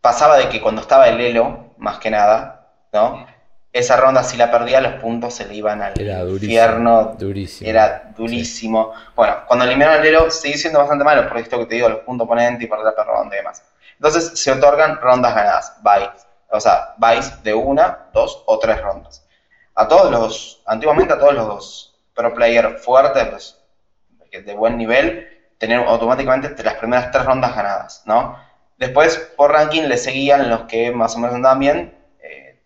pasaba 0.01 0.37
de 0.37 0.49
que 0.49 0.61
cuando 0.61 0.81
estaba 0.81 1.07
el 1.07 1.19
Elo, 1.19 1.73
más 1.77 1.99
que 1.99 2.09
nada, 2.09 2.71
¿no? 2.93 3.27
Esa 3.73 3.97
ronda, 3.97 4.23
si 4.23 4.37
la 4.37 4.49
perdía, 4.49 4.81
los 4.81 4.93
puntos 4.93 5.35
se 5.35 5.45
le 5.45 5.53
iban 5.53 5.81
al 5.81 5.99
infierno. 5.99 7.15
Durísimo. 7.17 7.69
Era 7.69 8.11
durísimo. 8.17 8.93
Bueno, 9.15 9.35
cuando 9.45 9.65
eliminaron 9.65 9.99
el 9.99 10.07
Elo, 10.07 10.31
sigue 10.31 10.57
siendo 10.57 10.79
bastante 10.79 11.03
malo, 11.03 11.27
por 11.27 11.37
esto 11.37 11.59
que 11.59 11.65
te 11.65 11.75
digo, 11.75 11.89
los 11.89 11.99
puntos 11.99 12.25
oponentes 12.25 12.63
y 12.63 12.67
perder 12.67 12.93
la 12.97 13.03
ronda 13.03 13.35
y 13.35 13.39
demás. 13.39 13.61
Entonces 13.95 14.39
se 14.39 14.51
otorgan 14.51 14.99
rondas 14.99 15.35
ganadas, 15.35 15.73
bytes. 15.81 16.25
O 16.49 16.59
sea, 16.59 16.95
bytes 16.97 17.43
de 17.43 17.53
una, 17.53 18.07
dos 18.13 18.43
o 18.45 18.57
tres 18.57 18.81
rondas. 18.81 19.26
A 19.79 19.87
todos 19.87 20.09
los, 20.09 20.63
antiguamente 20.65 21.13
a 21.13 21.19
todos 21.19 21.35
los 21.35 21.95
pro 22.15 22.33
player 22.33 22.79
fuertes, 22.79 23.59
de 24.31 24.55
buen 24.55 24.75
nivel, 24.75 25.27
tener 25.59 25.79
automáticamente 25.87 26.63
las 26.63 26.73
primeras 26.75 27.11
tres 27.11 27.25
rondas 27.25 27.55
ganadas, 27.55 28.01
¿no? 28.05 28.35
Después, 28.77 29.17
por 29.37 29.51
ranking, 29.51 29.83
le 29.83 29.97
seguían 29.97 30.49
los 30.49 30.63
que 30.63 30.91
más 30.91 31.15
o 31.15 31.19
menos 31.19 31.35
andaban 31.35 31.59
bien. 31.59 31.95
Eh, 32.19 32.57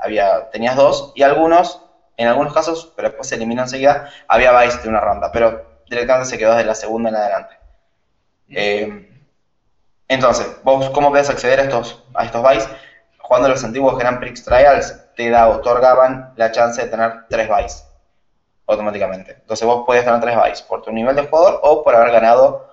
había, 0.00 0.48
tenías 0.50 0.76
dos, 0.76 1.10
y 1.16 1.24
algunos, 1.24 1.82
en 2.16 2.28
algunos 2.28 2.54
casos, 2.54 2.92
pero 2.94 3.08
después 3.08 3.28
se 3.28 3.34
eliminó 3.34 3.62
enseguida, 3.62 4.08
había 4.28 4.56
vice 4.60 4.82
de 4.82 4.88
una 4.88 5.00
ronda, 5.00 5.32
pero 5.32 5.66
directamente 5.88 6.30
se 6.30 6.38
quedó 6.38 6.52
desde 6.52 6.64
la 6.64 6.76
segunda 6.76 7.08
en 7.08 7.16
adelante. 7.16 7.58
Eh, 8.50 9.08
entonces, 10.06 10.46
vos, 10.62 10.90
¿cómo 10.90 11.10
podés 11.10 11.28
acceder 11.28 11.58
a 11.58 11.64
estos, 11.64 12.04
a 12.14 12.24
estos 12.24 12.48
vice? 12.48 12.68
Jugando 13.18 13.48
los 13.48 13.64
antiguos 13.64 13.98
Grand 13.98 14.20
Prix 14.20 14.44
Trials, 14.44 15.01
te 15.14 15.30
da, 15.30 15.48
otorgaban 15.48 16.32
la 16.36 16.52
chance 16.52 16.82
de 16.82 16.88
tener 16.88 17.26
tres 17.28 17.48
vice 17.48 17.84
automáticamente. 18.66 19.32
Entonces, 19.40 19.66
vos 19.66 19.84
podías 19.86 20.04
tener 20.04 20.20
tres 20.20 20.36
vice 20.36 20.64
por 20.68 20.82
tu 20.82 20.92
nivel 20.92 21.16
de 21.16 21.26
jugador 21.26 21.60
o 21.62 21.82
por 21.82 21.94
haber 21.94 22.12
ganado 22.12 22.68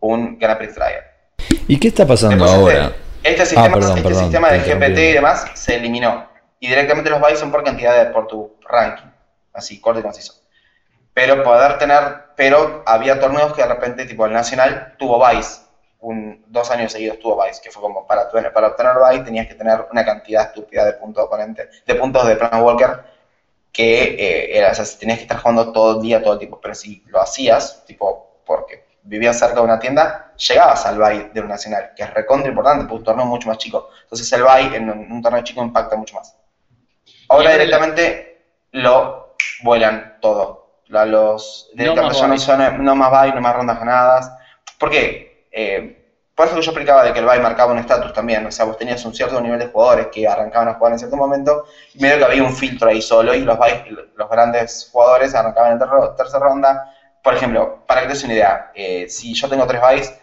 un 0.00 0.38
Grand 0.38 0.58
Prix 0.58 0.74
Trial. 0.74 1.04
¿Y 1.68 1.78
qué 1.78 1.88
está 1.88 2.06
pasando 2.06 2.44
ahora? 2.44 2.92
Este, 3.22 3.42
este 3.42 3.46
sistema, 3.46 3.76
ah, 3.76 3.94
este 3.96 4.14
sistema 4.14 4.50
de 4.52 4.58
GPT 4.60 4.98
y 4.98 5.12
demás 5.12 5.46
se 5.54 5.76
eliminó. 5.76 6.28
Y 6.60 6.68
directamente 6.68 7.10
los 7.10 7.20
bytes 7.20 7.40
son 7.40 7.50
por 7.50 7.64
cantidad 7.64 8.04
de, 8.04 8.10
por 8.12 8.26
tu 8.26 8.56
ranking. 8.68 9.10
Así, 9.52 9.80
corto 9.80 10.00
y 10.00 10.02
conciso. 10.02 10.34
pero 11.12 11.42
poder 11.42 11.78
tener, 11.78 12.26
pero 12.36 12.82
había 12.86 13.18
torneos 13.18 13.52
que 13.54 13.62
de 13.62 13.68
repente, 13.68 14.04
tipo 14.04 14.26
el 14.26 14.32
Nacional, 14.32 14.94
tuvo 14.98 15.24
Vice, 15.26 15.60
un, 16.06 16.44
dos 16.46 16.70
años 16.70 16.92
seguidos 16.92 17.18
tuvo 17.18 17.42
Vice, 17.42 17.60
que 17.60 17.70
fue 17.70 17.82
como 17.82 18.06
para, 18.06 18.30
para 18.30 18.68
obtener 18.68 18.94
Vice 19.10 19.24
tenías 19.24 19.48
que 19.48 19.54
tener 19.54 19.86
una 19.90 20.04
cantidad 20.04 20.44
estúpida 20.44 20.84
de 20.84 20.92
puntos 20.92 21.24
oponente, 21.24 21.68
de 21.84 21.94
puntos 21.96 22.26
de 22.28 22.36
Planet 22.36 22.62
Walker, 22.62 23.00
que 23.72 24.04
eh, 24.04 24.56
era, 24.56 24.70
o 24.70 24.74
sea, 24.74 24.84
tenías 24.98 25.18
que 25.18 25.22
estar 25.22 25.38
jugando 25.38 25.72
todo 25.72 25.96
el 25.96 26.02
día, 26.02 26.22
todo 26.22 26.34
el 26.34 26.38
tiempo, 26.38 26.60
pero 26.62 26.74
si 26.74 27.02
lo 27.08 27.20
hacías, 27.20 27.84
tipo, 27.86 28.38
porque 28.46 28.86
vivías 29.02 29.38
cerca 29.38 29.56
de 29.56 29.62
una 29.62 29.80
tienda, 29.80 30.32
llegabas 30.36 30.86
al 30.86 30.96
Vice 30.96 31.30
de 31.34 31.40
un 31.40 31.48
Nacional, 31.48 31.90
que 31.96 32.04
es 32.04 32.14
recontra 32.14 32.48
importante, 32.48 32.84
porque 32.84 32.98
un 32.98 33.04
torneo 33.04 33.26
mucho 33.26 33.48
más 33.48 33.58
chico. 33.58 33.90
Entonces 34.04 34.32
el 34.32 34.42
Vice 34.42 34.76
en 34.76 34.88
un, 34.88 35.22
torneo 35.22 35.42
chico 35.42 35.62
impacta 35.62 35.96
mucho 35.96 36.14
más. 36.14 36.36
Ahora 37.28 37.50
directamente 37.50 38.44
lo 38.70 39.34
vuelan 39.62 40.18
todo 40.20 40.66
los 40.88 41.70
directamente 41.74 42.20
no, 42.20 42.28
no, 42.28 42.38
son, 42.38 42.84
no 42.84 42.94
más 42.94 43.10
bye, 43.10 43.34
no 43.34 43.40
más 43.40 43.56
rondas 43.56 43.78
ganadas. 43.80 44.32
¿Por 44.78 44.90
qué? 44.90 45.48
Eh, 45.50 45.95
por 46.36 46.46
eso 46.46 46.54
que 46.54 46.60
yo 46.60 46.70
explicaba 46.70 47.02
de 47.02 47.14
que 47.14 47.20
el 47.20 47.24
bye 47.24 47.40
marcaba 47.40 47.72
un 47.72 47.78
estatus 47.78 48.12
también. 48.12 48.44
O 48.44 48.52
sea, 48.52 48.66
vos 48.66 48.76
tenías 48.76 49.02
un 49.06 49.14
cierto 49.14 49.40
nivel 49.40 49.58
de 49.58 49.68
jugadores 49.68 50.08
que 50.08 50.28
arrancaban 50.28 50.68
a 50.68 50.74
jugar 50.74 50.92
en 50.92 50.98
cierto 50.98 51.16
momento 51.16 51.64
y 51.94 51.98
medio 51.98 52.18
que 52.18 52.24
había 52.24 52.42
un 52.42 52.54
filtro 52.54 52.90
ahí 52.90 53.00
solo 53.00 53.34
y 53.34 53.40
los, 53.40 53.58
los 54.14 54.30
grandes 54.30 54.90
jugadores 54.92 55.34
arrancaban 55.34 55.72
en 55.72 56.14
tercera 56.14 56.44
ronda. 56.44 56.92
Por 57.22 57.34
ejemplo, 57.34 57.84
para 57.86 58.02
que 58.02 58.08
te 58.08 58.12
des 58.12 58.24
una 58.24 58.34
idea, 58.34 58.70
eh, 58.74 59.08
si 59.08 59.32
yo 59.32 59.48
tengo 59.48 59.66
tres 59.66 59.80
byes, 59.80 60.14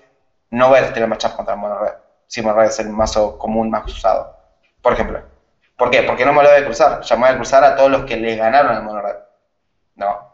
no 0.51 0.69
voy 0.69 0.79
a 0.79 0.93
tener 0.93 1.09
matchup 1.09 1.35
contra 1.35 1.55
el 1.55 1.59
monored. 1.59 1.93
Si 2.27 2.43
monored 2.43 2.67
es 2.67 2.77
el 2.77 2.89
mazo 2.89 3.35
común 3.39 3.71
más 3.71 3.83
usado. 3.91 4.37
Por 4.83 4.93
ejemplo. 4.93 5.19
¿Por 5.75 5.89
qué? 5.89 6.03
Porque 6.03 6.25
no 6.25 6.31
me 6.31 6.43
lo 6.43 6.49
voy 6.49 6.59
a 6.59 6.63
cruzar. 6.63 7.01
Ya 7.01 7.15
me 7.15 7.23
voy 7.23 7.31
a 7.31 7.35
cruzar 7.37 7.63
a 7.63 7.75
todos 7.75 7.89
los 7.89 8.05
que 8.05 8.17
le 8.17 8.35
ganaron 8.35 8.75
al 8.75 8.83
monored. 8.83 9.15
No, 9.95 10.33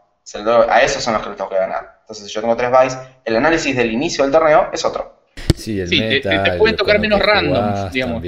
a 0.68 0.82
esos 0.82 1.02
son 1.02 1.14
los 1.14 1.22
que 1.22 1.30
les 1.30 1.38
tengo 1.38 1.48
que 1.48 1.56
ganar. 1.56 2.00
Entonces, 2.02 2.26
si 2.26 2.32
yo 2.34 2.42
tengo 2.42 2.54
tres 2.54 2.70
bytes, 2.70 2.98
el 3.24 3.36
análisis 3.36 3.74
del 3.74 3.90
inicio 3.90 4.24
del 4.24 4.32
torneo 4.32 4.68
es 4.72 4.84
otro. 4.84 5.19
Sí, 5.54 5.80
el 5.80 5.90
meta, 5.90 6.42
te, 6.42 6.52
pueden 6.52 6.76
tocar 6.76 6.98
menos 6.98 7.20
random, 7.20 7.90
digamos. 7.90 8.24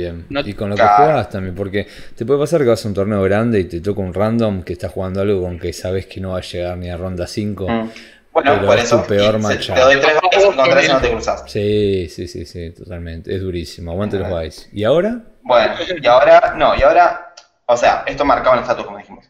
y 0.46 0.54
con 0.54 0.70
lo 0.70 0.76
que 0.76 0.82
juegas 0.82 1.30
también, 1.30 1.54
porque 1.54 1.86
te 2.14 2.26
puede 2.26 2.40
pasar 2.40 2.60
que 2.60 2.68
vas 2.68 2.84
a 2.84 2.88
un 2.88 2.94
torneo 2.94 3.22
grande 3.22 3.60
y 3.60 3.64
te 3.64 3.80
toca 3.80 4.00
un 4.00 4.12
random 4.12 4.62
que 4.62 4.74
está 4.74 4.88
jugando 4.88 5.20
algo 5.20 5.42
con 5.42 5.58
que 5.58 5.72
sabes 5.72 6.06
que 6.06 6.20
no 6.20 6.30
va 6.30 6.38
a 6.38 6.42
llegar 6.42 6.76
ni 6.76 6.90
a 6.90 6.96
ronda 6.96 7.26
5. 7.26 7.68
Mm. 7.68 7.90
Bueno, 8.32 8.66
por 8.66 8.78
eso. 8.78 9.04
peor 9.06 9.38
matchup. 9.38 9.74
Te 9.74 9.80
doy 9.80 9.96
tres 10.00 10.14
y 10.16 10.56
con 10.56 10.70
tres 10.70 10.88
no 10.88 11.00
te 11.00 11.10
cruzas. 11.10 11.44
Sí, 11.46 12.08
sí, 12.08 12.26
sí, 12.26 12.46
sí, 12.46 12.70
totalmente. 12.70 13.34
Es 13.34 13.42
durísimo. 13.42 13.92
Aguante 13.92 14.18
los 14.18 14.30
bytes. 14.30 14.70
¿Y 14.72 14.84
ahora? 14.84 15.20
Bueno, 15.42 15.74
y 16.00 16.06
ahora, 16.06 16.54
no, 16.56 16.74
y 16.74 16.82
ahora, 16.82 17.34
o 17.66 17.76
sea, 17.76 18.04
esto 18.06 18.24
marcaba 18.24 18.56
el 18.56 18.62
estatus, 18.62 18.86
como 18.86 18.98
dijimos. 18.98 19.26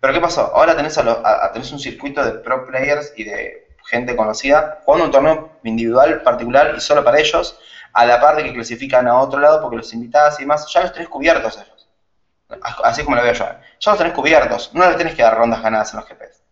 Pero 0.00 0.14
¿qué 0.14 0.20
pasó? 0.20 0.52
Ahora 0.54 0.76
tenés, 0.76 0.96
a, 0.96 1.50
tenés 1.52 1.70
un 1.72 1.80
circuito 1.80 2.24
de 2.24 2.38
pro 2.38 2.66
players 2.66 3.12
y 3.16 3.24
de 3.24 3.67
gente 3.88 4.14
conocida 4.14 4.80
jugando 4.84 5.06
un 5.06 5.10
torneo 5.10 5.50
individual, 5.64 6.22
particular 6.22 6.74
y 6.76 6.80
solo 6.80 7.02
para 7.02 7.18
ellos, 7.18 7.58
a 7.92 8.04
la 8.04 8.20
par 8.20 8.36
de 8.36 8.44
que 8.44 8.52
clasifican 8.52 9.08
a 9.08 9.18
otro 9.18 9.40
lado 9.40 9.60
porque 9.60 9.78
los 9.78 9.92
invitadas 9.92 10.38
y 10.38 10.42
demás, 10.42 10.66
ya 10.72 10.82
los 10.82 10.92
tenés 10.92 11.08
cubiertos 11.08 11.56
ellos. 11.56 11.88
Así 12.84 13.02
como 13.02 13.16
lo 13.16 13.22
veo 13.22 13.32
yo. 13.32 13.44
Ya 13.80 13.90
los 13.90 13.98
tenés 13.98 14.12
cubiertos, 14.12 14.70
no 14.74 14.86
les 14.86 14.96
tenés 14.96 15.14
que 15.14 15.22
dar 15.22 15.36
rondas 15.36 15.62
ganadas 15.62 15.92
en 15.92 16.00
los 16.00 16.08
GPs. 16.08 16.42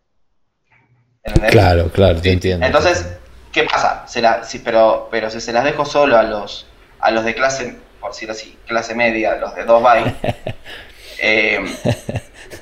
Claro, 1.51 1.91
claro, 1.91 2.20
te 2.20 2.32
entiendo. 2.32 2.64
Entonces, 2.64 3.07
¿qué 3.53 3.64
pasa? 3.64 4.07
Se 4.07 4.22
la, 4.22 4.43
pero, 4.64 5.09
pero 5.11 5.28
si 5.28 5.41
se 5.41 5.53
las 5.53 5.64
dejo 5.64 5.84
solo 5.84 6.16
a 6.16 6.22
los, 6.22 6.66
a 7.01 7.11
los 7.11 7.24
de 7.24 7.34
clase, 7.34 7.76
por 8.01 8.12
decirlo 8.12 8.32
así, 8.32 8.57
clase 8.66 8.95
media, 8.95 9.37
los 9.37 9.55
de 9.55 9.64
2 9.64 9.82
bytes, 9.82 10.14
eh, 11.18 11.64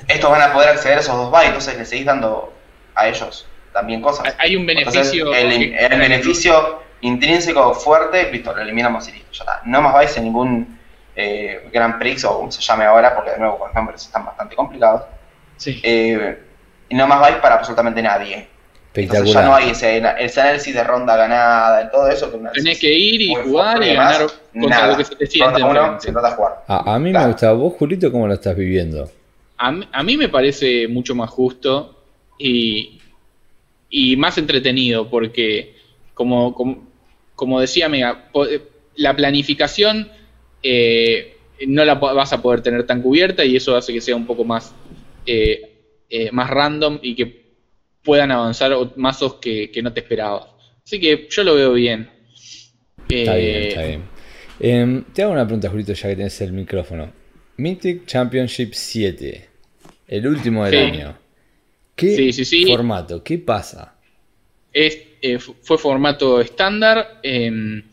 estos 0.07 0.31
van 0.31 0.41
a 0.41 0.51
poder 0.51 0.69
acceder 0.69 0.97
a 0.97 1.01
esos 1.01 1.15
dos 1.15 1.31
bytes, 1.31 1.49
entonces 1.49 1.77
le 1.77 1.85
seguís 1.85 2.05
dando 2.05 2.51
a 2.95 3.07
ellos 3.07 3.47
también 3.75 4.01
cosas. 4.01 4.33
Hay 4.39 4.55
un 4.55 4.65
beneficio. 4.65 5.35
el, 5.35 5.99
beneficio 5.99 6.79
intrínseco 7.01 7.73
fuerte, 7.75 8.31
listo, 8.31 8.55
lo 8.55 8.61
eliminamos 8.61 9.07
y 9.09 9.11
listo, 9.11 9.31
ya 9.33 9.43
está. 9.43 9.61
No 9.65 9.81
más 9.81 9.93
vais 9.93 10.15
en 10.17 10.23
ningún 10.23 10.79
eh, 11.15 11.69
Grand 11.71 11.99
Prix 11.99 12.23
o 12.23 12.37
como 12.37 12.51
se 12.51 12.61
llame 12.61 12.85
ahora, 12.85 13.13
porque 13.13 13.31
de 13.31 13.37
nuevo 13.37 13.59
con 13.59 13.67
los 13.67 13.75
nombres 13.75 14.01
están 14.01 14.25
bastante 14.25 14.55
complicados. 14.55 15.03
Sí. 15.57 15.79
Eh, 15.83 16.39
y 16.87 16.95
no 16.95 17.05
más 17.05 17.19
vais 17.19 17.35
para 17.35 17.55
absolutamente 17.55 18.01
nadie. 18.01 18.47
Entonces 18.93 19.33
ya 19.33 19.41
no 19.43 19.53
hay 19.53 19.71
ese, 19.71 19.97
análisis 20.41 20.73
de 20.73 20.83
ronda 20.83 21.17
ganada 21.17 21.83
y 21.83 21.91
todo 21.91 22.07
eso. 22.07 22.31
Que 22.31 22.37
Tenés 22.53 22.79
que 22.79 22.93
ir 22.93 23.21
y 23.21 23.35
jugar 23.35 23.83
y 23.83 23.93
ganar 23.93 24.27
contra 24.53 24.87
lo 24.87 24.97
que 24.97 25.03
se 25.03 25.15
te 25.17 25.27
siente. 25.27 25.59
se 25.99 26.11
trata 26.13 26.29
de 26.29 26.35
jugar. 26.35 26.63
A, 26.67 26.97
mí 26.97 27.11
me 27.11 27.27
gusta. 27.27 27.51
¿Vos, 27.51 27.73
Julito, 27.77 28.09
cómo 28.09 28.25
lo 28.25 28.33
estás 28.33 28.55
viviendo? 28.55 29.11
A, 29.57 30.03
mí 30.03 30.17
me 30.17 30.29
parece 30.29 30.87
mucho 30.87 31.13
más 31.13 31.29
justo 31.29 32.03
y, 32.37 33.01
más 34.17 34.37
entretenido 34.37 35.09
porque, 35.09 35.75
como, 36.13 36.83
como, 37.35 37.61
decía 37.61 37.89
Mega, 37.89 38.29
la 38.95 39.15
planificación 39.15 40.09
eh, 40.61 41.37
no 41.67 41.85
la 41.85 41.95
vas 41.95 42.33
a 42.33 42.41
poder 42.41 42.61
tener 42.61 42.85
tan 42.85 43.01
cubierta 43.01 43.45
y 43.45 43.55
eso 43.55 43.75
hace 43.75 43.93
que 43.93 44.01
sea 44.01 44.15
un 44.15 44.25
poco 44.25 44.43
más, 44.43 44.73
eh, 45.25 45.77
eh, 46.09 46.29
más 46.31 46.49
random 46.49 46.99
y 47.01 47.15
que 47.15 47.45
puedan 48.03 48.31
avanzar 48.31 48.75
mazos 48.97 49.35
que, 49.35 49.71
que 49.71 49.81
no 49.81 49.93
te 49.93 50.01
esperabas. 50.01 50.47
Así 50.85 50.99
que 50.99 51.27
yo 51.29 51.43
lo 51.43 51.55
veo 51.55 51.73
bien. 51.73 52.09
Está 53.09 53.35
bien, 53.35 53.63
está 53.63 53.83
bien. 53.83 54.03
Em, 54.59 55.03
te 55.13 55.23
hago 55.23 55.33
una 55.33 55.45
pregunta, 55.45 55.69
Julito, 55.69 55.93
ya 55.93 56.09
que 56.09 56.15
tienes 56.15 56.41
el 56.41 56.53
micrófono. 56.53 57.11
Mythic 57.57 58.05
Championship 58.05 58.73
7, 58.73 59.49
el 60.07 60.27
último 60.27 60.65
del 60.65 60.75
año. 60.75 61.24
¿Qué 61.95 62.33
formato? 62.67 63.23
¿Qué 63.23 63.37
pasa? 63.37 63.95
Eh, 64.73 65.39
fue 65.39 65.77
formato 65.77 66.41
estándar, 66.41 67.19
em, 67.23 67.83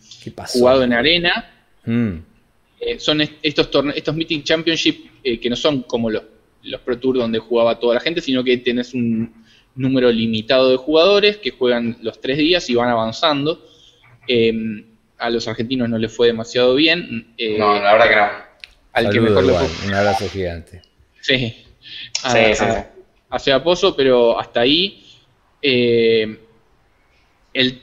jugado 0.52 0.82
en 0.82 0.92
arena. 0.92 1.50
Mm. 1.84 2.16
Eh, 2.80 2.98
son 2.98 3.20
estos, 3.20 3.70
estos 3.94 4.14
Mythic 4.14 4.44
Championship 4.44 5.06
eh, 5.22 5.38
que 5.38 5.48
no 5.48 5.54
son 5.54 5.82
como 5.82 6.10
los, 6.10 6.22
los 6.64 6.80
Pro 6.80 6.98
Tour 6.98 7.18
donde 7.18 7.38
jugaba 7.38 7.78
toda 7.78 7.94
la 7.94 8.00
gente, 8.00 8.20
sino 8.20 8.42
que 8.42 8.56
tienes 8.58 8.92
un 8.94 9.32
número 9.76 10.10
limitado 10.10 10.70
de 10.70 10.76
jugadores 10.76 11.36
que 11.36 11.52
juegan 11.52 11.96
los 12.02 12.20
tres 12.20 12.38
días 12.38 12.68
y 12.68 12.74
van 12.74 12.88
avanzando. 12.88 13.64
Em, 14.26 14.84
a 15.18 15.30
los 15.30 15.46
argentinos 15.46 15.88
no 15.88 15.98
les 15.98 16.12
fue 16.12 16.26
demasiado 16.26 16.74
bien. 16.74 17.34
no, 17.58 17.80
la 17.80 17.92
verdad 17.92 18.08
que 18.08 18.16
no 18.16 18.52
al 18.92 19.10
que 19.10 19.20
mejor 19.20 19.44
igual, 19.44 19.66
Un 19.86 19.94
abrazo 19.94 20.28
gigante. 20.28 20.82
Sí. 21.20 21.64
A, 22.22 22.32
sí, 22.32 22.54
sí, 22.54 22.64
Pozo, 23.62 23.96
pero 23.96 24.38
hasta 24.38 24.60
ahí. 24.60 25.04
Eh, 25.60 26.38
el, 27.54 27.82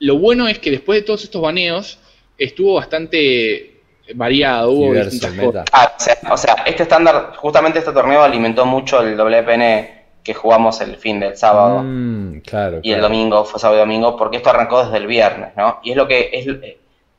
lo 0.00 0.18
bueno 0.18 0.48
es 0.48 0.58
que 0.58 0.70
después 0.70 1.00
de 1.00 1.06
todos 1.06 1.24
estos 1.24 1.40
baneos 1.40 1.98
estuvo 2.38 2.74
bastante 2.74 3.80
variado. 4.14 4.70
Hubo 4.70 4.92
ah, 5.72 5.96
o, 6.30 6.36
sea, 6.36 6.56
este 6.66 6.82
estándar, 6.82 7.32
justamente 7.36 7.78
este 7.78 7.92
torneo 7.92 8.22
alimentó 8.22 8.66
mucho 8.66 9.00
el 9.00 9.16
WPN 9.16 10.04
que 10.22 10.34
jugamos 10.34 10.80
el 10.80 10.96
fin 10.96 11.20
del 11.20 11.36
sábado. 11.36 11.82
Mm, 11.82 12.40
claro, 12.40 12.80
y 12.82 12.92
el 12.92 13.00
domingo, 13.00 13.44
fue 13.44 13.60
sábado 13.60 13.78
y 13.78 13.80
domingo, 13.80 14.16
porque 14.16 14.38
esto 14.38 14.50
arrancó 14.50 14.84
desde 14.84 14.96
el 14.98 15.06
viernes, 15.06 15.50
¿no? 15.56 15.80
Y 15.82 15.90
es 15.90 15.96
lo 15.96 16.08
que 16.08 16.30
es, 16.32 16.46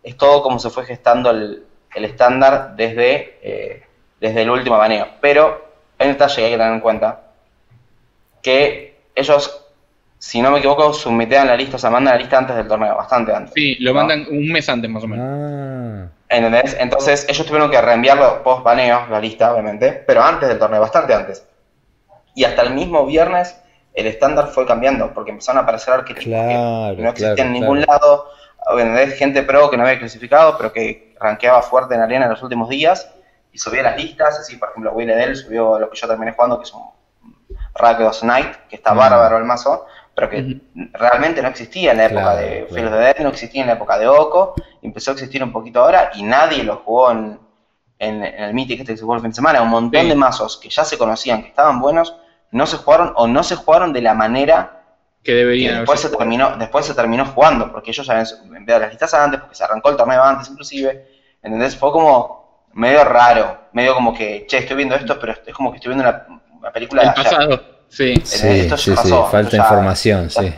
es 0.03 0.17
todo 0.17 0.41
como 0.41 0.59
se 0.59 0.69
fue 0.69 0.85
gestando 0.85 1.29
el, 1.29 1.63
el 1.95 2.05
estándar 2.05 2.75
desde, 2.75 3.39
eh, 3.41 3.83
desde 4.19 4.41
el 4.41 4.49
último 4.49 4.77
baneo. 4.77 5.07
Pero 5.21 5.65
hay 5.97 6.07
un 6.07 6.13
detalle 6.13 6.35
que 6.35 6.45
hay 6.45 6.51
que 6.51 6.57
tener 6.57 6.73
en 6.73 6.79
cuenta, 6.81 7.24
que 8.45 8.95
ellos, 9.15 9.65
si 10.19 10.39
no 10.39 10.51
me 10.51 10.59
equivoco, 10.59 10.93
submitean 10.93 11.47
la 11.47 11.55
lista, 11.55 11.77
o 11.77 11.79
sea, 11.79 11.89
mandan 11.89 12.13
la 12.13 12.19
lista 12.19 12.37
antes 12.37 12.55
del 12.55 12.67
torneo, 12.67 12.95
bastante 12.95 13.33
antes. 13.33 13.53
Sí, 13.55 13.75
lo 13.79 13.91
mandan 13.91 14.27
un 14.29 14.51
mes 14.51 14.69
antes 14.69 14.87
más 14.87 15.03
o 15.03 15.07
menos. 15.07 15.25
Ah. 15.27 16.07
¿Entendés? 16.29 16.77
Entonces 16.79 17.25
ellos 17.27 17.43
tuvieron 17.47 17.71
que 17.71 17.81
reenviarlo 17.81 18.43
post 18.43 18.63
baneo, 18.63 19.07
la 19.09 19.19
lista, 19.19 19.51
obviamente, 19.51 20.03
pero 20.05 20.21
antes 20.21 20.47
del 20.47 20.59
torneo, 20.59 20.79
bastante 20.79 21.15
antes. 21.15 21.43
Y 22.35 22.43
hasta 22.43 22.61
el 22.61 22.75
mismo 22.75 23.03
viernes 23.07 23.59
el 23.95 24.05
estándar 24.05 24.49
fue 24.49 24.67
cambiando, 24.67 25.11
porque 25.11 25.31
empezaron 25.31 25.59
a 25.59 25.63
aparecer 25.63 25.95
arquetipos 25.95 26.23
que 26.25 27.01
no 27.01 27.09
existían 27.09 27.47
en 27.47 27.53
ningún 27.53 27.81
lado 27.81 28.27
gente 29.17 29.41
pro 29.41 29.71
que 29.71 29.77
no 29.77 29.83
había 29.83 29.97
clasificado, 29.97 30.55
pero 30.55 30.71
que 30.71 31.15
rankeaba 31.19 31.63
fuerte 31.63 31.95
en 31.95 32.01
arena 32.01 32.25
en 32.25 32.31
los 32.31 32.43
últimos 32.43 32.69
días 32.69 33.11
y 33.51 33.57
subía 33.57 33.81
las 33.81 33.97
listas, 33.97 34.39
así 34.39 34.57
por 34.57 34.69
ejemplo 34.69 34.91
Will 34.91 35.09
Edel 35.09 35.35
subió 35.35 35.79
lo 35.79 35.89
que 35.89 35.97
yo 35.97 36.07
terminé 36.07 36.33
jugando, 36.33 36.59
que 36.59 36.65
es 36.65 36.73
un 36.73 36.83
Rakdos 37.73 38.21
Knight, 38.21 38.55
que 38.69 38.75
está 38.75 38.93
bárbaro 38.93 39.37
el 39.37 39.43
mazo, 39.43 39.85
pero 40.15 40.29
que 40.29 40.61
realmente 40.93 41.41
no 41.41 41.49
existía 41.49 41.91
en 41.91 41.97
la 41.97 42.05
época 42.05 42.35
de 42.37 42.67
Filos 42.73 42.91
de 42.91 42.97
Dead, 42.97 43.19
no 43.19 43.29
existía 43.29 43.61
en 43.61 43.67
la 43.67 43.73
época 43.73 43.97
de 43.97 44.07
Oko, 44.07 44.55
empezó 44.81 45.11
a 45.11 45.13
existir 45.13 45.43
un 45.43 45.51
poquito 45.51 45.81
ahora 45.81 46.11
y 46.15 46.23
nadie 46.23 46.63
lo 46.63 46.77
jugó 46.77 47.11
en, 47.11 47.39
en, 47.99 48.23
el 48.23 48.53
Mythic 48.53 48.79
este 48.79 48.93
que 48.93 48.97
se 48.97 49.03
jugó 49.03 49.15
el 49.15 49.21
fin 49.21 49.31
de 49.31 49.35
semana, 49.35 49.61
un 49.61 49.69
montón 49.69 50.07
de 50.07 50.15
mazos 50.15 50.57
que 50.57 50.69
ya 50.69 50.85
se 50.85 50.97
conocían, 50.97 51.41
que 51.41 51.49
estaban 51.49 51.81
buenos, 51.81 52.15
no 52.51 52.65
se 52.65 52.77
jugaron 52.77 53.11
o 53.17 53.27
no 53.27 53.43
se 53.43 53.55
jugaron 53.55 53.91
de 53.91 54.01
la 54.01 54.13
manera 54.13 54.83
que 55.21 55.33
deberían 55.33 55.77
después 55.79 55.99
se 55.99 56.09
terminó 56.09 56.55
después 56.55 56.85
se 56.85 56.93
terminó 56.93 57.25
jugando 57.25 57.71
porque 57.71 57.91
ellos 57.91 58.05
ya 58.05 58.13
habían 58.13 58.55
enviado 58.55 58.81
las 58.81 58.91
listas 58.91 59.13
antes 59.13 59.41
porque 59.41 59.55
se 59.55 59.63
arrancó 59.63 59.89
el 59.89 59.97
torneo 59.97 60.23
antes 60.23 60.49
inclusive 60.49 61.07
¿entendés? 61.41 61.75
fue 61.75 61.91
como 61.91 62.67
medio 62.73 63.03
raro 63.03 63.57
medio 63.73 63.95
como 63.95 64.13
que 64.13 64.45
che 64.47 64.59
estoy 64.59 64.77
viendo 64.77 64.95
esto 64.95 65.19
pero 65.19 65.33
es 65.33 65.53
como 65.53 65.71
que 65.71 65.77
estoy 65.77 65.95
viendo 65.95 66.09
una, 66.09 66.43
película 66.71 67.03
de 67.03 67.11
pasado 67.11 67.75
Sí, 67.89 68.13
sí, 68.23 68.69
sí, 68.77 68.91
falta 69.31 69.55
información, 69.55 70.29
sí. 70.29 70.51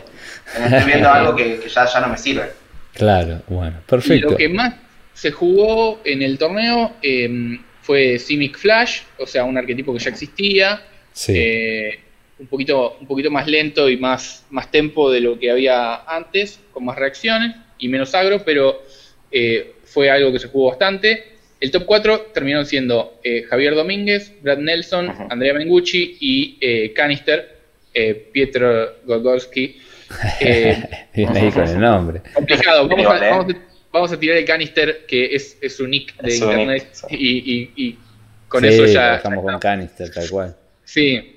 Estoy 0.60 0.84
viendo 0.86 1.08
algo 1.12 1.36
que, 1.36 1.60
ya, 1.68 1.86
ya, 1.86 2.00
no 2.00 2.08
me 2.08 2.18
sirve. 2.18 2.50
Claro, 2.94 3.42
bueno, 3.46 3.76
perfecto. 3.86 4.30
lo 4.30 4.36
que 4.36 4.48
más 4.48 4.74
se 5.14 5.30
jugó 5.30 6.00
en 6.04 6.22
el 6.22 6.36
torneo 6.38 6.96
em, 7.02 7.62
fue 7.82 8.18
Simic 8.18 8.58
Flash, 8.58 9.02
o 9.18 9.26
sea, 9.26 9.44
un 9.44 9.56
arquetipo 9.56 9.92
que 9.92 10.00
ya 10.00 10.10
existía. 10.10 10.82
Sí. 11.12 11.32
Eh, 11.36 12.00
un 12.40 12.46
poquito, 12.46 12.96
un 13.00 13.06
poquito 13.06 13.30
más 13.30 13.46
lento 13.46 13.88
y 13.88 13.96
más, 13.96 14.44
más 14.50 14.70
tempo 14.70 15.10
de 15.10 15.20
lo 15.20 15.38
que 15.38 15.50
había 15.50 16.02
antes, 16.04 16.60
con 16.72 16.84
más 16.84 16.96
reacciones 16.96 17.54
y 17.78 17.88
menos 17.88 18.14
agro, 18.14 18.42
pero 18.44 18.82
eh, 19.30 19.74
fue 19.84 20.10
algo 20.10 20.32
que 20.32 20.38
se 20.38 20.48
jugó 20.48 20.70
bastante. 20.70 21.37
El 21.60 21.72
top 21.72 21.86
4 21.86 22.30
terminaron 22.32 22.66
siendo 22.66 23.18
eh, 23.24 23.42
Javier 23.42 23.74
Domínguez, 23.74 24.32
Brad 24.42 24.58
Nelson, 24.58 25.12
Andrea 25.28 25.54
Mengucci 25.54 26.16
y 26.20 26.56
eh, 26.60 26.92
Canister, 26.92 27.56
eh, 27.92 28.14
Pietro 28.32 28.98
Gogolski. 29.04 29.80
ahí 30.40 31.50
con 31.52 31.68
el 31.68 31.80
nombre. 31.80 32.22
Complicado. 32.32 32.88
Vamos 33.90 34.12
a, 34.12 34.20
tirar 34.20 34.36
el 34.36 34.44
Canister, 34.44 35.06
que 35.06 35.34
es, 35.34 35.56
es 35.60 35.80
un 35.80 35.90
nick 35.90 36.14
de 36.20 36.36
internet, 36.36 36.92
y, 37.10 37.96
con 38.46 38.64
eso 38.64 38.86
ya. 38.86 39.16
Estamos 39.16 39.44
con 39.44 39.58
Canister, 39.58 40.10
tal 40.12 40.30
cual. 40.30 40.56
Sí. 40.84 41.36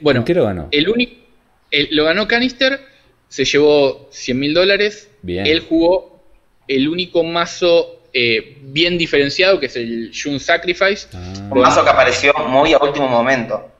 bueno, 0.00 0.24
¿qué 0.24 0.32
lo 0.32 0.44
ganó? 0.44 0.68
El 0.70 0.88
único. 0.88 1.12
lo 1.90 2.04
ganó 2.04 2.26
Canister, 2.26 2.80
se 3.28 3.44
llevó 3.44 4.08
100 4.12 4.38
mil 4.38 4.54
dólares. 4.54 5.10
Bien. 5.20 5.46
Él 5.46 5.60
jugó 5.60 6.22
el 6.68 6.88
único 6.88 7.22
mazo 7.22 7.93
eh, 8.16 8.58
bien 8.62 8.96
diferenciado, 8.96 9.58
que 9.58 9.66
es 9.66 9.74
el 9.74 10.12
June 10.14 10.38
Sacrifice. 10.38 11.08
Ah. 11.12 11.48
Un 11.50 11.60
mazo 11.60 11.82
que 11.82 11.90
apareció 11.90 12.32
muy 12.48 12.72
a 12.72 12.78
último 12.78 13.08
momento. 13.08 13.70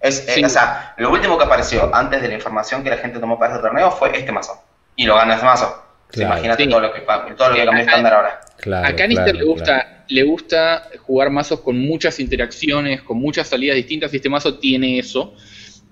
Es, 0.00 0.26
eh, 0.26 0.44
o 0.44 0.48
sea, 0.48 0.94
lo 0.96 1.10
último 1.10 1.36
que 1.36 1.44
apareció 1.44 1.94
antes 1.94 2.22
de 2.22 2.28
la 2.28 2.34
información 2.34 2.82
que 2.82 2.88
la 2.88 2.96
gente 2.96 3.18
tomó 3.18 3.38
para 3.38 3.54
este 3.54 3.62
torneo 3.62 3.90
fue 3.90 4.16
este 4.18 4.32
mazo. 4.32 4.58
Y 4.96 5.04
lo 5.04 5.16
gana 5.16 5.34
ese 5.36 5.44
mazo. 5.44 5.82
Imagínate 6.14 6.66
todo 6.66 6.80
lo 6.80 6.92
que, 6.92 7.00
todo 7.36 7.48
lo 7.50 7.54
que 7.56 7.64
cambió 7.64 7.84
estándar 7.84 8.14
ahora. 8.14 8.40
a 8.86 8.96
Canister 8.96 9.34
le, 9.34 9.44
gusta, 9.44 10.04
le 10.08 10.22
gusta 10.22 10.88
jugar 11.02 11.30
mazos 11.30 11.60
con 11.60 11.78
muchas 11.78 12.20
interacciones, 12.20 13.02
con 13.02 13.18
muchas 13.18 13.48
salidas 13.48 13.76
distintas, 13.76 14.12
y 14.14 14.16
este 14.16 14.28
mazo 14.30 14.58
tiene 14.58 14.98
eso. 14.98 15.34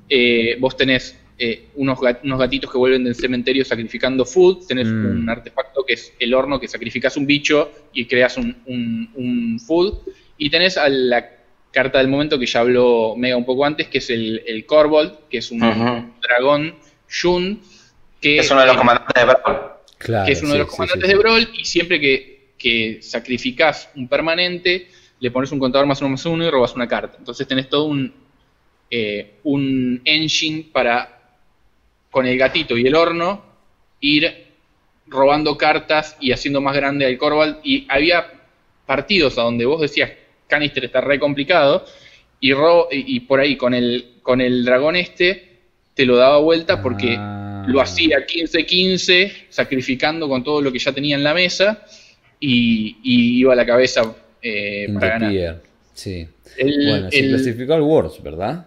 Eh, 0.08 0.56
vos 0.60 0.76
tenés 0.76 1.18
eh, 1.38 1.68
unos, 1.76 1.98
unos, 2.22 2.38
gatitos 2.38 2.70
que 2.70 2.78
vuelven 2.78 3.04
del 3.04 3.14
cementerio 3.14 3.64
sacrificando 3.64 4.24
food, 4.24 4.66
tenés 4.66 4.86
mm. 4.86 5.22
un 5.22 5.30
artefacto 5.30 5.84
que 5.84 5.94
es 5.94 6.12
el 6.18 6.34
horno 6.34 6.60
que 6.60 6.68
sacrificas 6.68 7.16
un 7.16 7.26
bicho 7.26 7.72
y 7.92 8.04
creas 8.06 8.36
un, 8.36 8.56
un, 9.14 9.58
food, 9.60 9.98
y 10.38 10.50
tenés 10.50 10.76
a 10.76 10.88
la 10.88 11.28
carta 11.70 11.98
del 11.98 12.08
momento 12.08 12.38
que 12.38 12.46
ya 12.46 12.60
habló 12.60 13.14
Mega 13.16 13.36
un 13.36 13.46
poco 13.46 13.64
antes, 13.64 13.88
que 13.88 13.98
es 13.98 14.10
el, 14.10 14.42
el 14.46 14.66
Corvold, 14.66 15.28
que 15.30 15.38
es 15.38 15.50
un 15.50 15.60
dragón 16.20 16.74
Shun, 17.08 17.60
que 18.20 18.38
es 18.38 18.50
uno 18.50 18.60
de 18.60 18.66
los 18.66 18.76
comandantes 18.76 19.14
de 19.14 19.24
Brawl. 19.24 20.26
que 20.26 20.32
es 20.32 20.42
uno 20.42 20.52
de 20.52 20.58
los 20.60 20.68
comandantes 20.68 21.08
de 21.08 21.16
Brawl, 21.16 21.48
y 21.54 21.64
siempre 21.64 21.98
que, 21.98 22.52
que 22.58 22.98
sacrificás 23.00 23.88
un 23.96 24.06
permanente, 24.06 24.88
le 25.18 25.30
pones 25.30 25.50
un 25.52 25.58
contador 25.58 25.86
más 25.86 26.00
uno 26.00 26.10
más 26.10 26.26
uno 26.26 26.44
y 26.44 26.50
robas 26.50 26.74
una 26.74 26.86
carta. 26.86 27.16
Entonces 27.18 27.46
tenés 27.46 27.68
todo 27.68 27.84
un, 27.84 28.12
eh, 28.90 29.38
un 29.44 30.02
engine 30.04 30.66
para 30.72 31.21
con 32.12 32.26
el 32.26 32.38
gatito 32.38 32.76
y 32.76 32.86
el 32.86 32.94
horno, 32.94 33.42
ir 34.00 34.46
robando 35.06 35.56
cartas 35.56 36.16
y 36.20 36.30
haciendo 36.30 36.60
más 36.60 36.76
grande 36.76 37.06
al 37.06 37.18
Corval. 37.18 37.58
Y 37.64 37.86
había 37.88 38.30
partidos 38.86 39.38
a 39.38 39.42
donde 39.42 39.64
vos 39.64 39.80
decías, 39.80 40.10
Canister 40.46 40.84
está 40.84 41.00
re 41.00 41.18
complicado, 41.18 41.84
y, 42.38 42.52
y 42.90 43.20
por 43.20 43.40
ahí 43.40 43.56
con 43.56 43.72
el, 43.72 44.18
con 44.22 44.40
el 44.40 44.64
dragón 44.64 44.96
este 44.96 45.48
te 45.94 46.04
lo 46.04 46.16
daba 46.16 46.38
vuelta 46.38 46.82
porque 46.82 47.16
ah. 47.18 47.64
lo 47.66 47.80
hacía 47.80 48.26
15-15, 48.26 49.46
sacrificando 49.48 50.28
con 50.28 50.44
todo 50.44 50.60
lo 50.60 50.70
que 50.70 50.78
ya 50.78 50.92
tenía 50.92 51.16
en 51.16 51.24
la 51.24 51.32
mesa, 51.32 51.82
y, 52.38 52.96
iba 53.38 53.54
a 53.54 53.56
la 53.56 53.64
cabeza 53.64 54.14
eh, 54.42 54.88
para 54.92 55.18
ganar. 55.18 55.62
Sí. 55.94 56.26
bueno, 56.58 57.10
se 57.10 57.28
clasificó 57.28 57.74
al 57.74 57.82
Worlds, 57.82 58.22
¿verdad? 58.22 58.66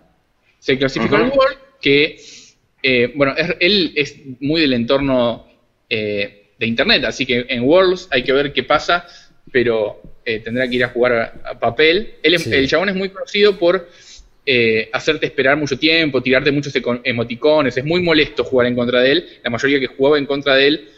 Se 0.59 0.77
clasificó 0.77 1.17
al 1.17 1.29
Worlds, 1.29 1.59
que 1.81 2.17
eh, 2.87 3.11
bueno, 3.15 3.33
él 3.59 3.93
es 3.95 4.15
muy 4.41 4.61
del 4.61 4.73
entorno 4.73 5.47
eh, 5.89 6.51
de 6.59 6.67
Internet, 6.67 7.03
así 7.05 7.25
que 7.25 7.43
en 7.49 7.63
Worlds 7.63 8.07
hay 8.11 8.21
que 8.21 8.31
ver 8.31 8.53
qué 8.53 8.61
pasa, 8.61 9.07
pero 9.51 10.19
eh, 10.23 10.41
tendrá 10.41 10.67
que 10.69 10.75
ir 10.75 10.83
a 10.83 10.89
jugar 10.89 11.41
a, 11.43 11.59
papel. 11.59 12.13
El 12.21 12.67
chabón 12.67 12.89
es 12.89 12.95
muy 12.95 13.09
conocido 13.09 13.57
por 13.57 13.89
hacerte 14.93 15.25
esperar 15.25 15.57
mucho 15.57 15.79
tiempo, 15.79 16.21
tirarte 16.21 16.51
muchos 16.51 16.71
emoticones, 17.03 17.75
es 17.75 17.83
muy 17.83 18.03
molesto 18.03 18.43
jugar 18.43 18.67
en 18.67 18.75
contra 18.75 19.01
de 19.01 19.11
él. 19.13 19.29
La 19.43 19.49
mayoría 19.49 19.79
que 19.79 19.87
jugaba 19.87 20.19
en 20.19 20.27
contra 20.27 20.53
de 20.53 20.67
él 20.67 20.89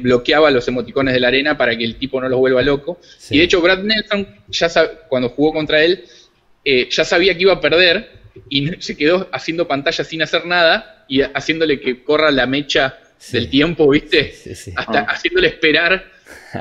bloqueaba 0.00 0.50
los 0.50 0.66
emoticones 0.66 1.14
de 1.14 1.20
la 1.20 1.28
arena 1.28 1.56
para 1.56 1.78
que 1.78 1.84
el 1.84 1.94
tipo 1.94 2.20
no 2.20 2.28
los 2.28 2.40
vuelva 2.40 2.62
loco. 2.62 2.98
Y 3.30 3.38
de 3.38 3.44
hecho, 3.44 3.60
Brad 3.60 3.84
Nelson, 3.84 4.26
ya 4.48 4.68
cuando 5.08 5.28
jugó 5.28 5.52
contra 5.52 5.84
él, 5.84 6.04
ya 6.64 7.04
sabía 7.04 7.36
que 7.36 7.42
iba 7.42 7.52
a 7.52 7.60
perder 7.60 8.23
y 8.48 8.80
se 8.80 8.96
quedó 8.96 9.28
haciendo 9.32 9.66
pantalla 9.66 10.04
sin 10.04 10.22
hacer 10.22 10.46
nada 10.46 11.04
y 11.08 11.22
haciéndole 11.22 11.80
que 11.80 12.02
corra 12.02 12.30
la 12.30 12.46
mecha 12.46 12.98
del 13.30 13.48
tiempo, 13.48 13.88
¿viste? 13.88 14.34
Hasta 14.76 15.00
ah. 15.00 15.06
haciéndole 15.08 15.48
esperar 15.48 16.04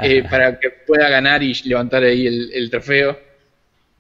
eh, 0.02 0.24
para 0.30 0.60
que 0.60 0.70
pueda 0.70 1.10
ganar 1.10 1.44
y 1.44 1.54
levantar 1.66 2.04
ahí 2.04 2.28
el, 2.28 2.70
trofeo. 2.70 3.20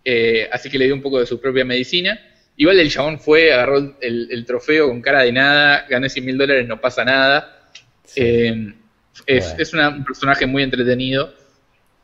Eh, 0.05 0.47
así 0.51 0.69
que 0.69 0.77
le 0.77 0.85
dio 0.85 0.93
un 0.93 1.01
poco 1.01 1.19
de 1.19 1.25
su 1.25 1.39
propia 1.39 1.65
medicina. 1.65 2.19
Igual 2.55 2.79
el 2.79 2.89
chabón 2.89 3.19
fue, 3.19 3.51
agarró 3.51 3.97
el, 3.99 4.45
trofeo 4.45 4.87
con 4.87 5.01
cara 5.01 5.23
de 5.23 5.31
nada, 5.31 5.85
gané 5.89 6.09
100 6.09 6.25
mil 6.25 6.37
dólares, 6.37 6.67
no 6.67 6.79
pasa 6.79 7.03
nada. 7.03 7.69
Eh, 8.15 8.73
es, 9.25 9.73
un 9.73 10.03
personaje 10.05 10.45
muy 10.45 10.61
entretenido 10.61 11.33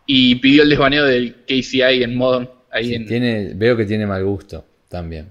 y 0.06 0.36
pidió 0.36 0.64
el 0.64 0.70
desbaneo 0.70 1.06
del 1.06 1.36
KCI 1.46 2.04
en 2.04 2.16
modo 2.16 2.60
Ahí 2.72 2.94
en... 2.94 3.06
tiene, 3.06 3.52
veo 3.56 3.76
que 3.76 3.86
tiene 3.86 4.06
mal 4.06 4.24
gusto 4.24 4.66
también. 4.88 5.28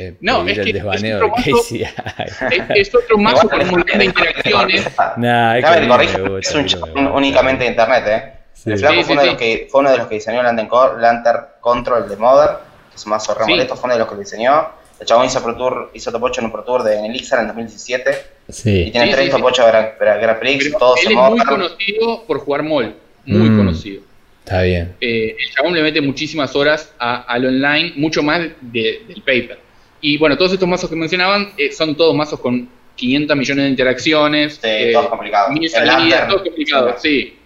Eh, 0.00 0.16
no, 0.20 0.46
es 0.46 0.60
que 0.60 0.70
es 0.70 0.84
otro, 0.84 1.28
mazo, 1.28 1.64
es, 2.74 2.94
otro 2.94 3.18
mazo 3.18 3.48
con 3.48 3.60
un 3.62 3.70
montón 3.70 3.98
de 3.98 4.04
interacciones. 4.04 4.86
Nah, 5.16 5.56
es, 5.56 6.48
es 6.48 6.54
un 6.54 6.66
chat 6.66 6.80
únicamente 6.94 7.64
de 7.64 7.70
internet, 7.70 8.04
¿eh? 8.06 8.32
Sí. 8.52 8.70
El 8.70 8.78
flaco 8.78 9.02
fue, 9.02 9.14
uno 9.14 9.22
de 9.22 9.26
los 9.26 9.36
que, 9.36 9.68
fue 9.68 9.80
uno 9.80 9.90
de 9.90 9.98
los 9.98 10.06
que 10.06 10.14
diseñó 10.14 10.40
Lantern, 10.40 11.00
Lantern 11.00 11.46
Control 11.60 12.08
de 12.08 12.16
Modern, 12.16 12.58
que 12.90 12.96
es 12.96 13.04
un 13.06 13.10
mazo 13.10 13.34
remoleto, 13.34 13.74
fue 13.74 13.88
uno 13.88 13.94
de 13.94 13.98
los 13.98 14.08
que 14.08 14.14
lo 14.14 14.20
diseñó. 14.20 14.68
El 15.00 15.06
chabón 15.06 15.26
hizo, 15.26 15.42
Pro 15.42 15.56
Tour, 15.56 15.90
hizo 15.94 16.12
top 16.12 16.22
8 16.22 16.40
en 16.40 16.44
un 16.44 16.52
Pro 16.52 16.62
Tour 16.62 16.82
de, 16.84 16.96
en 16.96 17.04
Elixir 17.06 17.38
en 17.40 17.48
2017. 17.48 18.10
Sí. 18.50 18.82
Y 18.82 18.90
tiene 18.92 19.10
3 19.10 19.30
top 19.30 19.44
8 19.44 19.64
para 19.98 20.16
Grand 20.18 20.38
Prix, 20.38 20.72
todos 20.78 21.00
Él 21.04 21.10
es 21.10 21.16
muy 21.16 21.44
conocido 21.44 22.22
por 22.24 22.38
jugar 22.38 22.62
MOL, 22.62 22.94
muy 23.26 23.50
mm, 23.50 23.56
conocido. 23.56 24.02
Está 24.44 24.62
bien. 24.62 24.94
Eh, 25.00 25.36
el 25.36 25.54
chabón 25.54 25.74
le 25.74 25.82
mete 25.82 26.00
muchísimas 26.00 26.54
horas 26.54 26.92
a, 27.00 27.22
al 27.22 27.46
online, 27.46 27.94
mucho 27.96 28.22
más 28.22 28.42
de, 28.60 29.02
del 29.08 29.22
paper. 29.22 29.67
Y 30.00 30.18
bueno, 30.18 30.36
todos 30.36 30.52
estos 30.52 30.68
mazos 30.68 30.88
que 30.88 30.96
mencionaban 30.96 31.52
eh, 31.56 31.72
son 31.72 31.96
todos 31.96 32.14
mazos 32.14 32.40
con 32.40 32.68
500 32.96 33.36
millones 33.36 33.64
de 33.64 33.70
interacciones. 33.70 34.54
Sí, 34.54 34.60
eh, 34.64 34.90
todos 34.92 35.08
complicados. 35.08 35.50
Mil 35.52 35.68
salidas, 35.68 36.28
todos 36.28 36.42
complicados, 36.42 37.02
sí. 37.02 37.38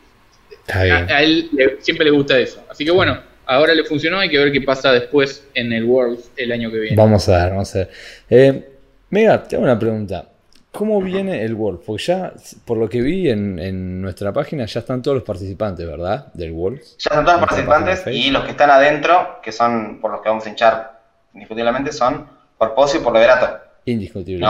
A, 0.68 1.22
él 1.22 1.50
siempre 1.80 2.04
le 2.04 2.10
gusta 2.10 2.38
eso. 2.38 2.64
Así 2.70 2.84
que 2.84 2.90
bueno, 2.90 3.18
ahora 3.46 3.74
le 3.74 3.84
funcionó, 3.84 4.18
hay 4.18 4.28
que 4.28 4.38
ver 4.38 4.52
qué 4.52 4.60
pasa 4.60 4.92
después 4.92 5.46
en 5.54 5.72
el 5.72 5.84
Worlds 5.84 6.30
el 6.36 6.52
año 6.52 6.70
que 6.70 6.78
viene. 6.78 6.96
Vamos 6.96 7.28
a 7.28 7.44
ver, 7.44 7.50
vamos 7.50 7.74
a 7.74 7.78
ver. 7.78 7.90
Eh, 8.30 8.68
Mega, 9.10 9.42
te 9.42 9.56
hago 9.56 9.64
una 9.64 9.78
pregunta. 9.78 10.28
¿Cómo 10.70 11.02
viene 11.02 11.44
el 11.44 11.52
World? 11.52 11.80
Porque 11.84 12.02
ya, 12.04 12.32
por 12.64 12.78
lo 12.78 12.88
que 12.88 13.02
vi 13.02 13.28
en, 13.28 13.58
en, 13.58 14.00
nuestra 14.00 14.32
página, 14.32 14.64
ya 14.64 14.80
están 14.80 15.02
todos 15.02 15.16
los 15.16 15.24
participantes, 15.24 15.86
¿verdad? 15.86 16.32
Del 16.32 16.52
World. 16.52 16.80
Ya 16.80 17.10
están 17.10 17.24
todos 17.26 17.38
los 17.38 17.48
participantes 17.48 18.06
y 18.06 18.30
los 18.30 18.44
que 18.44 18.52
están 18.52 18.70
adentro, 18.70 19.40
que 19.42 19.52
son 19.52 20.00
por 20.00 20.12
los 20.12 20.22
que 20.22 20.30
vamos 20.30 20.46
a 20.46 20.48
hinchar 20.48 21.02
indiscutiblemente, 21.34 21.92
son 21.92 22.26
por 22.62 22.76
Pozo 22.76 22.98
y 22.98 23.00
por 23.00 23.12
Leverato. 23.12 23.58
Indiscutible. 23.86 24.46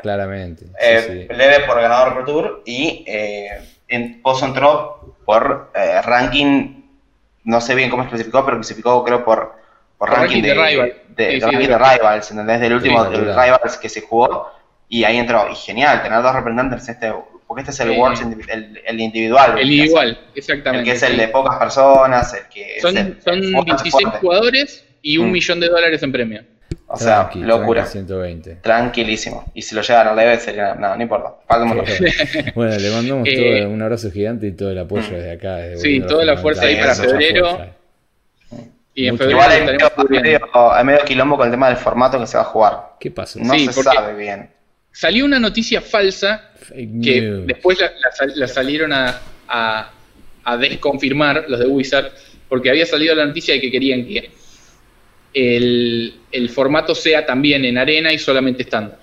claramente. 0.00 0.64
Eh, 0.80 1.28
Leve 1.28 1.66
por 1.66 1.78
ganador 1.78 2.14
Pro 2.14 2.24
Tour 2.24 2.62
y 2.64 3.04
eh, 3.06 3.50
en 3.86 4.22
Pozo 4.22 4.46
entró 4.46 5.16
por 5.26 5.70
eh, 5.74 6.00
ranking, 6.00 6.84
no 7.44 7.60
sé 7.60 7.74
bien 7.74 7.90
cómo 7.90 8.04
se 8.04 8.08
clasificó, 8.08 8.46
pero 8.46 8.56
clasificó 8.56 9.04
creo 9.04 9.22
por, 9.22 9.56
por, 9.98 10.08
ranking, 10.08 10.40
de, 10.40 10.54
rival. 10.54 10.94
de, 11.08 11.38
ranking 11.38 11.68
de 11.68 11.78
Rivals, 11.78 12.30
¿entendés? 12.30 12.60
Del 12.60 12.72
último 12.72 13.04
Rivals 13.04 13.76
que 13.76 13.90
se 13.90 14.00
jugó 14.00 14.50
y 14.88 15.04
ahí 15.04 15.18
entró. 15.18 15.50
Y 15.50 15.54
genial, 15.54 16.02
tener 16.02 16.22
dos 16.22 16.34
representantes 16.34 16.88
este, 16.88 17.12
porque 17.46 17.60
este 17.60 17.72
es 17.72 17.80
el 17.80 17.90
Worlds, 17.90 18.22
el, 18.22 18.80
el, 18.86 19.00
individual. 19.00 19.58
El 19.58 19.70
individual, 19.70 20.18
exactamente. 20.34 20.78
El 20.78 20.84
que 20.86 20.96
es 20.96 21.02
el 21.02 21.18
de 21.18 21.28
pocas 21.28 21.58
personas, 21.58 22.32
el 22.32 22.48
que 22.48 22.80
son, 22.80 23.18
son 23.22 23.64
26 23.66 24.08
jugadores 24.18 24.86
y 25.02 25.18
un 25.18 25.28
mm. 25.28 25.32
millón 25.32 25.60
de 25.60 25.68
dólares 25.68 26.02
en 26.02 26.10
premio. 26.10 26.42
O 26.92 26.96
sea, 26.96 27.30
locura. 27.34 27.86
120. 27.86 28.56
Tranquilísimo. 28.56 29.50
Y 29.54 29.62
si 29.62 29.76
lo 29.76 29.82
llegan 29.82 30.08
a 30.08 30.14
leve 30.14 30.38
sería. 30.40 30.74
No, 30.74 30.96
no 30.96 31.02
importa. 31.02 31.34
bueno, 32.54 32.76
le 32.76 32.90
mandamos 32.90 33.28
eh, 33.28 33.60
todo, 33.60 33.70
un 33.70 33.82
abrazo 33.82 34.10
gigante 34.10 34.48
y 34.48 34.52
todo 34.52 34.70
el 34.72 34.78
apoyo 34.78 35.10
desde 35.10 35.32
acá. 35.32 35.76
sí, 35.76 36.00
toda 36.00 36.24
la 36.24 36.36
fuerza 36.36 36.64
ahí 36.64 36.76
para 36.76 36.94
febrero. 36.96 37.58
Y 38.92 39.06
en 39.06 39.16
febrero 39.16 39.38
Igual 39.38 39.50
hay 39.52 39.60
medio, 39.62 40.84
medio, 40.84 41.04
quilombo 41.04 41.36
con 41.36 41.46
el 41.46 41.52
tema 41.52 41.68
del 41.68 41.76
formato 41.76 42.18
que 42.18 42.26
se 42.26 42.36
va 42.36 42.42
a 42.42 42.46
jugar. 42.46 42.80
¿Qué 42.98 43.10
pasó? 43.12 43.38
No 43.38 43.56
se 43.56 43.72
sabe 43.72 44.16
bien. 44.16 44.50
Salió 44.92 45.24
una 45.24 45.38
noticia 45.38 45.80
falsa 45.80 46.50
que 47.02 47.42
después 47.46 47.78
la, 48.34 48.48
salieron 48.48 48.92
a, 48.92 49.20
a, 49.46 50.56
desconfirmar 50.56 51.44
los 51.46 51.60
de 51.60 51.66
Wizard, 51.66 52.10
porque 52.48 52.68
había 52.68 52.84
salido 52.84 53.14
la 53.14 53.26
noticia 53.26 53.54
de 53.54 53.60
que 53.60 53.70
querían 53.70 54.04
que 54.04 54.32
el, 55.32 56.14
el 56.32 56.48
formato 56.48 56.94
sea 56.94 57.24
también 57.24 57.64
en 57.64 57.78
arena 57.78 58.12
y 58.12 58.18
solamente 58.18 58.62
estándar. 58.62 58.98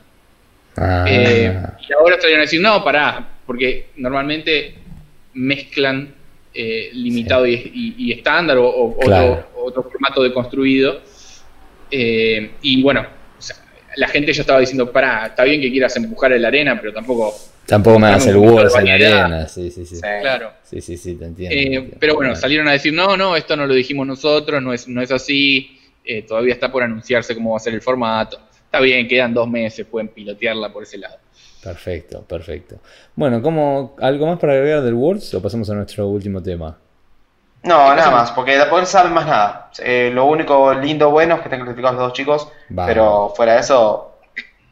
Ah. 0.78 1.06
Eh, 1.08 1.60
y 1.90 1.94
ahora 1.94 2.18
salieron 2.20 2.42
a 2.42 2.44
decir, 2.44 2.62
no, 2.62 2.84
pará, 2.84 3.28
porque 3.46 3.90
normalmente 3.98 4.76
mezclan 5.34 6.14
eh, 6.54 6.90
limitado 6.94 7.48
y, 7.48 8.12
estándar 8.12 8.58
o, 8.58 8.98
otro, 9.56 9.84
formato 9.84 10.24
de 10.24 10.34
construido. 10.34 11.02
Eh, 11.90 12.52
y 12.62 12.82
bueno, 12.82 13.06
la 13.96 14.08
gente 14.08 14.34
ya 14.34 14.42
estaba 14.42 14.60
diciendo, 14.60 14.92
pará, 14.92 15.28
está 15.28 15.44
bien 15.44 15.62
que 15.62 15.72
quieras 15.72 15.96
empujar 15.98 16.34
en 16.34 16.42
la 16.42 16.48
arena, 16.50 16.78
pero 16.80 16.94
tampoco... 16.94 17.36
Tampoco 17.66 18.00
me 18.00 18.14
el 18.14 18.38
Wars 18.38 18.76
en 18.76 18.88
arena, 18.88 19.48
sí, 19.48 19.70
sí, 19.70 19.86
sí. 19.86 20.00
Claro. 20.00 20.54
Sí, 20.64 20.80
sí, 20.80 20.96
sí, 20.96 21.16
te 21.16 21.26
entiendo. 21.26 21.98
pero 22.00 22.16
bueno, 22.16 22.34
salieron 22.34 22.66
a 22.70 22.72
decir, 22.72 22.94
no, 22.94 23.18
no, 23.18 23.36
esto 23.36 23.58
no 23.58 23.68
lo 23.68 23.74
dijimos 23.74 24.08
nosotros, 24.08 24.62
no 24.64 24.74
es, 24.74 24.88
no 24.88 25.02
es 25.02 25.12
así, 25.12 25.77
todavía 26.28 26.54
está 26.54 26.72
por 26.72 26.84
anunciarse 26.84 27.36
cómo 27.36 27.52
va 27.52 27.58
a 27.58 27.60
ser 27.60 27.74
el 27.74 27.82
formato 27.82 28.40
está 28.68 28.82
bien, 28.82 29.08
quedan 29.08 29.34
dos 29.34 29.50
meses, 29.50 29.86
pueden 29.86 30.10
pilotearla 30.10 30.72
por 30.72 30.84
ese 30.84 30.98
lado. 30.98 31.18
Perfecto, 31.64 32.22
perfecto. 32.24 32.78
Bueno, 33.16 33.42
¿cómo, 33.42 33.96
¿algo 34.00 34.28
más 34.28 34.40
para 34.40 34.54
agregar 34.54 34.84
del 34.84 34.94
Worlds 34.94 35.34
o 35.34 35.42
pasamos 35.42 35.70
a 35.70 35.74
nuestro 35.74 36.08
último 36.08 36.42
tema? 36.42 36.78
No, 37.64 37.96
nada 37.96 38.12
más, 38.12 38.32
porque 38.32 38.58
después 38.58 38.82
no 38.82 38.86
saben 38.86 39.14
más 39.14 39.26
nada. 39.26 39.72
Eh, 39.80 40.12
lo 40.14 40.26
único 40.26 40.74
lindo 40.74 41.10
bueno 41.10 41.36
es 41.36 41.42
que 41.42 41.48
estén 41.48 41.62
clasificados 41.62 41.98
los 41.98 42.08
dos 42.08 42.14
chicos, 42.14 42.52
pero 42.76 43.34
fuera 43.36 43.54
de 43.54 43.60
eso, 43.62 44.20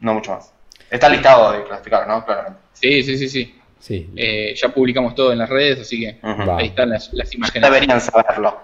no 0.01 0.13
mucho 0.13 0.31
más. 0.31 0.53
Está 0.89 1.09
listado 1.09 1.51
de 1.51 1.63
clasificar, 1.63 2.07
¿no? 2.07 2.23
Claramente. 2.23 2.59
Sí, 2.73 3.01
sí, 3.01 3.17
sí, 3.17 3.27
sí. 3.27 3.54
Sí. 3.79 4.09
Eh, 4.15 4.53
ya 4.55 4.69
publicamos 4.69 5.15
todo 5.15 5.31
en 5.31 5.39
las 5.39 5.49
redes, 5.49 5.79
así 5.79 5.99
que 5.99 6.17
ahí 6.21 6.67
están 6.67 6.89
las, 6.89 7.11
imágenes. 7.33 7.69
Deberían 7.69 8.01
saberlo. 8.01 8.59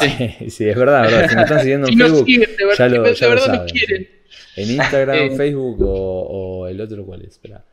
Sí, 0.00 0.50
sí, 0.50 0.68
es 0.68 0.76
verdad, 0.76 1.02
verdad. 1.02 1.28
Si 1.28 1.36
me 1.36 1.42
están 1.42 1.60
siguiendo 1.60 1.88
en 1.88 1.98
Facebook, 1.98 2.26
ya 2.76 2.88
lo, 2.88 3.12
ya 3.12 3.28
de 3.28 3.34
verdad 3.34 3.66
quieren. 3.70 4.08
En 4.56 4.70
Instagram, 4.70 5.16
eh, 5.16 5.36
Facebook 5.36 5.78
o, 5.82 6.66
el 6.68 6.80
otro, 6.80 7.04
¿cuál 7.04 7.22
es? 7.22 7.28
Espera. 7.28 7.64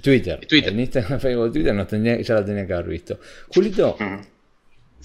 Twitter. 0.00 0.40
En 0.50 0.80
Instagram, 0.80 1.20
Facebook, 1.20 1.52
Twitter 1.52 1.74
nos 1.74 1.88
tendría, 1.88 2.20
ya 2.20 2.34
la 2.34 2.44
tenía 2.44 2.66
que 2.66 2.72
haber 2.72 2.88
visto. 2.88 3.18
Julito, 3.48 3.96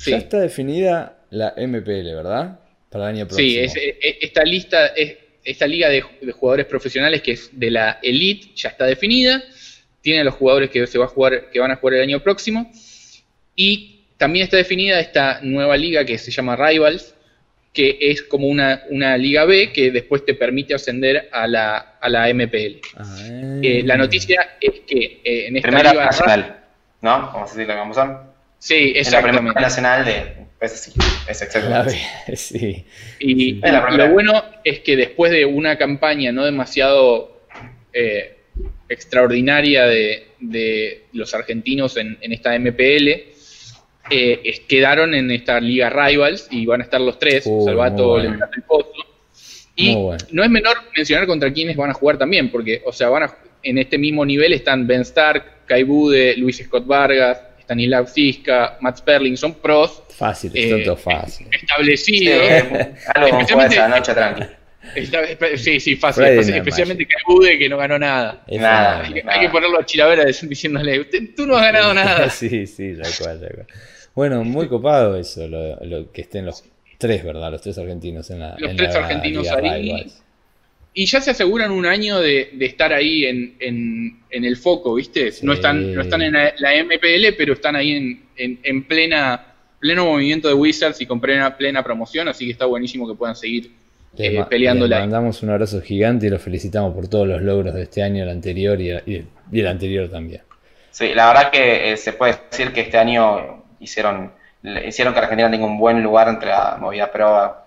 ya 0.05 0.17
está 0.17 0.39
definida 0.39 1.19
la 1.31 1.53
MPL, 1.57 2.13
¿verdad? 2.15 2.59
Para 2.89 3.09
el 3.09 3.15
año 3.15 3.27
próximo. 3.27 3.67
Sí, 3.73 3.89
esta 4.21 4.43
lista, 4.43 4.91
esta 5.43 5.67
liga 5.67 5.89
de, 5.89 6.01
jugadores 6.01 6.65
profesionales 6.67 7.21
que 7.21 7.31
es 7.33 7.49
de 7.51 7.71
la 7.71 7.99
Elite 8.01 8.49
ya 8.55 8.69
está 8.69 8.85
definida. 8.85 9.43
Tiene 10.03 10.23
los 10.23 10.35
jugadores 10.35 10.69
que 10.69 10.85
se 10.85 10.99
va 10.99 11.05
a 11.05 11.07
jugar, 11.07 11.49
que 11.49 11.59
van 11.59 11.71
a 11.71 11.77
jugar 11.77 11.95
el 11.95 12.03
año 12.03 12.19
próximo. 12.19 12.71
Y 13.55 14.05
también 14.17 14.43
está 14.43 14.57
definida 14.57 14.99
esta 14.99 15.39
nueva 15.41 15.75
liga 15.75 16.05
que 16.05 16.19
se 16.19 16.29
llama 16.29 16.55
Rivals, 16.55 17.15
que 17.73 17.97
es 17.99 18.21
como 18.21 18.47
una, 18.47 18.83
una, 18.91 19.17
Liga 19.17 19.45
B 19.45 19.73
que 19.73 19.89
después 19.89 20.23
te 20.23 20.35
permite 20.35 20.75
ascender 20.75 21.29
a 21.31 21.47
la, 21.47 21.97
a 21.99 22.07
la 22.07 22.31
MPL. 22.31 22.81
Ah. 22.95 23.59
Eh, 23.63 23.81
la 23.83 23.97
noticia 23.97 24.57
es 24.61 24.81
que 24.81 25.21
eh, 25.23 25.47
en 25.47 25.57
esta 25.57 25.69
Primera 25.69 25.91
Liga 25.91 26.05
nacional, 26.05 26.63
¿no? 27.01 27.09
Vamos 27.09 27.49
a 27.49 27.53
decir 27.55 27.67
la 27.67 27.75
vamos 27.75 27.97
a 27.97 28.29
Sí, 28.59 28.93
exactamente. 28.95 29.35
la 29.35 29.39
primera 29.39 29.61
nacional 29.61 30.05
de... 30.05 30.43
Es, 30.61 30.87
es 31.27 31.41
exactamente. 31.41 31.99
sí. 32.37 32.85
Y, 33.19 33.55
lo 33.55 34.09
bueno 34.09 34.41
es 34.63 34.79
que 34.79 34.95
después 34.95 35.29
de 35.33 35.43
una 35.43 35.77
campaña 35.77 36.31
no 36.31 36.45
demasiado 36.45 37.41
eh, 37.91 38.37
extraordinaria 38.93 39.85
de, 39.85 40.27
de, 40.39 41.05
los 41.13 41.33
argentinos 41.33 41.97
en, 41.97 42.17
en 42.21 42.31
esta 42.31 42.57
MPL, 42.57 43.33
eh, 44.09 44.65
quedaron 44.67 45.13
en 45.13 45.31
esta 45.31 45.59
liga 45.59 45.89
Rivals 45.89 46.47
y 46.51 46.65
van 46.65 46.81
a 46.81 46.83
estar 46.83 46.99
los 46.99 47.17
tres, 47.17 47.45
uh, 47.45 47.65
Salvato, 47.65 48.09
bueno. 48.09 48.37
y 48.57 48.61
Pozo. 48.61 48.91
Y 49.75 49.95
no 50.31 50.43
es 50.43 50.49
menor 50.49 50.77
mencionar 50.95 51.25
contra 51.25 51.51
quienes 51.51 51.75
van 51.75 51.89
a 51.89 51.93
jugar 51.93 52.17
también, 52.17 52.51
porque, 52.51 52.81
o 52.85 52.91
sea, 52.91 53.09
van 53.09 53.23
a, 53.23 53.37
en 53.63 53.77
este 53.77 53.97
mismo 53.97 54.25
nivel 54.25 54.53
están 54.53 54.85
Ben 54.85 55.01
Stark, 55.01 55.65
Kai 55.65 55.83
Bude, 55.83 56.35
Luis 56.37 56.61
Scott 56.63 56.85
Vargas, 56.85 57.41
Stanislav 57.61 58.07
Ziska, 58.07 58.77
Matt 58.81 58.97
Sperling, 58.97 59.37
son 59.37 59.55
pros. 59.55 60.03
Fácil, 60.09 60.51
eh, 60.53 60.85
fácil. 60.95 61.47
Establecidos. 61.51 62.39
Sí, 62.39 62.75
sí, 65.57 65.95
fácil. 65.95 66.25
especialmente 66.25 67.05
Kai 67.05 67.21
Bude, 67.27 67.57
que 67.57 67.69
no 67.69 67.77
ganó 67.77 67.97
nada. 67.97 68.43
hay, 68.47 69.39
que 69.41 69.49
ponerlo 69.49 69.79
a 69.79 69.85
Chilavera 69.85 70.25
diciéndole, 70.43 71.05
tú 71.35 71.45
no 71.45 71.55
has 71.55 71.63
ganado 71.63 71.93
nada. 71.93 72.29
sí, 72.29 72.67
sí, 72.67 72.93
tal 73.01 73.11
cual, 73.17 73.39
tal 73.39 73.51
cual. 73.55 73.67
Bueno, 74.15 74.43
muy 74.43 74.67
copado 74.67 75.17
eso, 75.17 75.47
lo, 75.47 76.11
que 76.11 76.21
estén 76.21 76.45
los 76.45 76.63
tres, 76.97 77.23
¿verdad? 77.23 77.51
Los 77.51 77.61
tres 77.61 77.77
argentinos 77.77 78.29
en 78.29 78.39
la. 78.39 78.55
Los 78.59 78.75
tres 78.75 78.95
argentinos 78.95 79.47
ahí. 79.49 80.05
Y 80.95 81.07
ya 81.07 81.19
se 81.21 81.31
aseguran 81.31 81.71
un 81.71 81.87
año 81.87 82.19
de, 82.19 82.51
estar 82.59 82.93
ahí 82.93 83.25
en, 83.25 83.55
en, 83.59 84.45
el 84.45 84.57
foco, 84.57 84.93
¿viste? 84.93 85.33
No 85.41 85.53
están, 85.53 85.95
no 85.95 86.01
están 86.01 86.21
en 86.21 86.33
la, 86.33 86.83
MPL, 86.83 87.35
pero 87.35 87.53
están 87.53 87.75
ahí 87.75 87.93
en, 87.93 88.59
en, 88.63 88.83
plena 88.83 89.47
pleno 89.79 90.05
movimiento 90.05 90.47
de 90.47 90.53
Wizards 90.53 91.01
y 91.01 91.07
con 91.07 91.19
plena, 91.19 91.57
plena 91.57 91.83
promoción, 91.83 92.27
así 92.27 92.45
que 92.45 92.51
está 92.51 92.65
buenísimo 92.65 93.07
que 93.07 93.15
puedan 93.15 93.35
seguir 93.35 93.71
eh, 94.17 94.45
Le 94.51 94.73
mandamos 94.73 95.41
un 95.41 95.49
abrazo 95.49 95.81
gigante 95.81 96.27
y 96.27 96.29
los 96.29 96.41
felicitamos 96.41 96.93
por 96.93 97.07
todos 97.07 97.27
los 97.27 97.41
logros 97.41 97.73
de 97.73 97.83
este 97.83 98.03
año, 98.03 98.23
el 98.23 98.29
anterior 98.29 98.79
y, 98.79 98.89
el 98.89 99.67
anterior 99.67 100.09
también. 100.09 100.41
Sí, 100.91 101.13
la 101.13 101.27
verdad 101.27 101.51
que 101.51 101.91
eh, 101.91 101.97
se 101.97 102.13
puede 102.13 102.35
decir 102.51 102.71
que 102.71 102.81
este 102.81 102.97
año 102.97 103.63
hicieron, 103.79 104.31
hicieron 104.85 105.13
que 105.13 105.19
Argentina 105.19 105.49
tenga 105.49 105.65
un 105.65 105.79
buen 105.79 106.03
lugar 106.03 106.27
entre 106.27 106.49
la 106.49 106.77
movida 106.79 107.11
pro. 107.11 107.63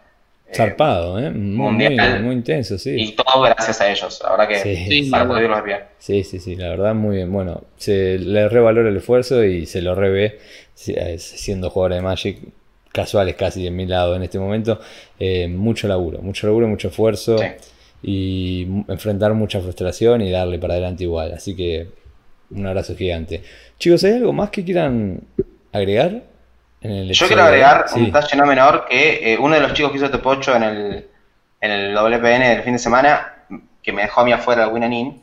Eh, 0.49 0.55
Zarpado, 0.55 1.19
¿eh? 1.19 1.31
Muy, 1.31 1.73
muy, 1.73 2.33
intenso, 2.33 2.79
sí. 2.79 2.95
Y 2.97 3.13
todo 3.17 3.43
gracias 3.43 3.81
a 3.81 3.91
ellos, 3.91 4.21
la 4.23 4.31
verdad 4.31 4.49
que 4.49 4.87
sí, 4.87 5.11
para 5.11 5.27
poderlos 5.27 5.65
bien. 5.65 5.81
Sí, 5.99 6.23
sí, 6.23 6.39
sí, 6.39 6.55
la 6.55 6.69
verdad 6.69 6.95
muy 6.95 7.17
bien. 7.17 7.33
Bueno, 7.33 7.65
se 7.77 8.17
le 8.19 8.49
revalora 8.49 8.89
el 8.89 8.97
esfuerzo 8.97 9.43
y 9.43 9.67
se 9.67 9.83
lo 9.83 9.97
revé 9.97 10.39
eh, 10.87 11.17
siendo 11.19 11.71
jugador 11.71 11.95
de 11.95 12.03
Magic 12.03 12.39
casuales 12.93 13.37
casi 13.37 13.65
de 13.65 13.71
mi 13.71 13.87
lado 13.87 14.17
en 14.17 14.23
este 14.23 14.39
momento. 14.39 14.81
Eh, 15.19 15.49
mucho 15.49 15.89
laburo, 15.89 16.21
mucho 16.21 16.47
laburo, 16.47 16.69
mucho 16.69 16.89
esfuerzo 16.89 17.37
y 18.03 18.67
enfrentar 18.89 19.35
mucha 19.35 19.61
frustración 19.61 20.21
y 20.23 20.31
darle 20.31 20.59
para 20.59 20.75
adelante 20.75 21.05
igual. 21.05 21.33
Así 21.33 21.55
que 21.55 21.89
un 22.51 22.67
abrazo 22.67 22.97
gigante. 22.97 23.43
Chicos, 23.79 24.05
¿hay 24.05 24.13
algo 24.13 24.33
más 24.33 24.51
que 24.51 24.65
quieran 24.65 25.21
agregar? 25.73 26.23
Yo 26.83 27.27
quiero 27.27 27.43
agregar 27.43 27.87
un 27.95 28.05
detalle 28.05 28.37
no 28.37 28.47
menor 28.47 28.87
que 28.89 29.33
eh, 29.33 29.39
uno 29.39 29.55
de 29.55 29.61
los 29.61 29.73
chicos 29.73 29.91
que 29.91 29.97
hizo 29.97 30.07
este 30.07 30.19
pocho 30.19 30.55
en 30.55 30.63
el, 30.63 31.09
en 31.61 31.71
el 31.71 31.95
WPN 31.95 32.41
del 32.41 32.63
fin 32.63 32.75
de 32.75 32.79
semana, 32.79 33.35
que 33.83 33.93
me 33.93 34.03
dejó 34.03 34.21
a 34.21 34.25
mí 34.25 34.33
afuera 34.33 34.65
el 34.65 34.73
Winanin, 34.73 35.21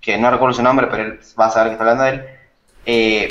que 0.00 0.16
no 0.18 0.30
recuerdo 0.30 0.54
su 0.54 0.62
nombre, 0.62 0.86
pero 0.90 1.02
él 1.04 1.20
va 1.38 1.46
a 1.46 1.50
saber 1.50 1.68
que 1.68 1.72
está 1.72 1.90
hablando 1.90 2.04
de 2.04 2.10
él, 2.10 2.24
eh, 2.86 3.28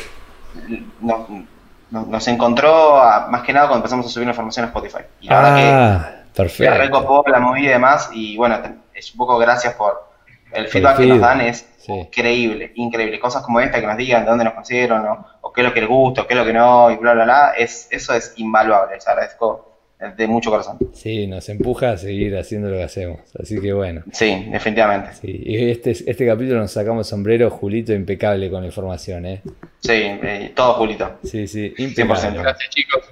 nos, 1.91 2.27
encontró 2.27 3.01
más 3.29 3.41
que 3.43 3.53
nada 3.53 3.67
cuando 3.67 3.83
empezamos 3.83 4.05
a 4.05 4.09
subir 4.09 4.27
la 4.27 4.31
información 4.31 4.65
a 4.65 4.67
Spotify. 4.67 5.03
Y 5.21 5.27
la 5.27 5.35
verdad 5.35 5.55
que 5.55 5.63
ah, 5.63 6.23
perfecto. 6.35 6.77
recopó 6.77 7.23
la 7.27 7.39
movida 7.39 7.69
y 7.69 7.73
demás, 7.73 8.09
y 8.13 8.37
bueno, 8.37 8.57
es 8.93 9.11
un 9.11 9.17
poco 9.17 9.37
gracias 9.37 9.73
por 9.73 10.09
el 10.51 10.67
feedback 10.67 10.97
que 10.97 11.05
nos 11.05 11.19
dan 11.19 11.41
es 11.41 11.67
increíble, 11.87 12.71
increíble. 12.75 13.19
Cosas 13.19 13.43
como 13.43 13.59
esta 13.59 13.79
que 13.79 13.87
nos 13.87 13.97
digan 13.97 14.23
de 14.23 14.29
dónde 14.29 14.45
nos 14.45 14.53
consiguieron, 14.53 15.05
o, 15.41 15.51
qué 15.53 15.61
es 15.61 15.67
lo 15.67 15.73
que 15.73 15.81
les 15.81 15.89
gusta, 15.89 16.21
o 16.21 16.27
qué 16.27 16.33
es 16.33 16.39
lo 16.39 16.45
que 16.45 16.53
no, 16.53 16.91
y 16.91 16.97
bla, 16.97 17.13
bla, 17.13 17.23
bla, 17.23 17.53
es, 17.57 17.87
eso 17.91 18.13
es 18.13 18.33
invaluable. 18.37 18.95
Les 18.95 19.07
agradezco 19.07 19.68
de 20.17 20.27
mucho 20.27 20.49
corazón. 20.49 20.77
Sí, 20.93 21.27
nos 21.27 21.49
empuja 21.49 21.91
a 21.91 21.97
seguir 21.97 22.37
haciendo 22.37 22.69
lo 22.69 22.77
que 22.77 22.83
hacemos. 22.83 23.19
Así 23.37 23.59
que 23.59 23.73
bueno. 23.73 24.03
Sí, 24.11 24.47
definitivamente. 24.51 25.13
Sí, 25.13 25.43
y 25.45 25.69
este, 25.69 25.91
este 25.91 26.25
capítulo 26.25 26.59
nos 26.59 26.71
sacamos 26.71 27.07
sombrero, 27.07 27.49
Julito, 27.49 27.93
impecable 27.93 28.49
con 28.49 28.61
la 28.61 28.67
información, 28.67 29.25
¿eh? 29.25 29.41
Sí, 29.79 29.91
eh, 29.93 30.51
todo 30.55 30.73
Julito. 30.73 31.19
Sí, 31.23 31.47
sí, 31.47 31.73
impecable. 31.77 32.39
Gracias, 32.39 32.69
chicos 32.69 33.03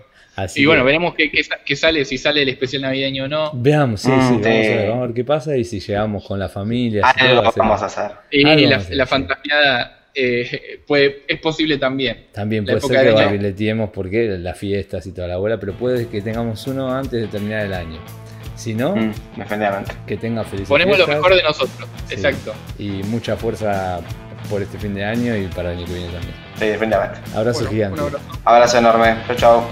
y 0.56 0.66
bueno, 0.68 0.84
veremos 0.84 1.16
qué, 1.16 1.76
sale, 1.76 2.06
si 2.06 2.18
sale 2.18 2.44
el 2.44 2.50
especial 2.50 2.84
navideño 2.84 3.26
o 3.26 3.28
no. 3.28 3.52
Veamos, 3.54 4.02
sí, 4.02 4.12
sí, 4.12 4.34
mm, 4.34 4.42
vamos, 4.42 4.46
a 4.46 4.50
ver, 4.50 4.90
vamos 4.90 5.04
a 5.04 5.06
ver 5.08 5.16
qué 5.16 5.24
pasa 5.24 5.58
y 5.58 5.64
si 5.64 5.80
llegamos 5.80 6.24
con 6.26 6.38
la 6.38 6.48
familia. 6.48 7.08
Algo 7.08 7.52
vamos 7.56 7.82
a 7.82 7.86
hacer. 7.88 8.12
Y 8.30 8.44
la, 8.44 8.80
la 8.92 9.06
eh, 10.18 10.82
es 11.28 11.40
posible 11.40 11.78
también. 11.78 12.26
También 12.32 12.66
puede 12.66 12.82
ser 12.82 13.04
que 13.04 13.12
barriletiemos 13.12 13.92
porque 13.92 14.28
las 14.40 14.58
fiestas 14.58 15.06
y 15.06 15.12
toda 15.12 15.28
la 15.28 15.38
bola, 15.38 15.60
pero 15.60 15.74
puede 15.74 16.08
que 16.08 16.22
tengamos 16.22 16.66
uno 16.68 16.92
antes 16.92 17.22
de 17.22 17.28
terminar 17.28 17.66
el 17.66 17.74
año. 17.74 18.00
Si 18.56 18.74
no, 18.74 18.96
mm, 18.96 19.14
definitivamente. 19.38 19.94
que 20.08 20.18
tenga 20.18 20.44
felicidad. 20.44 20.70
Ponemos 20.70 20.98
lo 20.98 21.08
mejor 21.08 21.36
de 21.36 21.44
nosotros, 21.44 21.88
exacto. 22.10 22.56
Y 22.80 22.90
mucha 23.04 23.38
fuerza 23.38 24.02
por 24.50 24.64
este 24.64 24.80
fin 24.80 24.96
de 24.96 25.06
año 25.06 25.36
y 25.38 25.46
para 25.48 25.72
el 25.72 25.78
año 25.78 25.86
que 25.86 25.94
viene 25.94 26.12
también. 26.12 26.34
Sí, 26.58 26.66
definitivamente. 26.66 27.20
Abrazo 27.36 27.68
gigante. 27.68 28.02
Abrazo 28.44 28.78
enorme. 28.80 29.16
Chao, 29.28 29.36
chao. 29.36 29.70